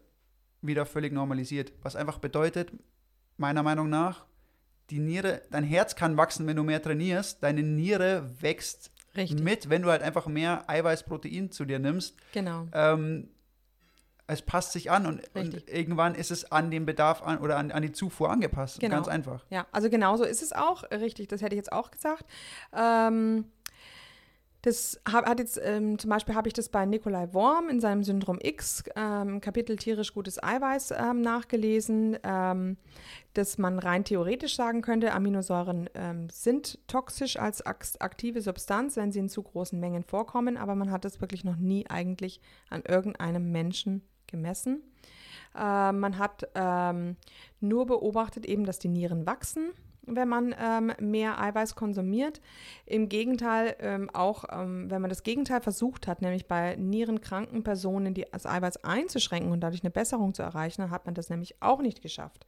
wieder 0.64 0.88
völlig 0.88 1.14
normalisiert. 1.14 1.72
Was 1.84 1.96
einfach 1.96 2.18
bedeutet, 2.18 2.72
meiner 3.38 3.62
Meinung 3.62 3.88
nach, 3.88 4.26
die 4.90 4.98
Niere, 4.98 5.44
dein 5.52 5.64
Herz 5.64 5.96
kann 5.96 6.18
wachsen, 6.18 6.48
wenn 6.48 6.56
du 6.56 6.64
mehr 6.64 6.82
trainierst. 6.82 7.44
Deine 7.44 7.62
Niere 7.62 8.28
wächst 8.42 8.90
Richtig. 9.16 9.40
mit, 9.40 9.70
wenn 9.70 9.84
du 9.84 9.92
halt 9.92 10.02
einfach 10.02 10.26
mehr 10.26 10.68
Eiweißprotein 10.68 11.52
zu 11.52 11.66
dir 11.66 11.78
nimmst. 11.78 12.16
Genau. 12.32 12.68
Ähm, 12.74 13.30
es 14.26 14.42
passt 14.42 14.72
sich 14.72 14.90
an 14.90 15.06
und, 15.06 15.22
und 15.36 15.70
irgendwann 15.70 16.16
ist 16.16 16.32
es 16.32 16.52
an 16.52 16.72
den 16.72 16.88
Bedarf 16.88 17.22
an, 17.22 17.38
oder 17.38 17.58
an, 17.58 17.70
an 17.72 17.84
die 17.84 17.92
Zufuhr 17.92 18.32
angepasst. 18.32 18.80
Genau. 18.80 18.96
Ganz 18.96 19.08
einfach. 19.08 19.46
Ja, 19.52 19.68
also 19.72 19.92
genauso 19.92 20.24
ist 20.24 20.42
es 20.42 20.54
auch, 20.54 20.90
richtig, 20.90 21.28
das 21.28 21.44
hätte 21.44 21.54
ich 21.54 21.60
jetzt 21.60 21.72
auch 21.72 21.92
gesagt. 21.92 22.26
Ähm, 22.76 23.46
Das 24.62 25.02
hat 25.12 25.40
jetzt, 25.40 25.60
ähm, 25.64 25.98
zum 25.98 26.10
Beispiel 26.12 26.36
habe 26.36 26.48
ich 26.48 26.54
das 26.54 26.70
bei 26.70 26.86
Nikolai 26.86 27.34
Worm 27.34 27.68
in 27.68 27.80
seinem 27.80 28.04
Syndrom 28.04 28.38
X, 28.40 28.84
ähm, 28.96 29.42
Kapitel 29.42 29.76
tierisch 29.76 30.14
gutes 30.14 30.42
Eiweiß, 30.42 30.92
ähm, 30.92 31.22
nachgelesen, 31.22 32.18
ähm, 32.24 32.78
dass 33.34 33.58
man 33.58 33.80
rein 33.80 34.04
theoretisch 34.04 34.56
sagen 34.56 34.82
könnte, 34.82 35.14
Aminosäuren 35.14 35.90
ähm, 35.96 36.30
sind 36.30 36.80
toxisch 36.88 37.38
als 37.38 37.66
aktive 37.66 38.42
Substanz, 38.42 38.98
wenn 38.98 39.12
sie 39.12 39.20
in 39.20 39.30
zu 39.30 39.42
großen 39.42 39.80
Mengen 39.80 40.04
vorkommen, 40.04 40.58
aber 40.58 40.76
man 40.76 40.92
hat 40.92 41.06
das 41.06 41.22
wirklich 41.22 41.44
noch 41.44 41.56
nie 41.56 41.88
eigentlich 41.90 42.40
an 42.70 42.84
irgendeinem 42.88 43.52
Menschen 43.52 44.04
gemessen. 44.28 44.84
Äh, 45.56 45.92
man 45.92 46.20
hat 46.20 46.48
ähm, 46.54 47.18
nur 47.62 47.88
beobachtet 47.88 48.46
eben, 48.46 48.66
dass 48.66 48.78
die 48.78 48.90
Nieren 48.90 49.26
wachsen 49.26 49.72
wenn 50.08 50.28
man 50.28 50.56
ähm, 50.60 50.94
mehr 51.00 51.40
Eiweiß 51.40 51.76
konsumiert. 51.76 52.42
Im 52.86 53.10
Gegenteil, 53.10 53.76
ähm, 53.80 54.10
auch 54.12 54.46
ähm, 54.52 54.90
wenn 54.90 55.02
man 55.02 55.10
das 55.10 55.24
Gegenteil 55.24 55.62
versucht 55.62 56.08
hat, 56.08 56.22
nämlich 56.22 56.48
bei 56.48 56.76
nierenkranken 56.76 57.64
Personen 57.64 58.14
die, 58.14 58.26
das 58.32 58.46
Eiweiß 58.46 58.84
einzuschränken 58.84 59.52
und 59.52 59.62
dadurch 59.62 59.84
eine 59.84 59.92
Besserung 59.92 60.34
zu 60.34 60.42
erreichen, 60.42 60.90
hat 60.90 61.06
man 61.06 61.14
das 61.14 61.30
nämlich 61.30 61.62
auch 61.62 61.82
nicht 61.82 62.02
geschafft. 62.02 62.46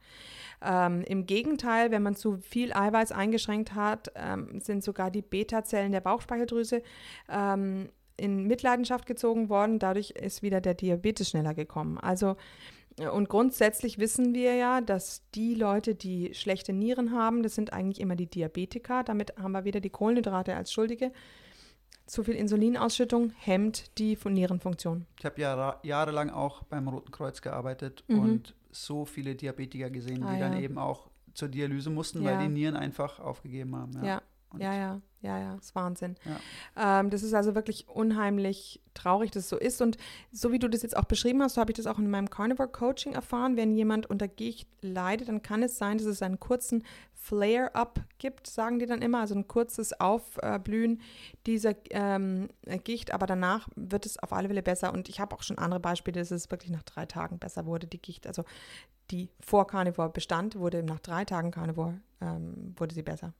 Ähm, 0.62 1.02
Im 1.02 1.26
Gegenteil, 1.26 1.90
wenn 1.90 2.02
man 2.02 2.16
zu 2.16 2.38
viel 2.38 2.72
Eiweiß 2.72 3.12
eingeschränkt 3.12 3.74
hat, 3.74 4.12
ähm, 4.14 4.60
sind 4.60 4.82
sogar 4.82 5.10
die 5.10 5.22
Beta-Zellen 5.22 5.92
der 5.92 6.00
Bauchspeicheldrüse 6.00 6.82
ähm, 7.28 7.88
in 8.16 8.46
Mitleidenschaft 8.46 9.06
gezogen 9.06 9.48
worden. 9.48 9.78
Dadurch 9.78 10.10
ist 10.10 10.42
wieder 10.42 10.60
der 10.60 10.74
Diabetes 10.74 11.30
schneller 11.30 11.54
gekommen. 11.54 11.98
Also 11.98 12.36
und 12.96 13.28
grundsätzlich 13.28 13.98
wissen 13.98 14.34
wir 14.34 14.54
ja, 14.54 14.80
dass 14.80 15.22
die 15.34 15.54
Leute, 15.54 15.94
die 15.94 16.32
schlechte 16.34 16.72
Nieren 16.72 17.12
haben, 17.12 17.42
das 17.42 17.54
sind 17.54 17.72
eigentlich 17.72 18.00
immer 18.00 18.14
die 18.14 18.26
Diabetiker. 18.26 19.02
Damit 19.02 19.36
haben 19.36 19.52
wir 19.52 19.64
wieder 19.64 19.80
die 19.80 19.90
Kohlenhydrate 19.90 20.54
als 20.54 20.72
Schuldige. 20.72 21.12
Zu 22.06 22.22
viel 22.22 22.34
Insulinausschüttung 22.34 23.32
hemmt 23.38 23.98
die 23.98 24.16
Nierenfunktion. 24.24 25.06
Ich 25.18 25.24
habe 25.24 25.40
Jahre, 25.40 25.78
jahrelang 25.82 26.30
auch 26.30 26.62
beim 26.64 26.86
Roten 26.86 27.10
Kreuz 27.10 27.40
gearbeitet 27.40 28.04
mhm. 28.08 28.18
und 28.18 28.54
so 28.70 29.06
viele 29.06 29.34
Diabetiker 29.34 29.90
gesehen, 29.90 30.20
die 30.20 30.24
ah, 30.24 30.34
ja. 30.34 30.48
dann 30.48 30.62
eben 30.62 30.78
auch 30.78 31.08
zur 31.32 31.48
Dialyse 31.48 31.90
mussten, 31.90 32.22
ja. 32.22 32.30
weil 32.30 32.46
die 32.46 32.52
Nieren 32.52 32.76
einfach 32.76 33.20
aufgegeben 33.20 33.74
haben. 33.74 33.92
Ja, 33.94 34.04
ja, 34.04 34.22
ja, 34.58 34.74
ja, 34.74 35.00
ja, 35.24 35.38
ja, 35.38 35.54
ist 35.54 35.74
Wahnsinn. 35.74 36.16
Ähm, 36.76 37.08
das 37.08 37.22
ist 37.22 37.32
also 37.32 37.54
wirklich 37.54 37.88
unheimlich 37.88 38.82
traurig, 38.92 39.30
dass 39.30 39.44
es 39.44 39.48
so 39.48 39.56
ist. 39.56 39.80
Und 39.80 39.96
so 40.32 40.52
wie 40.52 40.58
du 40.58 40.68
das 40.68 40.82
jetzt 40.82 40.96
auch 40.96 41.06
beschrieben 41.06 41.42
hast, 41.42 41.54
so 41.54 41.62
habe 41.62 41.72
ich 41.72 41.76
das 41.76 41.86
auch 41.86 41.98
in 41.98 42.10
meinem 42.10 42.28
Carnivore 42.28 42.68
Coaching 42.68 43.14
erfahren. 43.14 43.56
Wenn 43.56 43.74
jemand 43.74 44.08
unter 44.10 44.28
Gicht 44.28 44.68
leidet, 44.82 45.28
dann 45.28 45.40
kann 45.40 45.62
es 45.62 45.78
sein, 45.78 45.96
dass 45.96 46.06
es 46.06 46.20
einen 46.20 46.40
kurzen 46.40 46.84
Flare-up 47.14 48.00
gibt, 48.18 48.46
sagen 48.46 48.78
die 48.78 48.84
dann 48.84 49.00
immer, 49.00 49.20
also 49.20 49.34
ein 49.34 49.48
kurzes 49.48 49.98
Aufblühen 49.98 51.00
dieser 51.46 51.72
ähm, 51.88 52.50
Gicht, 52.84 53.14
aber 53.14 53.26
danach 53.26 53.68
wird 53.76 54.04
es 54.04 54.18
auf 54.18 54.34
alle 54.34 54.48
Fälle 54.48 54.62
besser. 54.62 54.92
Und 54.92 55.08
ich 55.08 55.20
habe 55.20 55.34
auch 55.34 55.42
schon 55.42 55.56
andere 55.56 55.80
Beispiele, 55.80 56.20
dass 56.20 56.30
es 56.30 56.50
wirklich 56.50 56.70
nach 56.70 56.82
drei 56.82 57.06
Tagen 57.06 57.38
besser 57.38 57.64
wurde, 57.64 57.86
die 57.86 58.02
Gicht. 58.02 58.26
Also 58.26 58.44
die 59.10 59.30
vor 59.40 59.66
Carnivore 59.66 60.10
bestand, 60.10 60.56
wurde 60.56 60.82
nach 60.82 61.00
drei 61.00 61.24
Tagen 61.24 61.50
Carnivore, 61.50 61.94
ähm, 62.20 62.74
wurde 62.76 62.94
sie 62.94 63.02
besser. 63.02 63.32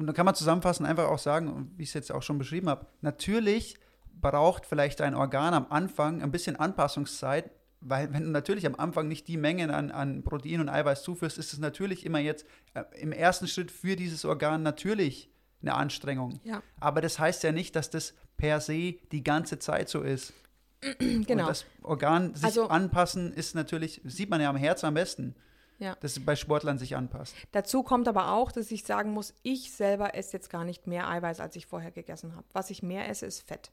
Und 0.00 0.06
dann 0.06 0.16
kann 0.16 0.24
man 0.24 0.34
zusammenfassend 0.34 0.88
einfach 0.88 1.08
auch 1.08 1.18
sagen, 1.18 1.72
wie 1.76 1.82
ich 1.82 1.90
es 1.90 1.94
jetzt 1.94 2.10
auch 2.10 2.22
schon 2.22 2.38
beschrieben 2.38 2.70
habe, 2.70 2.86
natürlich 3.02 3.76
braucht 4.18 4.64
vielleicht 4.64 5.02
ein 5.02 5.14
Organ 5.14 5.52
am 5.52 5.66
Anfang 5.68 6.22
ein 6.22 6.30
bisschen 6.30 6.56
Anpassungszeit, 6.56 7.50
weil 7.80 8.10
wenn 8.12 8.24
du 8.24 8.30
natürlich 8.30 8.66
am 8.66 8.74
Anfang 8.76 9.08
nicht 9.08 9.28
die 9.28 9.36
Mengen 9.36 9.70
an, 9.70 9.90
an 9.90 10.22
Protein 10.22 10.60
und 10.60 10.70
Eiweiß 10.70 11.02
zuführst, 11.02 11.36
ist 11.36 11.52
es 11.52 11.58
natürlich 11.58 12.06
immer 12.06 12.18
jetzt 12.18 12.46
äh, 12.72 12.84
im 12.98 13.12
ersten 13.12 13.46
Schritt 13.46 13.70
für 13.70 13.94
dieses 13.94 14.24
Organ 14.24 14.62
natürlich 14.62 15.30
eine 15.60 15.74
Anstrengung. 15.74 16.40
Ja. 16.44 16.62
Aber 16.80 17.02
das 17.02 17.18
heißt 17.18 17.42
ja 17.42 17.52
nicht, 17.52 17.76
dass 17.76 17.90
das 17.90 18.14
per 18.38 18.60
se 18.60 18.94
die 19.12 19.22
ganze 19.22 19.58
Zeit 19.58 19.90
so 19.90 20.00
ist. 20.00 20.32
genau. 20.98 21.42
Und 21.42 21.48
das 21.48 21.66
Organ 21.82 22.34
sich 22.34 22.44
also, 22.44 22.68
anpassen 22.68 23.34
ist 23.34 23.54
natürlich, 23.54 24.00
sieht 24.04 24.30
man 24.30 24.40
ja 24.40 24.48
am 24.48 24.56
Herz 24.56 24.82
am 24.82 24.94
besten. 24.94 25.34
Ja. 25.80 25.96
Dass 26.00 26.16
es 26.16 26.24
bei 26.24 26.36
Sportlern 26.36 26.78
sich 26.78 26.94
anpasst. 26.94 27.34
Dazu 27.50 27.82
kommt 27.82 28.06
aber 28.06 28.32
auch, 28.32 28.52
dass 28.52 28.70
ich 28.70 28.84
sagen 28.84 29.10
muss, 29.10 29.34
ich 29.42 29.72
selber 29.72 30.14
esse 30.14 30.34
jetzt 30.34 30.50
gar 30.50 30.64
nicht 30.64 30.86
mehr 30.86 31.08
Eiweiß, 31.08 31.40
als 31.40 31.56
ich 31.56 31.66
vorher 31.66 31.90
gegessen 31.90 32.36
habe. 32.36 32.46
Was 32.52 32.70
ich 32.70 32.82
mehr 32.82 33.08
esse, 33.08 33.26
ist 33.26 33.40
Fett 33.40 33.72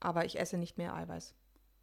aber 0.00 0.24
ich 0.24 0.38
esse 0.38 0.58
nicht 0.58 0.78
mehr 0.78 0.94
Eiweiß. 0.94 1.34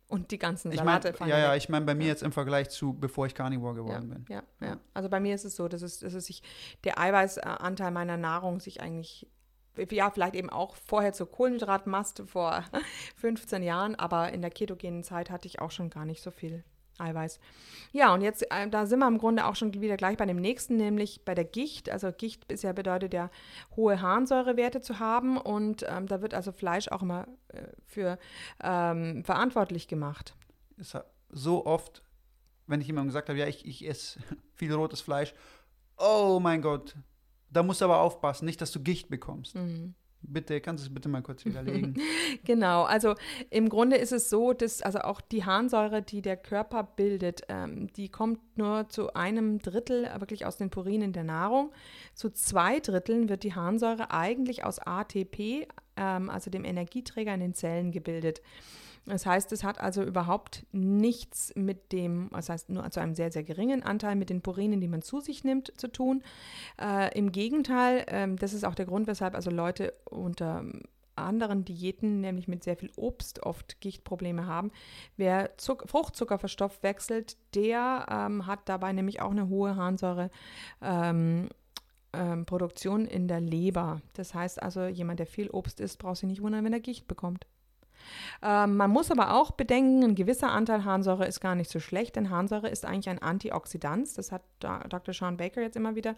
Und 0.07 0.30
die 0.30 0.38
ganzen 0.38 0.72
Salate. 0.72 1.09
Ich 1.09 1.20
mein, 1.20 1.30
ja, 1.30 1.39
ja, 1.39 1.55
ich 1.55 1.68
meine 1.68 1.86
bei 1.86 1.95
mir 1.95 2.03
ja. 2.03 2.09
jetzt 2.09 2.22
im 2.22 2.32
Vergleich 2.32 2.70
zu, 2.70 2.93
bevor 2.93 3.26
ich 3.26 3.34
Carnivore 3.34 3.74
geworden 3.74 4.09
ja, 4.09 4.13
bin. 4.13 4.26
Ja, 4.30 4.68
ja. 4.68 4.80
Also 4.93 5.09
bei 5.09 5.20
mir 5.20 5.34
ist 5.34 5.45
es 5.45 5.55
so, 5.55 5.68
dass 5.68 5.82
es, 5.82 5.99
dass 5.99 6.13
es 6.13 6.28
sich, 6.28 6.43
der 6.84 6.99
Eiweißanteil 6.99 7.89
meiner 7.89 8.16
Nahrung 8.16 8.59
sich 8.59 8.82
eigentlich, 8.82 9.28
ja, 9.89 10.11
vielleicht 10.11 10.36
eben 10.36 10.51
auch 10.51 10.76
vorher 10.76 11.13
zur 11.13 11.32
Kohlenhydratmast 11.32 12.24
vor 12.28 12.63
15 13.16 13.63
Jahren, 13.63 13.95
aber 13.95 14.32
in 14.32 14.41
der 14.41 14.51
ketogenen 14.51 15.03
Zeit 15.03 15.32
hatte 15.32 15.47
ich 15.47 15.59
auch 15.59 15.72
schon 15.72 15.89
gar 15.89 16.05
nicht 16.05 16.22
so 16.22 16.30
viel 16.30 16.63
Eiweiß. 16.98 17.39
Ja, 17.91 18.14
und 18.14 18.22
jetzt, 18.22 18.43
äh, 18.52 18.70
da 18.70 18.86
sind 18.86 19.00
wir 19.00 19.08
im 19.08 19.18
Grunde 19.18 19.46
auch 19.46 19.56
schon 19.56 19.74
wieder 19.74 19.98
gleich 19.98 20.18
bei 20.18 20.26
dem 20.26 20.38
nächsten, 20.38 20.78
nämlich 20.78 21.24
bei 21.26 21.36
der 21.36 21.46
Gicht. 21.46 21.89
Also 21.89 22.12
Gicht 22.12 22.52
ist 22.52 22.64
ja 22.64 22.74
bedeutet 22.74 23.14
ja 23.14 23.30
hohe 23.76 24.02
Harnsäurewerte 24.02 24.82
zu 24.82 25.00
haben 25.00 25.38
und 25.38 25.86
ähm, 25.88 26.08
da 26.08 26.22
wird 26.22 26.34
also 26.34 26.52
Fleisch 26.52 26.88
auch 26.89 27.02
immer 27.02 27.28
äh, 27.50 27.64
für 27.86 28.18
ähm, 28.64 29.24
verantwortlich 29.24 29.88
gemacht. 29.88 30.36
So 31.30 31.66
oft, 31.66 32.02
wenn 32.68 32.82
ich 32.82 32.88
jemandem 32.88 33.10
gesagt 33.10 33.30
habe, 33.30 33.39
ja, 33.39 33.48
ich, 33.48 33.66
ich 33.66 33.88
esse 33.88 34.20
viel 34.54 34.74
rotes 34.74 35.02
Fleisch, 35.02 35.34
oh 35.98 36.39
mein 36.41 36.62
Gott, 36.62 36.96
da 37.50 37.64
musst 37.64 37.82
du 37.82 37.86
aber 37.86 38.00
aufpassen, 38.00 38.46
nicht, 38.46 38.62
dass 38.62 38.72
du 38.72 38.82
Gicht 38.82 39.10
bekommst. 39.10 39.56
Mhm. 39.56 39.96
Bitte, 40.28 40.59
kannst 40.61 40.84
du 40.84 40.89
es 40.89 40.93
bitte 40.93 41.09
mal 41.09 41.21
kurz 41.21 41.45
widerlegen? 41.45 41.95
genau, 42.43 42.84
also 42.84 43.15
im 43.49 43.69
Grunde 43.69 43.97
ist 43.97 44.11
es 44.11 44.30
so, 44.30 44.53
dass 44.53 44.82
also 44.82 44.99
auch 44.99 45.21
die 45.21 45.45
Harnsäure, 45.45 46.01
die 46.01 46.21
der 46.21 46.38
Körper 46.38 46.84
bildet, 46.84 47.43
ähm, 47.49 47.91
die 47.93 48.09
kommt 48.09 48.39
nur 48.57 48.89
zu 48.89 49.13
einem 49.13 49.59
Drittel 49.59 50.09
wirklich 50.19 50.45
aus 50.45 50.57
den 50.57 50.69
Purinen 50.69 51.13
der 51.13 51.23
Nahrung. 51.23 51.71
Zu 52.13 52.32
zwei 52.32 52.80
Dritteln 52.80 53.30
wird 53.30 53.43
die 53.43 53.53
Harnsäure 53.53 54.11
eigentlich 54.11 54.63
aus 54.63 54.80
ATP, 54.80 55.67
ähm, 55.97 56.30
also 56.30 56.49
dem 56.49 56.65
Energieträger 56.65 57.34
in 57.34 57.39
den 57.39 57.53
Zellen, 57.53 57.91
gebildet. 57.91 58.41
Das 59.06 59.26
heißt, 59.26 59.51
es 59.51 59.64
hat 59.64 59.80
also 59.80 60.03
überhaupt 60.03 60.66
nichts 60.72 61.53
mit 61.56 61.91
dem, 61.91 62.30
das 62.32 62.49
heißt 62.49 62.70
nur 62.70 62.89
zu 62.89 62.99
einem 62.99 63.14
sehr, 63.14 63.32
sehr 63.32 63.43
geringen 63.43 63.84
Anteil 63.84 64.16
mit 64.16 64.30
den 64.30 64.41
Purinen, 64.41 64.82
die 64.82 64.88
man 64.88 65.03
zu 65.03 65.20
sich 65.20 65.43
nimmt, 65.43 65.72
zu 65.80 65.88
tun. 65.88 66.24
Äh, 66.82 67.16
Im 67.18 67.32
Gegenteil, 67.32 68.03
äh, 68.08 68.28
das 68.36 68.53
ist 68.53 68.66
auch 68.66 68.76
der 68.76 68.86
Grund, 68.86 69.08
weshalb 69.08 69.36
also 69.36 69.51
Leute 69.51 69.93
unter 70.06 70.66
anderen 71.16 71.64
Diäten, 71.64 72.20
nämlich 72.20 72.47
mit 72.47 72.64
sehr 72.64 72.76
viel 72.76 72.91
Obst, 72.95 73.43
oft 73.43 73.80
Gichtprobleme 73.80 74.47
haben. 74.47 74.72
Wer 75.18 75.58
Zuck 75.58 75.86
Fruchtzucker 75.88 76.38
verstoffwechselt, 76.38 77.38
der 77.53 78.06
ähm, 78.10 78.47
hat 78.47 78.68
dabei 78.68 78.91
nämlich 78.91 79.22
auch 79.22 79.32
eine 79.32 79.49
hohe 79.49 79.76
Harnsäure. 79.76 80.30
Ähm, 80.82 81.49
ähm, 82.14 82.45
in 83.10 83.28
der 83.28 83.41
Leber. 83.41 84.01
Das 84.14 84.34
heißt 84.34 84.64
also, 84.64 84.86
jemand, 84.86 85.20
der 85.20 85.28
viel 85.28 85.49
Obst 85.49 85.80
isst, 85.80 85.99
braucht 85.99 86.18
sich 86.18 86.28
nicht 86.28 86.41
wundern, 86.41 86.64
wenn 86.64 86.74
er 86.74 86.80
Gicht 86.80 87.08
bekommt. 87.08 87.45
Ähm, 88.41 88.78
man 88.78 88.91
muss 88.91 89.12
aber 89.12 89.34
auch 89.34 89.51
bedenken, 89.51 90.03
ein 90.03 90.16
gewisser 90.16 90.51
Anteil 90.51 90.86
Harnsäure 90.86 91.26
ist 91.26 91.39
gar 91.39 91.56
nicht 91.56 91.70
so 91.70 91.80
schlecht, 91.80 92.16
denn 92.16 92.30
Harnsäure 92.30 92.70
ist 92.70 92.86
eigentlich 92.86 93.10
ein 93.10 93.22
Antioxidant. 93.22 94.18
Das 94.18 94.32
hat 94.32 94.43
Dr. 94.60 95.14
Sean 95.14 95.38
Baker 95.38 95.62
jetzt 95.62 95.76
immer 95.76 95.95
wieder 95.95 96.16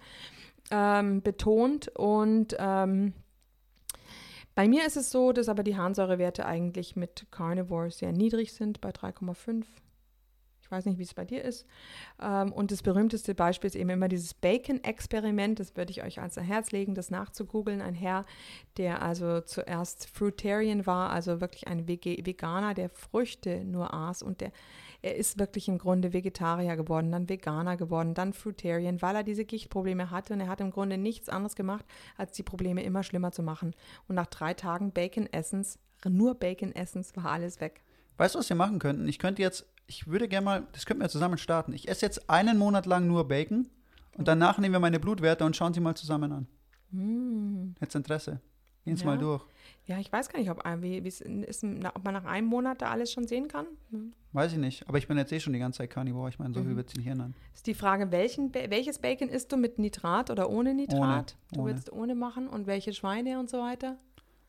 ähm, 0.72 1.22
betont. 1.22 1.90
Und 1.90 2.56
ähm, 2.60 3.14
bei 4.56 4.68
mir 4.68 4.86
ist 4.86 4.98
es 4.98 5.12
so, 5.12 5.34
dass 5.34 5.50
aber 5.50 5.64
die 5.64 5.78
Harnsäurewerte 5.78 6.46
eigentlich 6.46 6.96
mit 6.96 7.28
Carnivore 7.32 7.92
sehr 7.92 8.12
niedrig 8.12 8.54
sind, 8.54 8.82
bei 8.82 8.90
3,5 8.90 9.66
ich 10.68 10.72
weiß 10.72 10.86
nicht, 10.86 11.00
wie 11.00 11.04
es 11.04 11.14
bei 11.14 11.24
dir 11.24 11.46
ist. 11.46 11.66
Ähm, 12.22 12.52
und 12.52 12.72
das 12.72 12.84
berühmteste 12.84 13.34
Beispiel 13.34 13.70
ist 13.70 13.76
eben 13.76 13.90
immer 13.90 14.10
dieses 14.10 14.34
Bacon-Experiment. 14.34 15.62
Das 15.62 15.78
würde 15.78 15.92
ich 15.92 16.04
euch 16.04 16.20
ans 16.20 16.36
Herz 16.36 16.72
legen, 16.72 16.94
das 16.94 17.10
nachzugoogeln. 17.10 17.82
Ein 17.82 17.96
Herr, 17.96 18.26
der 18.76 19.02
also 19.02 19.40
zuerst 19.40 20.10
Fruitarian 20.10 20.86
war, 20.86 21.12
also 21.12 21.40
wirklich 21.40 21.70
ein 21.70 21.88
Veganer, 21.88 22.74
der 22.74 22.90
Früchte 22.90 23.64
nur 23.64 23.94
aß 23.94 24.24
und 24.24 24.42
der 24.42 24.52
er 25.04 25.16
ist 25.16 25.40
wirklich 25.40 25.68
im 25.68 25.78
Grunde 25.78 26.12
Vegetarier 26.12 26.76
geworden, 26.76 27.12
dann 27.12 27.30
Veganer 27.30 27.78
geworden, 27.78 28.16
dann 28.16 28.34
Fruitarian, 28.34 29.02
weil 29.02 29.16
er 29.16 29.24
diese 29.24 29.46
Gichtprobleme 29.46 30.10
hatte 30.10 30.34
und 30.34 30.42
er 30.42 30.48
hat 30.48 30.60
im 30.60 30.72
Grunde 30.72 30.98
nichts 30.98 31.30
anderes 31.30 31.56
gemacht, 31.56 31.86
als 32.18 32.32
die 32.32 32.44
Probleme 32.44 32.84
immer 32.84 33.04
schlimmer 33.04 33.32
zu 33.32 33.44
machen. 33.44 33.76
Und 34.08 34.16
nach 34.16 34.26
drei 34.26 34.56
Tagen 34.56 34.92
Bacon-Essens, 34.92 35.78
nur 36.04 36.34
Bacon-Essens, 36.36 37.16
war 37.16 37.32
alles 37.32 37.62
weg. 37.62 37.84
Weißt 38.18 38.34
du, 38.34 38.40
was 38.40 38.50
wir 38.50 38.56
machen 38.56 38.80
könnten? 38.80 39.08
Ich 39.08 39.20
könnte 39.20 39.44
jetzt 39.44 39.68
ich 39.88 40.08
würde 40.08 40.28
gerne 40.28 40.46
mal, 40.46 40.68
das 40.74 40.86
könnten 40.86 41.02
wir 41.02 41.10
zusammen 41.10 41.38
starten. 41.38 41.74
Ich 41.74 41.88
esse 41.88 42.06
jetzt 42.06 42.30
einen 42.30 42.58
Monat 42.58 42.86
lang 42.86 43.08
nur 43.08 43.28
Bacon 43.28 43.68
und 44.18 44.28
danach 44.28 44.58
nehmen 44.58 44.74
wir 44.74 44.80
meine 44.80 45.00
Blutwerte 45.00 45.46
und 45.46 45.56
schauen 45.56 45.74
sie 45.74 45.80
mal 45.80 45.96
zusammen 45.96 46.32
an. 46.32 46.48
Mm. 46.92 47.76
Jetzt 47.80 47.96
Interesse. 47.96 48.42
Gehen 48.88 48.96
Sie 48.96 49.04
ja. 49.04 49.10
mal 49.10 49.18
durch. 49.18 49.44
Ja, 49.86 50.00
ich 50.00 50.10
weiß 50.12 50.30
gar 50.30 50.40
nicht, 50.40 50.50
ob, 50.50 50.64
wie, 50.82 50.98
ist, 50.98 51.22
ob 51.24 52.04
man 52.06 52.14
nach 52.14 52.24
einem 52.24 52.48
Monat 52.48 52.82
da 52.82 52.90
alles 52.90 53.12
schon 53.12 53.28
sehen 53.28 53.50
kann. 53.50 53.66
Hm. 53.92 54.14
Weiß 54.32 54.54
ich 54.54 54.58
nicht, 54.58 54.88
aber 54.88 54.98
ich 54.98 55.10
bin 55.10 55.18
jetzt 55.18 55.32
eh 55.34 55.42
schon 55.42 55.52
die 55.52 55.60
ganze 55.60 55.80
Zeit 55.80 55.90
Carnivore. 55.90 56.30
Ich 56.30 56.40
meine, 56.40 56.54
so 56.54 56.62
mhm. 56.62 56.68
viel 56.68 56.76
wird 56.78 56.90
sich 56.90 57.00
nicht 57.00 57.08
ändern. 57.08 57.34
Ist 57.54 57.68
die 57.68 57.74
Frage, 57.74 58.12
welchen, 58.12 58.54
welches 58.54 59.00
Bacon 59.00 59.28
isst 59.28 59.52
du 59.52 59.58
mit 59.58 59.78
Nitrat 59.78 60.30
oder 60.30 60.50
ohne 60.50 60.74
Nitrat? 60.74 61.00
Ohne, 61.02 61.54
du 61.54 61.60
ohne. 61.60 61.74
willst 61.74 61.92
ohne 61.92 62.16
machen 62.16 62.48
und 62.48 62.66
welche 62.66 62.94
Schweine 62.94 63.40
und 63.40 63.50
so 63.50 63.60
weiter? 63.60 63.98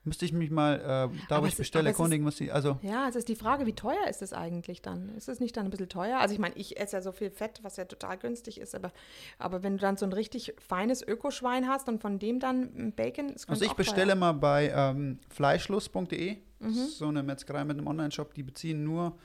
Müsste 0.08 0.24
ich 0.24 0.32
mich 0.32 0.50
mal, 0.50 0.74
äh, 1.14 1.18
da 1.28 1.40
wo 1.40 1.46
ich 1.46 1.52
ist- 1.52 1.58
bestelle, 1.58 1.90
ist- 1.90 1.96
erkundigen, 1.96 2.24
muss 2.24 2.40
ich, 2.40 2.52
also 2.52 2.78
Ja, 2.82 3.08
es 3.08 3.14
ist 3.16 3.28
die 3.28 3.36
Frage, 3.36 3.64
wie 3.66 3.74
teuer 3.74 4.06
ist 4.10 4.20
es 4.22 4.32
eigentlich 4.32 4.82
dann? 4.82 5.14
Ist 5.16 5.28
es 5.28 5.38
nicht 5.40 5.56
dann 5.56 5.66
ein 5.66 5.70
bisschen 5.70 5.88
teuer? 5.88 6.18
Also 6.18 6.34
ich 6.34 6.40
meine, 6.40 6.54
ich 6.56 6.80
esse 6.80 6.96
ja 6.96 7.02
so 7.02 7.12
viel 7.12 7.30
Fett, 7.30 7.60
was 7.62 7.76
ja 7.76 7.84
total 7.84 8.18
günstig 8.18 8.60
ist, 8.60 8.74
aber, 8.74 8.92
aber 9.38 9.62
wenn 9.62 9.76
du 9.76 9.80
dann 9.82 9.96
so 9.96 10.04
ein 10.06 10.12
richtig 10.12 10.54
feines 10.58 11.06
Ökoschwein 11.06 11.68
hast 11.68 11.88
und 11.88 12.00
von 12.00 12.18
dem 12.18 12.40
dann 12.40 12.62
ein 12.76 12.92
Bacon, 12.92 13.30
es 13.34 13.48
Also 13.48 13.64
ich 13.64 13.74
bestelle 13.74 14.16
mal 14.16 14.32
bei 14.32 14.72
ähm, 14.74 15.18
fleischlust.de, 15.28 16.36
so 16.60 17.06
eine 17.06 17.22
Metzgerei 17.22 17.64
mit 17.64 17.78
einem 17.78 17.86
Online-Shop, 17.86 18.34
die 18.34 18.42
beziehen 18.42 18.82
nur 18.82 19.16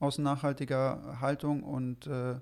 aus 0.00 0.16
nachhaltiger 0.18 1.18
Haltung 1.20 1.62
und 1.62 2.06
äh, 2.06 2.36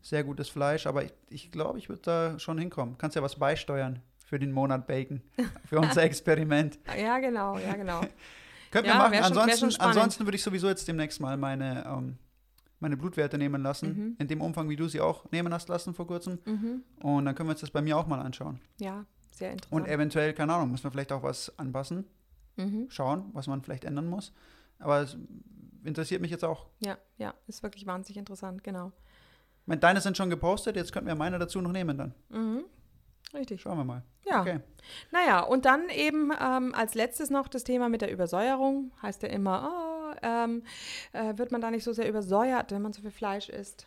sehr 0.00 0.24
gutes 0.24 0.48
Fleisch, 0.48 0.86
aber 0.86 1.04
ich, 1.04 1.12
ich 1.28 1.50
glaube, 1.52 1.78
ich 1.78 1.88
würde 1.88 2.02
da 2.02 2.38
schon 2.38 2.58
hinkommen. 2.58 2.96
Kannst 2.98 3.14
ja 3.16 3.22
was 3.22 3.36
beisteuern 3.36 4.00
für 4.32 4.38
den 4.38 4.50
Monat 4.50 4.86
Bacon, 4.86 5.20
für 5.66 5.78
unser 5.78 6.04
Experiment. 6.04 6.78
Ja, 6.98 7.18
genau, 7.18 7.58
ja, 7.58 7.74
genau. 7.76 8.00
Können 8.70 8.86
Ja, 8.86 8.94
wir 8.94 8.98
machen. 8.98 9.14
schon- 9.34 9.38
ansonsten, 9.38 9.80
ansonsten 9.82 10.24
würde 10.24 10.36
ich 10.36 10.42
sowieso 10.42 10.68
jetzt 10.68 10.88
demnächst 10.88 11.20
mal 11.20 11.36
meine, 11.36 11.84
ähm, 11.86 12.16
meine 12.80 12.96
Blutwerte 12.96 13.36
nehmen 13.36 13.62
lassen, 13.62 13.88
Mhm. 13.88 14.16
in 14.18 14.28
dem 14.28 14.40
Umfang, 14.40 14.70
wie 14.70 14.76
du 14.76 14.88
sie 14.88 15.02
auch 15.02 15.30
nehmen 15.32 15.52
hast 15.52 15.68
lassen 15.68 15.92
vor 15.92 16.06
kurzem. 16.06 16.38
Und 17.02 17.26
dann 17.26 17.34
können 17.34 17.50
wir 17.50 17.52
uns 17.52 17.60
das 17.60 17.70
bei 17.70 17.82
mir 17.82 17.94
auch 17.98 18.06
mal 18.06 18.20
anschauen. 18.20 18.58
Ja, 18.80 19.04
sehr 19.32 19.52
interessant. 19.52 19.82
Und 19.82 19.86
eventuell, 19.86 20.32
keine 20.32 20.54
Ahnung, 20.54 20.70
müssen 20.70 20.84
wir 20.84 20.90
vielleicht 20.90 21.12
auch 21.12 21.22
was 21.22 21.52
anpassen. 21.58 22.06
Mhm. 22.56 22.86
schauen, 22.88 23.28
was 23.34 23.46
man 23.48 23.60
vielleicht 23.62 23.84
ändern 23.84 24.06
muss. 24.06 24.32
Aber 24.78 25.00
es 25.02 25.16
interessiert 25.84 26.22
mich 26.22 26.30
jetzt 26.30 26.44
auch. 26.44 26.66
Ja, 26.80 26.96
ja, 27.18 27.34
ist 27.46 27.62
wirklich 27.62 27.84
wahnsinnig 27.86 28.16
interessant, 28.16 28.64
genau. 28.64 28.92
Ich 29.62 29.66
meine, 29.66 29.80
deine 29.80 30.00
sind 30.00 30.16
schon 30.16 30.28
gepostet, 30.30 30.76
jetzt 30.76 30.90
könnten 30.92 31.08
wir 31.08 31.14
meine 31.14 31.38
dazu 31.38 31.60
noch 31.60 31.72
nehmen 31.72 31.96
dann. 31.98 32.14
Mhm. 32.30 32.64
Richtig. 33.34 33.60
Schauen 33.60 33.78
wir 33.78 33.84
mal. 33.84 34.02
Ja. 34.24 34.42
Okay. 34.42 34.60
Naja, 35.10 35.40
und 35.40 35.64
dann 35.64 35.88
eben 35.88 36.32
ähm, 36.38 36.74
als 36.74 36.94
letztes 36.94 37.30
noch 37.30 37.48
das 37.48 37.64
Thema 37.64 37.88
mit 37.88 38.02
der 38.02 38.12
Übersäuerung. 38.12 38.92
Heißt 39.02 39.22
ja 39.22 39.28
immer, 39.28 39.70
oh, 39.70 40.14
ähm, 40.22 40.62
äh, 41.12 41.36
wird 41.36 41.52
man 41.52 41.60
da 41.60 41.70
nicht 41.70 41.84
so 41.84 41.92
sehr 41.92 42.08
übersäuert, 42.08 42.72
wenn 42.72 42.82
man 42.82 42.92
so 42.92 43.02
viel 43.02 43.10
Fleisch 43.10 43.48
isst? 43.48 43.86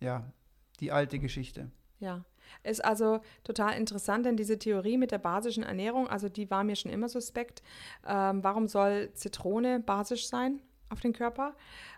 Ja, 0.00 0.24
die 0.80 0.92
alte 0.92 1.18
Geschichte. 1.18 1.70
Ja, 2.00 2.24
ist 2.62 2.84
also 2.84 3.20
total 3.44 3.76
interessant, 3.76 4.26
denn 4.26 4.36
diese 4.36 4.58
Theorie 4.58 4.98
mit 4.98 5.12
der 5.12 5.18
basischen 5.18 5.62
Ernährung, 5.62 6.08
also 6.08 6.28
die 6.28 6.50
war 6.50 6.64
mir 6.64 6.76
schon 6.76 6.90
immer 6.90 7.08
suspekt. 7.08 7.62
Ähm, 8.06 8.42
warum 8.42 8.68
soll 8.68 9.10
Zitrone 9.14 9.80
basisch 9.80 10.28
sein 10.28 10.60
auf 10.90 11.00
den 11.00 11.12
Körper? 11.12 11.54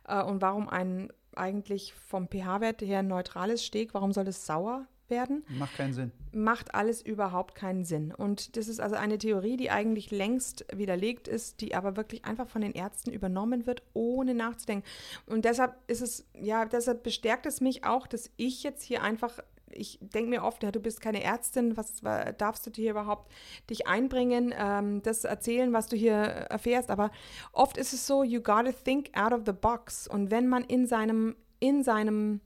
Äh, 0.06 0.22
und 0.22 0.42
warum 0.42 0.68
ein 0.68 1.12
eigentlich 1.34 1.92
vom 1.92 2.28
pH-Wert 2.28 2.80
her 2.80 3.02
neutrales 3.02 3.64
Steak, 3.64 3.92
warum 3.92 4.12
soll 4.12 4.26
es 4.28 4.46
sauer 4.46 4.86
werden? 5.10 5.44
Macht 5.48 5.76
keinen 5.76 5.92
Sinn. 5.92 6.12
macht 6.32 6.74
alles 6.74 7.00
überhaupt 7.02 7.54
keinen 7.54 7.84
Sinn. 7.84 8.12
Und 8.14 8.56
das 8.56 8.68
ist 8.68 8.80
also 8.80 8.94
eine 8.96 9.18
Theorie, 9.18 9.56
die 9.56 9.70
eigentlich 9.70 10.10
längst 10.10 10.64
widerlegt 10.74 11.28
ist, 11.28 11.60
die 11.60 11.74
aber 11.74 11.96
wirklich 11.96 12.24
einfach 12.24 12.48
von 12.48 12.60
den 12.60 12.72
Ärzten 12.72 13.10
übernommen 13.12 13.66
wird, 13.66 13.82
ohne 13.94 14.34
nachzudenken. 14.34 14.86
Und 15.26 15.44
deshalb 15.44 15.74
ist 15.86 16.02
es, 16.02 16.26
ja, 16.38 16.64
deshalb 16.64 17.02
bestärkt 17.02 17.46
es 17.46 17.60
mich 17.60 17.84
auch, 17.84 18.06
dass 18.06 18.30
ich 18.36 18.62
jetzt 18.62 18.82
hier 18.82 19.02
einfach, 19.02 19.38
ich 19.70 19.98
denke 20.00 20.30
mir 20.30 20.42
oft, 20.44 20.62
ja, 20.62 20.70
du 20.70 20.80
bist 20.80 21.00
keine 21.00 21.22
Ärztin, 21.22 21.76
was 21.76 22.04
wa- 22.04 22.32
darfst 22.32 22.66
du 22.66 22.70
dir 22.70 22.90
überhaupt 22.90 23.30
dich 23.70 23.86
einbringen, 23.86 24.54
ähm, 24.56 25.02
das 25.02 25.24
erzählen, 25.24 25.72
was 25.72 25.86
du 25.86 25.96
hier 25.96 26.14
erfährst. 26.14 26.90
Aber 26.90 27.10
oft 27.52 27.76
ist 27.78 27.92
es 27.92 28.06
so, 28.06 28.22
you 28.22 28.40
gotta 28.40 28.72
think 28.72 29.10
out 29.16 29.32
of 29.32 29.42
the 29.46 29.52
box. 29.52 30.06
Und 30.06 30.30
wenn 30.30 30.48
man 30.48 30.64
in 30.64 30.86
seinem, 30.86 31.34
in 31.60 31.82
seinem 31.82 32.40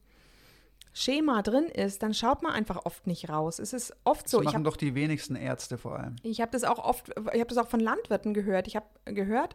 Schema 0.93 1.43
drin 1.43 1.67
ist, 1.67 2.03
dann 2.03 2.15
schaut 2.15 2.43
man 2.43 2.53
einfach 2.53 2.85
oft 2.85 3.07
nicht 3.07 3.29
raus. 3.29 3.59
Es 3.59 3.73
ist 3.73 3.95
oft 4.05 4.25
Das 4.25 4.33
so. 4.33 4.41
Ich 4.41 4.47
machen 4.47 4.57
habe 4.57 4.65
doch 4.65 4.77
die 4.77 4.95
wenigsten 4.95 5.37
Ärzte 5.37 5.79
vor 5.79 5.99
allem. 5.99 6.17
ich 6.23 6.41
hab 6.41 6.51
das 6.51 6.65
auch 6.65 6.79
oft, 6.79 7.09
ich 7.09 7.41
habe 7.41 7.47
das 7.47 7.59
auch 7.59 7.69
von 7.69 7.81
Landwirten 7.81 8.35
gehört. 8.35 8.67
Ich 8.67 8.77
habe 8.77 8.87
gehört, 9.05 9.55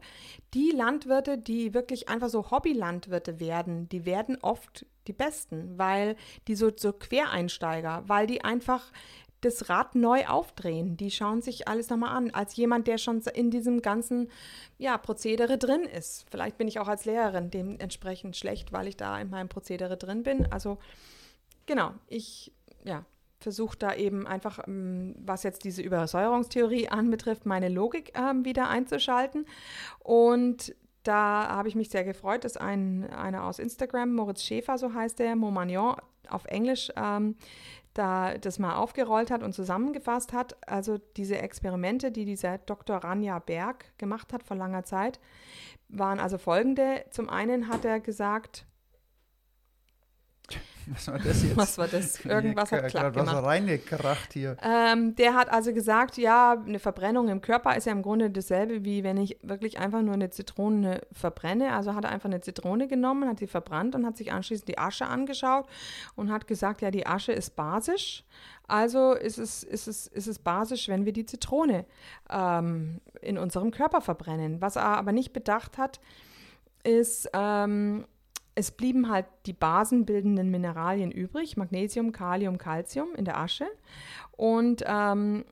die 0.54 0.72
Landwirte, 0.72 1.38
die 1.38 1.74
wirklich 1.74 2.08
einfach 2.08 2.30
so 2.30 2.52
Hobbylandwirte 2.52 3.40
werden, 3.40 3.90
die 3.90 4.06
werden 4.06 4.38
oft 4.42 4.86
die 5.08 5.14
Besten, 5.14 5.78
weil 5.78 6.16
die 6.48 6.56
so, 6.56 6.72
so 6.76 6.94
Quereinsteiger, 6.94 8.04
weil 8.08 8.28
die 8.28 8.44
einfach 8.44 8.92
das 9.42 9.70
Rad 9.70 9.96
neu 9.96 10.26
aufdrehen. 10.26 10.98
Die 10.98 11.12
schauen 11.12 11.42
sich 11.42 11.68
alles 11.68 11.90
nochmal 11.90 12.16
an, 12.16 12.32
als 12.32 12.56
jemand, 12.56 12.88
der 12.88 12.98
schon 12.98 13.22
in 13.34 13.52
diesem 13.52 13.82
ganzen 13.82 14.30
ja, 14.78 14.98
Prozedere 14.98 15.58
drin 15.58 15.84
ist. 15.84 16.26
Vielleicht 16.32 16.58
bin 16.58 16.68
ich 16.68 16.80
auch 16.80 16.88
als 16.88 17.06
Lehrerin 17.06 17.52
dementsprechend 17.52 18.36
schlecht, 18.36 18.74
weil 18.74 18.88
ich 18.88 18.98
da 18.98 19.20
in 19.20 19.30
meinem 19.30 19.50
Prozedere 19.50 19.98
drin 19.98 20.24
bin. 20.24 20.52
Also 20.52 20.80
genau, 21.66 21.94
ich 22.08 22.54
ja, 22.84 23.06
versuche 23.40 23.78
da 23.78 23.94
eben 23.94 24.28
einfach, 24.28 24.60
ähm, 24.68 25.16
was 25.20 25.44
jetzt 25.44 25.64
diese 25.64 25.82
Übersäuerungstheorie 25.82 26.88
anbetrifft, 26.90 27.46
meine 27.46 27.70
Logik 27.70 28.14
ähm, 28.18 28.46
wieder 28.46 28.70
einzuschalten. 28.70 29.46
Und 30.00 30.76
da 31.04 31.48
habe 31.50 31.68
ich 31.68 31.76
mich 31.76 31.90
sehr 31.90 32.04
gefreut, 32.04 32.44
dass 32.44 32.58
ein, 32.58 33.08
einer 33.12 33.44
aus 33.44 33.60
Instagram, 33.60 34.14
Moritz 34.16 34.42
Schäfer, 34.42 34.78
so 34.78 34.94
heißt 34.94 35.20
der, 35.20 35.36
Momagnon 35.36 35.96
auf 36.28 36.46
Englisch, 36.46 36.92
ähm, 36.96 37.36
da 37.94 38.38
das 38.38 38.60
mal 38.60 38.76
aufgerollt 38.76 39.32
hat 39.32 39.44
und 39.44 39.54
zusammengefasst 39.54 40.34
hat. 40.34 40.58
Also 40.68 40.98
diese 41.16 41.38
Experimente, 41.38 42.12
die 42.12 42.26
dieser 42.26 42.58
Dr. 42.58 42.98
Ranja 42.98 43.40
Berg 43.40 43.98
gemacht 43.98 44.34
hat 44.34 44.44
vor 44.44 44.58
langer 44.58 44.84
Zeit, 44.84 45.20
waren 45.88 46.20
also 46.20 46.38
folgende. 46.38 47.06
Zum 47.12 47.30
einen 47.30 47.70
hat 47.70 47.86
er 47.86 48.00
gesagt, 48.00 48.66
Was 50.88 51.08
war 51.08 51.18
das 51.18 51.44
jetzt? 51.44 51.58
was 51.58 51.78
war 51.78 51.88
das? 51.88 52.24
Irgendwas 52.26 52.72
hat 52.72 52.84
äh, 52.84 52.88
klapp 52.88 53.04
grad 53.04 53.16
was 53.16 53.30
gemacht. 53.30 53.46
reingekracht 53.46 54.34
hier. 54.34 54.56
Ähm, 54.62 55.16
der 55.16 55.34
hat 55.34 55.50
also 55.50 55.74
gesagt, 55.74 56.18
ja, 56.18 56.62
eine 56.66 56.80
Verbrennung 56.80 57.28
im 57.30 57.42
Körper 57.42 57.76
ist 57.76 57.86
ja 57.86 57.92
im 57.92 58.04
Grunde 58.04 58.30
dasselbe, 58.30 58.84
wie 58.86 59.04
wenn 59.04 59.18
ich 59.18 59.38
wirklich 59.42 59.80
einfach 59.80 60.02
nur 60.02 60.14
eine 60.14 60.30
Zitrone 60.30 61.02
verbrenne. 61.12 61.74
Also 61.74 61.96
hat 61.96 62.04
er 62.04 62.12
einfach 62.12 62.30
eine 62.30 62.42
Zitrone 62.42 62.88
genommen, 62.88 63.28
hat 63.28 63.40
sie 63.40 63.48
verbrannt 63.48 63.96
und 63.96 64.06
hat 64.06 64.18
sich 64.18 64.32
anschließend 64.32 64.68
die 64.68 64.78
Asche 64.78 65.08
angeschaut 65.08 65.66
und 66.16 66.32
hat 66.32 66.48
gesagt, 66.48 66.82
ja, 66.82 66.92
die 66.92 67.08
Asche 67.08 67.32
ist 67.32 67.56
basisch. 67.56 68.24
Also 68.68 69.14
ist 69.14 69.38
es, 69.38 69.64
ist 69.64 69.88
es, 69.88 70.08
ist 70.08 70.28
es 70.28 70.40
basisch, 70.40 70.88
wenn 70.88 71.06
wir 71.06 71.14
die 71.14 71.26
Zitrone 71.26 71.86
ähm, 72.30 73.00
in 73.22 73.38
unserem 73.38 73.72
Körper 73.72 74.02
verbrennen. 74.02 74.62
Was 74.62 74.76
er 74.76 74.98
aber 74.98 75.12
nicht 75.12 75.34
bedacht 75.34 75.78
hat, 75.78 76.00
ist, 76.84 77.30
ähm, 77.34 78.06
es 78.56 78.72
blieben 78.72 79.10
halt 79.10 79.26
die 79.46 79.54
basenbildenden 79.54 80.50
Mineralien 80.50 81.12
übrig, 81.12 81.58
Magnesium, 81.58 82.14
Kalium, 82.14 82.58
Calcium 82.58 83.14
in 83.16 83.26
der 83.26 83.38
Asche. 83.38 83.68
Und 84.32 84.84
ähm, 84.88 85.46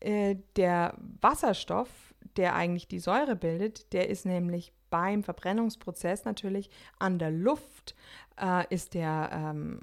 äh, 0.00 0.36
der 0.56 0.96
Wasserstoff, 1.20 1.88
der 2.36 2.54
eigentlich 2.56 2.88
die 2.88 2.98
Säure 2.98 3.36
bildet, 3.36 3.92
der 3.92 4.10
ist 4.10 4.26
nämlich 4.26 4.72
beim 4.90 5.22
Verbrennungsprozess 5.22 6.24
natürlich 6.24 6.70
an 6.98 7.18
der 7.18 7.30
Luft, 7.30 7.94
äh, 8.40 8.64
ist 8.74 8.94
der 8.94 9.30
ähm, 9.32 9.80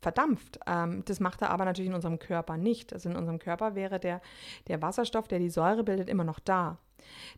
verdampft. 0.00 0.60
Ähm, 0.66 1.02
das 1.06 1.18
macht 1.18 1.42
er 1.42 1.50
aber 1.50 1.64
natürlich 1.64 1.88
in 1.88 1.94
unserem 1.94 2.18
Körper 2.18 2.58
nicht. 2.58 2.92
Also 2.92 3.08
in 3.08 3.16
unserem 3.16 3.38
Körper 3.38 3.74
wäre 3.74 3.98
der, 3.98 4.20
der 4.68 4.82
Wasserstoff, 4.82 5.28
der 5.28 5.38
die 5.38 5.50
Säure 5.50 5.82
bildet, 5.82 6.08
immer 6.08 6.24
noch 6.24 6.38
da. 6.38 6.78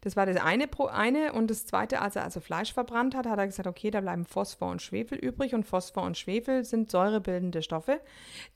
Das 0.00 0.16
war 0.16 0.26
das 0.26 0.36
eine, 0.36 0.68
eine. 0.90 1.32
Und 1.32 1.50
das 1.50 1.66
zweite, 1.66 2.00
als 2.00 2.16
er 2.16 2.24
also 2.24 2.40
Fleisch 2.40 2.72
verbrannt 2.72 3.14
hat, 3.14 3.26
hat 3.26 3.38
er 3.38 3.46
gesagt, 3.46 3.66
okay, 3.66 3.90
da 3.90 4.00
bleiben 4.00 4.24
Phosphor 4.24 4.70
und 4.70 4.82
Schwefel 4.82 5.18
übrig. 5.18 5.54
Und 5.54 5.64
Phosphor 5.64 6.04
und 6.04 6.16
Schwefel 6.16 6.64
sind 6.64 6.90
säurebildende 6.90 7.62
Stoffe. 7.62 8.00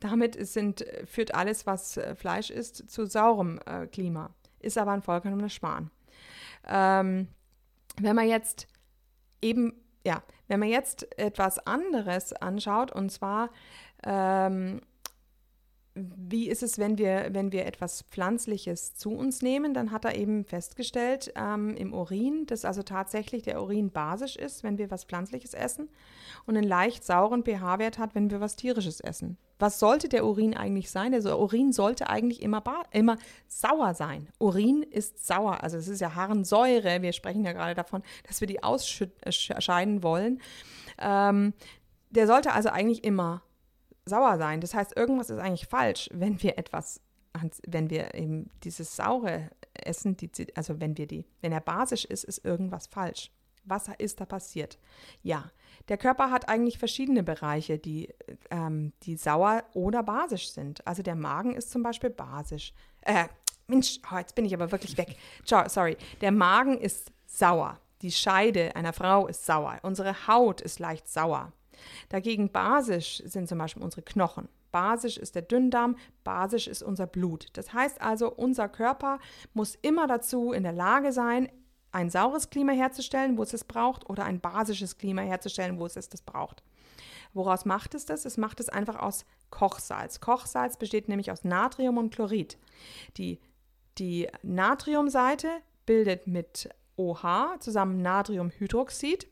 Damit 0.00 0.36
sind, 0.46 0.84
führt 1.06 1.34
alles, 1.34 1.66
was 1.66 1.96
äh, 1.96 2.14
Fleisch 2.14 2.50
ist, 2.50 2.90
zu 2.90 3.06
saurem 3.06 3.60
äh, 3.66 3.86
Klima. 3.86 4.30
Ist 4.60 4.78
aber 4.78 4.92
ein 4.92 5.02
vollkommener 5.02 5.48
Schmarrn. 5.48 5.90
Ähm, 6.68 7.28
wenn 8.00 8.16
man 8.16 8.28
jetzt 8.28 8.68
eben, 9.40 9.74
ja, 10.06 10.22
wenn 10.48 10.60
man 10.60 10.68
jetzt 10.68 11.18
etwas 11.18 11.58
anderes 11.66 12.32
anschaut, 12.32 12.92
und 12.92 13.10
zwar, 13.10 13.50
ähm, 14.04 14.80
wie 15.94 16.48
ist 16.48 16.62
es, 16.62 16.78
wenn 16.78 16.96
wir, 16.96 17.28
wenn 17.32 17.52
wir 17.52 17.66
etwas 17.66 18.02
Pflanzliches 18.02 18.94
zu 18.94 19.10
uns 19.10 19.42
nehmen, 19.42 19.74
dann 19.74 19.90
hat 19.90 20.06
er 20.06 20.16
eben 20.16 20.44
festgestellt 20.44 21.32
ähm, 21.36 21.76
im 21.76 21.92
Urin, 21.92 22.46
dass 22.46 22.64
also 22.64 22.82
tatsächlich 22.82 23.42
der 23.42 23.60
Urin 23.60 23.90
basisch 23.90 24.36
ist, 24.36 24.62
wenn 24.62 24.78
wir 24.78 24.90
was 24.90 25.04
Pflanzliches 25.04 25.52
essen 25.52 25.90
und 26.46 26.56
einen 26.56 26.66
leicht 26.66 27.04
sauren 27.04 27.44
pH-Wert 27.44 27.98
hat, 27.98 28.14
wenn 28.14 28.30
wir 28.30 28.40
was 28.40 28.56
Tierisches 28.56 29.00
essen. 29.00 29.36
Was 29.58 29.78
sollte 29.78 30.08
der 30.08 30.24
Urin 30.24 30.56
eigentlich 30.56 30.90
sein? 30.90 31.12
Der 31.12 31.38
Urin 31.38 31.72
sollte 31.72 32.08
eigentlich 32.08 32.42
immer, 32.42 32.62
immer 32.90 33.18
sauer 33.46 33.92
sein. 33.94 34.28
Urin 34.38 34.82
ist 34.82 35.24
sauer, 35.24 35.62
also 35.62 35.76
es 35.76 35.88
ist 35.88 36.00
ja 36.00 36.14
Harnsäure. 36.14 37.02
Wir 37.02 37.12
sprechen 37.12 37.44
ja 37.44 37.52
gerade 37.52 37.74
davon, 37.74 38.02
dass 38.26 38.40
wir 38.40 38.48
die 38.48 38.62
ausscheiden 38.62 40.02
wollen. 40.02 40.40
Ähm, 40.98 41.52
der 42.10 42.26
sollte 42.26 42.52
also 42.52 42.70
eigentlich 42.70 43.04
immer 43.04 43.42
sauer 44.04 44.38
sein. 44.38 44.60
Das 44.60 44.74
heißt, 44.74 44.96
irgendwas 44.96 45.30
ist 45.30 45.38
eigentlich 45.38 45.66
falsch, 45.66 46.08
wenn 46.12 46.42
wir 46.42 46.58
etwas, 46.58 47.00
wenn 47.66 47.90
wir 47.90 48.14
eben 48.14 48.50
dieses 48.64 48.96
saure 48.96 49.50
essen, 49.74 50.16
die, 50.16 50.30
also 50.56 50.80
wenn 50.80 50.96
wir 50.96 51.06
die, 51.06 51.24
wenn 51.40 51.52
er 51.52 51.60
basisch 51.60 52.04
ist, 52.04 52.24
ist 52.24 52.44
irgendwas 52.44 52.86
falsch. 52.86 53.30
Was 53.64 53.88
ist 53.98 54.20
da 54.20 54.24
passiert? 54.24 54.78
Ja, 55.22 55.50
der 55.88 55.96
Körper 55.96 56.30
hat 56.30 56.48
eigentlich 56.48 56.78
verschiedene 56.78 57.22
Bereiche, 57.22 57.78
die, 57.78 58.12
ähm, 58.50 58.92
die 59.04 59.16
sauer 59.16 59.62
oder 59.72 60.02
basisch 60.02 60.50
sind. 60.50 60.84
Also 60.86 61.02
der 61.02 61.14
Magen 61.14 61.54
ist 61.54 61.70
zum 61.70 61.82
Beispiel 61.82 62.10
basisch. 62.10 62.72
Äh, 63.02 63.26
Mensch, 63.68 64.00
oh, 64.12 64.16
jetzt 64.18 64.34
bin 64.34 64.44
ich 64.44 64.54
aber 64.54 64.72
wirklich 64.72 64.96
weg. 64.98 65.16
Sorry. 65.44 65.96
Der 66.20 66.32
Magen 66.32 66.76
ist 66.76 67.12
sauer. 67.26 67.78
Die 68.02 68.10
Scheide 68.10 68.74
einer 68.74 68.92
Frau 68.92 69.28
ist 69.28 69.46
sauer. 69.46 69.78
Unsere 69.82 70.26
Haut 70.26 70.60
ist 70.60 70.80
leicht 70.80 71.08
sauer. 71.08 71.52
Dagegen 72.08 72.50
basisch 72.50 73.22
sind 73.24 73.48
zum 73.48 73.58
Beispiel 73.58 73.82
unsere 73.82 74.02
Knochen. 74.02 74.48
Basisch 74.70 75.18
ist 75.18 75.34
der 75.34 75.42
Dünndarm, 75.42 75.96
basisch 76.24 76.66
ist 76.66 76.82
unser 76.82 77.06
Blut. 77.06 77.46
Das 77.52 77.72
heißt 77.72 78.00
also, 78.00 78.32
unser 78.32 78.68
Körper 78.68 79.18
muss 79.52 79.76
immer 79.82 80.06
dazu 80.06 80.52
in 80.52 80.62
der 80.62 80.72
Lage 80.72 81.12
sein, 81.12 81.48
ein 81.92 82.08
saures 82.08 82.48
Klima 82.48 82.72
herzustellen, 82.72 83.36
wo 83.36 83.42
es 83.42 83.52
es 83.52 83.64
braucht, 83.64 84.08
oder 84.08 84.24
ein 84.24 84.40
basisches 84.40 84.96
Klima 84.96 85.22
herzustellen, 85.22 85.78
wo 85.78 85.86
es 85.86 85.96
es 85.96 86.08
das 86.08 86.22
braucht. 86.22 86.62
Woraus 87.34 87.64
macht 87.64 87.94
es 87.94 88.06
das? 88.06 88.24
Es 88.24 88.36
macht 88.36 88.60
es 88.60 88.68
einfach 88.68 88.96
aus 88.96 89.24
Kochsalz. 89.50 90.20
Kochsalz 90.20 90.76
besteht 90.76 91.08
nämlich 91.08 91.30
aus 91.30 91.44
Natrium 91.44 91.98
und 91.98 92.14
Chlorid. 92.14 92.58
Die, 93.16 93.40
die 93.98 94.28
Natriumseite 94.42 95.48
bildet 95.86 96.26
mit 96.26 96.68
OH 96.96 97.58
zusammen 97.60 98.02
Natriumhydroxid, 98.02 99.26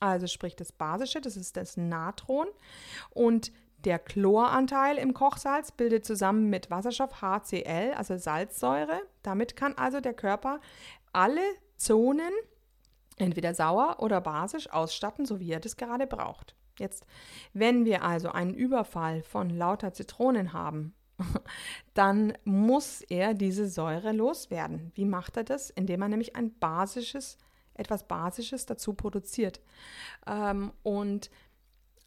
also 0.00 0.26
sprich 0.26 0.56
das 0.56 0.72
Basische, 0.72 1.20
das 1.20 1.36
ist 1.36 1.56
das 1.56 1.76
Natron. 1.76 2.48
Und 3.10 3.52
der 3.84 3.98
Chloranteil 3.98 4.98
im 4.98 5.14
Kochsalz 5.14 5.72
bildet 5.72 6.04
zusammen 6.04 6.50
mit 6.50 6.70
Wasserstoff 6.70 7.22
HCl, 7.22 7.94
also 7.96 8.16
Salzsäure. 8.16 9.00
Damit 9.22 9.56
kann 9.56 9.76
also 9.78 10.00
der 10.00 10.14
Körper 10.14 10.60
alle 11.12 11.42
Zonen 11.76 12.32
entweder 13.16 13.54
sauer 13.54 13.96
oder 14.00 14.20
basisch 14.20 14.70
ausstatten, 14.70 15.26
so 15.26 15.40
wie 15.40 15.52
er 15.52 15.60
das 15.60 15.76
gerade 15.76 16.06
braucht. 16.06 16.54
Jetzt, 16.78 17.04
wenn 17.52 17.84
wir 17.84 18.02
also 18.02 18.30
einen 18.30 18.54
Überfall 18.54 19.22
von 19.22 19.50
lauter 19.50 19.92
Zitronen 19.92 20.52
haben, 20.52 20.94
dann 21.94 22.32
muss 22.44 23.02
er 23.02 23.34
diese 23.34 23.68
Säure 23.68 24.12
loswerden. 24.12 24.90
Wie 24.94 25.04
macht 25.04 25.36
er 25.36 25.44
das? 25.44 25.68
Indem 25.68 26.02
er 26.02 26.08
nämlich 26.08 26.36
ein 26.36 26.58
basisches, 26.58 27.36
etwas 27.80 28.06
Basisches 28.06 28.66
dazu 28.66 28.94
produziert. 28.94 29.60
Ähm, 30.26 30.72
und 30.82 31.30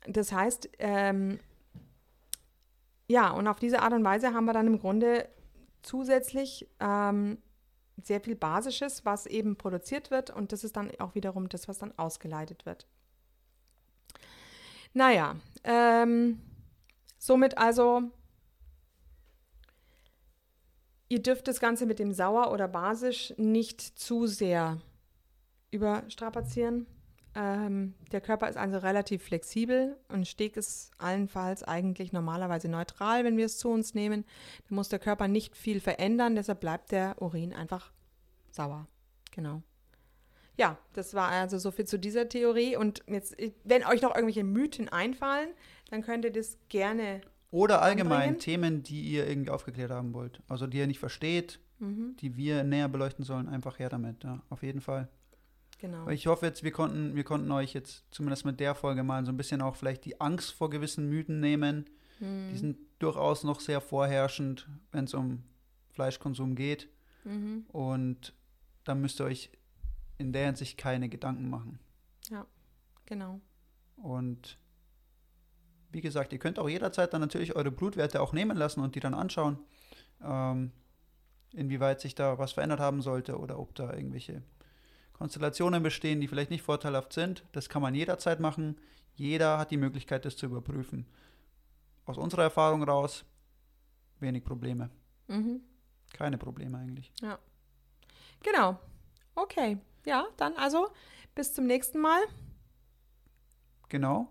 das 0.08 0.32
heißt, 0.32 0.70
ähm, 0.80 1.40
ja, 3.08 3.32
und 3.32 3.48
auf 3.48 3.60
diese 3.60 3.82
Art 3.82 3.94
und 3.94 4.04
Weise 4.04 4.34
haben 4.34 4.46
wir 4.46 4.54
dann 4.54 4.68
im 4.68 4.80
Grunde 4.80 5.28
zusätzlich 5.82 6.68
ähm, 6.80 7.38
sehr 8.02 8.22
viel 8.22 8.36
Basisches, 8.36 9.06
was 9.06 9.26
eben 9.26 9.56
produziert 9.56 10.12
wird 10.12 10.30
und 10.30 10.52
das 10.52 10.64
ist 10.64 10.78
dann 10.78 10.92
auch 11.00 11.16
wiederum 11.16 11.50
das, 11.50 11.68
was 11.68 11.80
dann 11.80 11.98
ausgeleitet 11.98 12.66
wird. 12.66 12.88
Naja, 14.94 15.36
ähm, 15.64 16.40
somit 17.18 17.58
also, 17.58 18.04
ihr 21.10 21.22
dürft 21.22 21.48
das 21.48 21.60
Ganze 21.60 21.86
mit 21.86 22.00
dem 22.00 22.14
Sauer 22.14 22.52
oder 22.52 22.68
Basisch 22.68 23.34
nicht 23.38 23.82
zu 23.82 24.28
sehr 24.28 24.80
überstrapazieren. 25.74 26.88
Ähm, 27.36 27.96
der 28.12 28.22
Körper 28.22 28.48
ist 28.48 28.58
also 28.58 28.78
relativ 28.78 29.24
flexibel 29.24 29.98
und 30.08 30.28
Steg 30.28 30.56
ist 30.56 30.92
allenfalls 31.00 31.64
eigentlich 31.64 32.14
normalerweise 32.14 32.70
neutral, 32.70 33.24
wenn 33.24 33.38
wir 33.38 33.48
es 33.48 33.58
zu 33.58 33.70
uns 33.70 33.96
nehmen. 33.96 34.24
Da 34.70 34.76
muss 34.76 34.90
der 34.90 35.00
Körper 35.00 35.28
nicht 35.28 35.56
viel 35.56 35.80
verändern, 35.80 36.36
deshalb 36.36 36.60
bleibt 36.60 36.92
der 36.92 37.20
Urin 37.22 37.54
einfach 37.54 37.92
sauer. 38.52 38.88
Genau. 39.32 39.64
Ja, 40.58 40.78
das 40.94 41.16
war 41.16 41.30
also 41.30 41.58
so 41.58 41.72
viel 41.72 41.86
zu 41.86 41.98
dieser 41.98 42.30
Theorie. 42.30 42.78
Und 42.78 43.04
jetzt, 43.08 43.36
wenn 43.64 43.84
euch 43.86 44.04
noch 44.04 44.14
irgendwelche 44.14 44.44
Mythen 44.44 44.88
einfallen, 44.90 45.50
dann 45.90 46.04
könnt 46.04 46.26
ihr 46.26 46.32
das 46.32 46.58
gerne. 46.70 47.22
Oder 47.50 47.82
allgemein 47.82 48.30
anbringen. 48.30 48.40
Themen, 48.40 48.84
die 48.84 49.02
ihr 49.02 49.28
irgendwie 49.28 49.50
aufgeklärt 49.50 49.90
haben 49.92 50.14
wollt. 50.14 50.42
Also 50.48 50.68
die 50.68 50.78
ihr 50.78 50.88
nicht 50.88 51.00
versteht, 51.00 51.60
mhm. 51.80 52.16
die 52.20 52.38
wir 52.38 52.64
näher 52.64 52.88
beleuchten 52.88 53.26
sollen, 53.26 53.50
einfach 53.50 53.80
her 53.80 53.90
damit. 53.90 54.24
Ja, 54.24 54.42
auf 54.50 54.62
jeden 54.62 54.82
Fall. 54.82 55.10
Genau. 55.84 56.08
Ich 56.08 56.28
hoffe 56.28 56.46
jetzt, 56.46 56.64
wir 56.64 56.72
konnten, 56.72 57.14
wir 57.14 57.26
konnten 57.26 57.52
euch 57.52 57.74
jetzt 57.74 58.06
zumindest 58.10 58.46
mit 58.46 58.62
der 58.62 58.74
Folge 58.74 59.04
mal 59.04 59.26
so 59.26 59.34
ein 59.34 59.36
bisschen 59.36 59.62
auch 59.62 59.76
vielleicht 59.76 60.06
die 60.06 60.22
Angst 60.22 60.54
vor 60.54 60.70
gewissen 60.70 61.10
Mythen 61.10 61.42
nehmen. 61.42 61.90
Mhm. 62.22 62.52
Die 62.52 62.58
sind 62.58 62.78
durchaus 63.00 63.44
noch 63.44 63.60
sehr 63.60 63.82
vorherrschend, 63.82 64.70
wenn 64.94 65.04
es 65.04 65.14
um 65.14 65.44
Fleischkonsum 65.90 66.56
geht. 66.56 66.88
Mhm. 67.26 67.66
Und 67.68 68.34
da 68.86 68.96
müsst 68.96 69.20
ihr 69.20 69.26
euch 69.26 69.52
in 70.18 70.32
der 70.32 70.46
Hinsicht 70.46 70.78
keine 70.78 71.10
Gedanken 71.10 71.50
machen. 71.50 71.80
Ja, 72.30 72.48
genau. 73.06 73.42
Und 73.98 74.58
wie 75.92 76.00
gesagt, 76.00 76.32
ihr 76.32 76.40
könnt 76.40 76.60
auch 76.60 76.70
jederzeit 76.70 77.12
dann 77.12 77.20
natürlich 77.20 77.58
eure 77.58 77.72
Blutwerte 77.72 78.22
auch 78.22 78.32
nehmen 78.32 78.56
lassen 78.56 78.80
und 78.80 78.96
die 78.96 79.02
dann 79.02 79.14
anschauen, 79.14 79.60
ähm, 80.24 80.72
inwieweit 81.52 82.00
sich 82.00 82.16
da 82.16 82.38
was 82.40 82.54
verändert 82.54 82.80
haben 82.80 83.02
sollte 83.02 83.38
oder 83.38 83.60
ob 83.60 83.76
da 83.76 83.94
irgendwelche 83.94 84.44
Konstellationen 85.14 85.84
bestehen, 85.84 86.20
die 86.20 86.28
vielleicht 86.28 86.52
nicht 86.52 86.64
vorteilhaft 86.64 87.14
sind. 87.14 87.44
Das 87.52 87.70
kann 87.70 87.82
man 87.82 87.96
jederzeit 87.96 88.40
machen. 88.40 88.78
Jeder 89.16 89.58
hat 89.58 89.72
die 89.72 89.78
Möglichkeit, 89.78 90.26
das 90.26 90.36
zu 90.36 90.48
überprüfen. 90.48 91.06
Aus 92.06 92.18
unserer 92.18 92.44
Erfahrung 92.44 92.84
raus, 92.84 93.24
wenig 94.20 94.44
Probleme. 94.44 94.90
Mhm. 95.28 95.62
Keine 96.14 96.38
Probleme 96.38 96.78
eigentlich. 96.78 97.12
Ja. 97.22 97.40
Genau. 98.44 98.80
Okay. 99.36 99.78
Ja, 100.06 100.28
dann 100.38 100.56
also 100.58 100.90
bis 101.36 101.54
zum 101.54 101.66
nächsten 101.66 102.00
Mal. 102.00 102.22
Genau. 103.90 104.28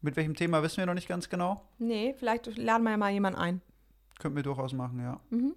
Mit 0.00 0.16
welchem 0.16 0.34
Thema 0.34 0.62
wissen 0.62 0.76
wir 0.78 0.86
noch 0.86 0.94
nicht 0.94 1.08
ganz 1.08 1.28
genau? 1.28 1.68
Nee, 1.78 2.14
vielleicht 2.16 2.46
laden 2.56 2.84
wir 2.84 2.92
ja 2.92 2.96
mal 2.96 3.10
jemanden 3.10 3.38
ein. 3.38 3.60
Könnten 4.18 4.36
wir 4.36 4.42
durchaus 4.44 4.72
machen, 4.72 5.00
ja. 5.00 5.20
Mhm. 5.30 5.56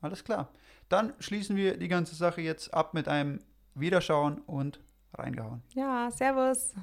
Alles 0.00 0.24
klar. 0.24 0.50
Dann 0.88 1.14
schließen 1.18 1.56
wir 1.56 1.76
die 1.76 1.88
ganze 1.88 2.14
Sache 2.14 2.40
jetzt 2.40 2.72
ab 2.72 2.94
mit 2.94 3.08
einem 3.08 3.40
Wiederschauen 3.74 4.38
und 4.38 4.80
reingehauen. 5.14 5.62
Ja, 5.74 6.10
Servus. 6.10 6.74